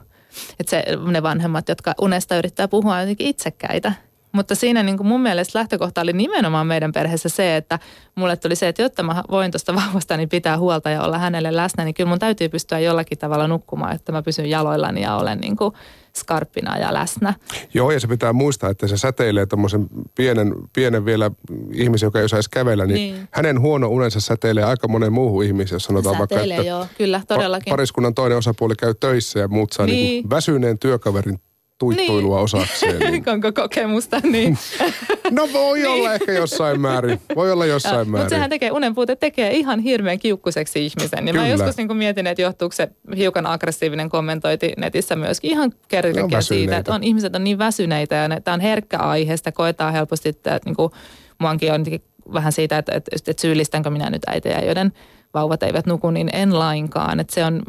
että 0.60 0.70
se, 0.70 0.84
ne 1.12 1.24
vanhemmat, 1.24 1.70
jotka 1.70 1.94
unesta 2.02 2.38
yrittää 2.38 2.68
puhua, 2.68 2.96
on 2.96 3.02
jotenkin 3.02 3.28
itsekkäitä. 3.28 3.94
Mutta 4.38 4.56
siinä 4.56 4.84
niin 4.84 4.98
kuin 4.98 5.08
mun 5.08 5.22
mielestä 5.22 5.60
lähtökohta 5.60 6.02
oli 6.02 6.14
nimenomaan 6.14 6.68
meidän 6.68 6.92
perheessä 6.92 7.30
se, 7.30 7.56
että 7.56 7.80
mulle 8.16 8.36
tuli 8.38 8.56
se, 8.56 8.68
että 8.68 8.82
jotta 8.82 9.04
mä 9.04 9.24
voin 9.32 9.52
tuosta 9.52 9.76
vauvasta 9.86 10.18
niin 10.18 10.30
pitää 10.30 10.58
huolta 10.58 10.90
ja 10.90 11.04
olla 11.04 11.18
hänelle 11.18 11.56
läsnä, 11.56 11.84
niin 11.84 11.94
kyllä 11.94 12.10
mun 12.10 12.20
täytyy 12.20 12.50
pystyä 12.50 12.80
jollakin 12.80 13.18
tavalla 13.18 13.48
nukkumaan, 13.48 13.96
että 13.96 14.12
mä 14.12 14.22
pysyn 14.22 14.50
jaloillani 14.50 15.02
ja 15.02 15.16
olen 15.16 15.40
niin 15.40 15.56
kuin 15.56 15.74
skarppina 16.16 16.78
ja 16.78 16.94
läsnä. 16.94 17.34
Joo, 17.74 17.92
ja 17.92 18.00
se 18.00 18.08
pitää 18.08 18.34
muistaa, 18.34 18.70
että 18.70 18.88
se 18.88 18.98
säteilee 18.98 19.46
tuommoisen 19.46 19.88
pienen, 20.16 20.54
pienen 20.74 21.06
vielä 21.06 21.32
ihmisen, 21.74 22.08
joka 22.08 22.20
ei 22.20 22.26
osaisi 22.26 22.50
kävellä, 22.50 22.86
niin, 22.86 23.14
niin, 23.14 23.28
hänen 23.32 23.62
huono 23.62 23.88
unensa 23.88 24.20
säteilee 24.20 24.64
aika 24.64 24.88
monen 24.88 25.14
muuhun 25.14 25.44
ihmiseen, 25.44 25.76
jos 25.76 25.84
sanotaan 25.84 26.18
säteilee, 26.18 26.58
vaikka, 26.58 26.62
että 26.62 26.70
joo, 26.70 26.88
kyllä, 26.98 27.22
todellakin. 27.28 27.72
pariskunnan 27.72 28.14
toinen 28.14 28.38
osapuoli 28.38 28.76
käy 28.76 28.94
töissä 29.00 29.40
ja 29.40 29.48
muut 29.48 29.74
saa 29.74 29.86
niin. 29.86 29.96
Niin 29.96 30.30
väsyneen 30.30 30.80
työkaverin 30.80 31.40
tuittuilua 31.78 32.36
niin. 32.36 32.44
osakseen. 32.44 33.00
Niin. 33.00 33.30
Onko 33.34 33.52
kokemusta, 33.52 34.20
niin. 34.24 34.58
no 35.32 35.50
voi 35.54 35.80
niin. 35.80 35.90
olla 35.90 36.14
ehkä 36.14 36.32
jossain 36.32 36.82
määrin. 36.82 37.22
Voi 37.36 37.52
olla 37.52 37.66
jossain 37.66 38.00
ja, 38.00 38.06
määrin. 38.06 38.24
Mutta 38.24 38.36
sehän 38.36 38.50
tekee, 38.50 38.72
unenpuute 38.72 39.16
tekee 39.16 39.52
ihan 39.52 39.80
hirveän 39.80 40.20
kiukkuseksi 40.20 40.86
ihmisen. 40.86 41.26
Niin 41.26 41.36
mä 41.36 41.48
joskus 41.48 41.78
niin 41.78 41.98
mietin, 41.98 42.28
että 42.28 42.42
johtuuko 42.42 42.76
se 42.76 42.90
hiukan 43.18 43.46
aggressiivinen 43.46 44.10
kommentointi 44.10 44.74
netissä 44.78 45.16
myöskin 45.16 45.52
ihan 45.52 45.74
kerrillekin 45.88 46.44
siitä, 46.44 46.78
että 46.78 46.94
on, 46.94 47.04
ihmiset 47.04 47.36
on 47.36 47.44
niin 47.44 47.58
väsyneitä 47.58 48.16
ja 48.16 48.42
tämä 48.42 48.56
on 48.56 48.62
herkkä 48.62 48.98
aihe, 48.98 49.38
sitä 49.38 49.52
koetaan 49.52 49.94
helposti, 49.94 50.30
että 50.30 50.60
niin 50.66 50.76
kuin, 50.76 50.92
muankin 51.40 51.74
on 51.74 51.86
vähän 52.34 52.52
siitä, 52.52 52.78
että, 52.78 52.92
että, 52.96 53.12
että 53.28 53.42
syyllistänkö 53.42 53.90
minä 53.90 54.10
nyt 54.10 54.22
äitejä, 54.28 54.60
joiden 54.60 54.94
vauvat 55.34 55.64
eivät 55.64 55.86
nuku, 55.86 56.12
niin 56.12 56.30
en 56.34 56.60
lainkaan. 56.60 57.20
Että 57.20 57.36
se 57.36 57.46
on, 57.46 57.62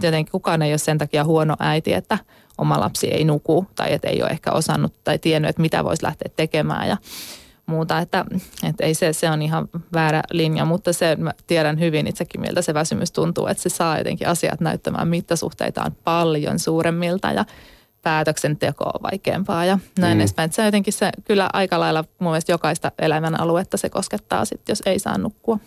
tietenkin 0.00 0.32
kukaan 0.32 0.62
ei 0.62 0.72
ole 0.72 0.78
sen 0.78 0.98
takia 0.98 1.24
huono 1.24 1.56
äiti, 1.58 1.92
että 1.92 2.18
oma 2.60 2.80
lapsi 2.80 3.08
ei 3.08 3.24
nuku 3.24 3.66
tai 3.74 3.92
että 3.92 4.08
ei 4.08 4.22
ole 4.22 4.30
ehkä 4.30 4.52
osannut 4.52 4.92
tai 5.04 5.18
tiennyt, 5.18 5.48
että 5.48 5.62
mitä 5.62 5.84
voisi 5.84 6.04
lähteä 6.04 6.30
tekemään 6.36 6.88
ja 6.88 6.96
muuta. 7.66 7.98
Että, 7.98 8.24
että 8.68 8.84
ei 8.84 8.94
se, 8.94 9.12
se 9.12 9.30
on 9.30 9.42
ihan 9.42 9.68
väärä 9.92 10.22
linja, 10.30 10.64
mutta 10.64 10.92
se 10.92 11.16
mä 11.16 11.32
tiedän 11.46 11.80
hyvin 11.80 12.06
itsekin, 12.06 12.40
miltä 12.40 12.62
se 12.62 12.74
väsymys 12.74 13.12
tuntuu, 13.12 13.46
että 13.46 13.62
se 13.62 13.68
saa 13.68 13.98
jotenkin 13.98 14.28
asiat 14.28 14.60
näyttämään 14.60 15.08
mittasuhteitaan 15.08 15.96
paljon 16.04 16.58
suuremmilta 16.58 17.32
ja 17.32 17.44
päätöksenteko 18.02 18.84
on 18.84 19.02
vaikeampaa 19.02 19.64
ja 19.64 19.78
näin 19.98 20.16
mm. 20.16 20.20
edespäin. 20.20 20.52
Se 20.52 20.64
jotenkin 20.64 20.92
se 20.92 21.10
kyllä 21.24 21.50
aika 21.52 21.80
lailla 21.80 22.04
mun 22.18 22.30
mielestä 22.30 22.52
jokaista 22.52 22.92
elämän 22.98 23.40
aluetta 23.40 23.76
se 23.76 23.88
koskettaa 23.88 24.44
sitten, 24.44 24.72
jos 24.72 24.82
ei 24.86 24.98
saa 24.98 25.18
nukkua. 25.18 25.58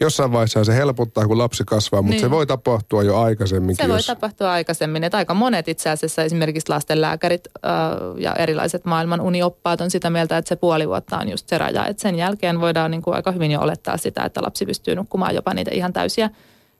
Jossain 0.00 0.32
vaiheessa 0.32 0.64
se 0.64 0.74
helpottaa, 0.74 1.26
kun 1.26 1.38
lapsi 1.38 1.64
kasvaa, 1.66 2.02
mutta 2.02 2.12
niin. 2.12 2.20
se 2.20 2.30
voi 2.30 2.46
tapahtua 2.46 3.02
jo 3.02 3.20
aikaisemmin. 3.20 3.76
Se 3.76 3.88
voi 3.88 4.02
tapahtua 4.02 4.52
aikaisemmin. 4.52 5.04
Että 5.04 5.18
aika 5.18 5.34
monet 5.34 5.68
itse 5.68 5.90
asiassa 5.90 6.22
esimerkiksi 6.22 6.68
lastenlääkärit 6.68 7.48
äh, 7.66 7.72
ja 8.18 8.34
erilaiset 8.34 8.84
maailman 8.84 9.20
unioppaat 9.20 9.80
on 9.80 9.90
sitä 9.90 10.10
mieltä, 10.10 10.38
että 10.38 10.48
se 10.48 10.56
puoli 10.56 10.88
vuotta 10.88 11.18
on 11.18 11.28
just 11.28 11.48
se 11.48 11.58
raja. 11.58 11.86
Että 11.86 12.02
sen 12.02 12.14
jälkeen 12.14 12.60
voidaan 12.60 12.90
niin 12.90 13.02
kuin 13.02 13.16
aika 13.16 13.32
hyvin 13.32 13.50
jo 13.50 13.60
olettaa 13.60 13.96
sitä, 13.96 14.24
että 14.24 14.42
lapsi 14.42 14.66
pystyy 14.66 14.94
nukkumaan 14.94 15.34
jopa 15.34 15.54
niitä 15.54 15.70
ihan 15.74 15.92
täysiä 15.92 16.30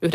11-12 0.05 0.09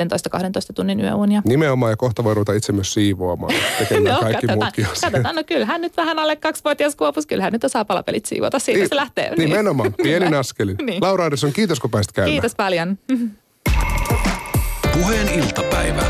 tunnin 0.76 1.00
yöunia. 1.00 1.42
Nimenomaan 1.46 1.92
ja 1.92 1.98
kohta 1.98 2.24
voi 2.24 2.34
ruveta 2.34 2.54
itse 2.54 2.72
myös 2.74 2.94
siivoamaan, 2.94 3.54
tekemään 3.80 4.04
no, 4.16 4.20
kaikki 4.22 4.48
katsotaan, 4.48 4.58
muutkin 4.58 4.86
asiat. 4.86 5.02
Katsotaan, 5.02 5.36
no 5.36 5.44
kyllähän 5.44 5.82
nyt 5.82 5.98
vähän 5.98 6.20
alle 6.20 6.36
kaksivuotias 6.36 6.96
kuopus, 6.96 7.26
kyllähän 7.26 7.54
nyt 7.54 7.64
osaa 7.64 7.86
palapelit 7.86 8.26
siivota, 8.26 8.60
siitä 8.60 8.80
niin, 8.80 8.90
se 8.90 8.96
lähtee. 8.96 9.36
Nimenomaan, 9.36 9.94
pienin 10.04 10.34
askelin. 10.34 10.76
niin. 10.86 11.04
Laura 11.04 11.24
Andersson, 11.24 11.54
kiitos 11.54 11.80
kun 11.80 11.92
pääsit 11.92 12.12
käymään. 12.12 12.32
Kiitos 12.32 12.56
paljon. 12.56 12.98
Puheen 14.94 15.30
iltapäivä. 15.40 16.04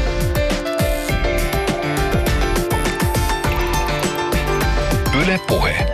Yle 5.23 5.39
Puhe. 5.47 5.90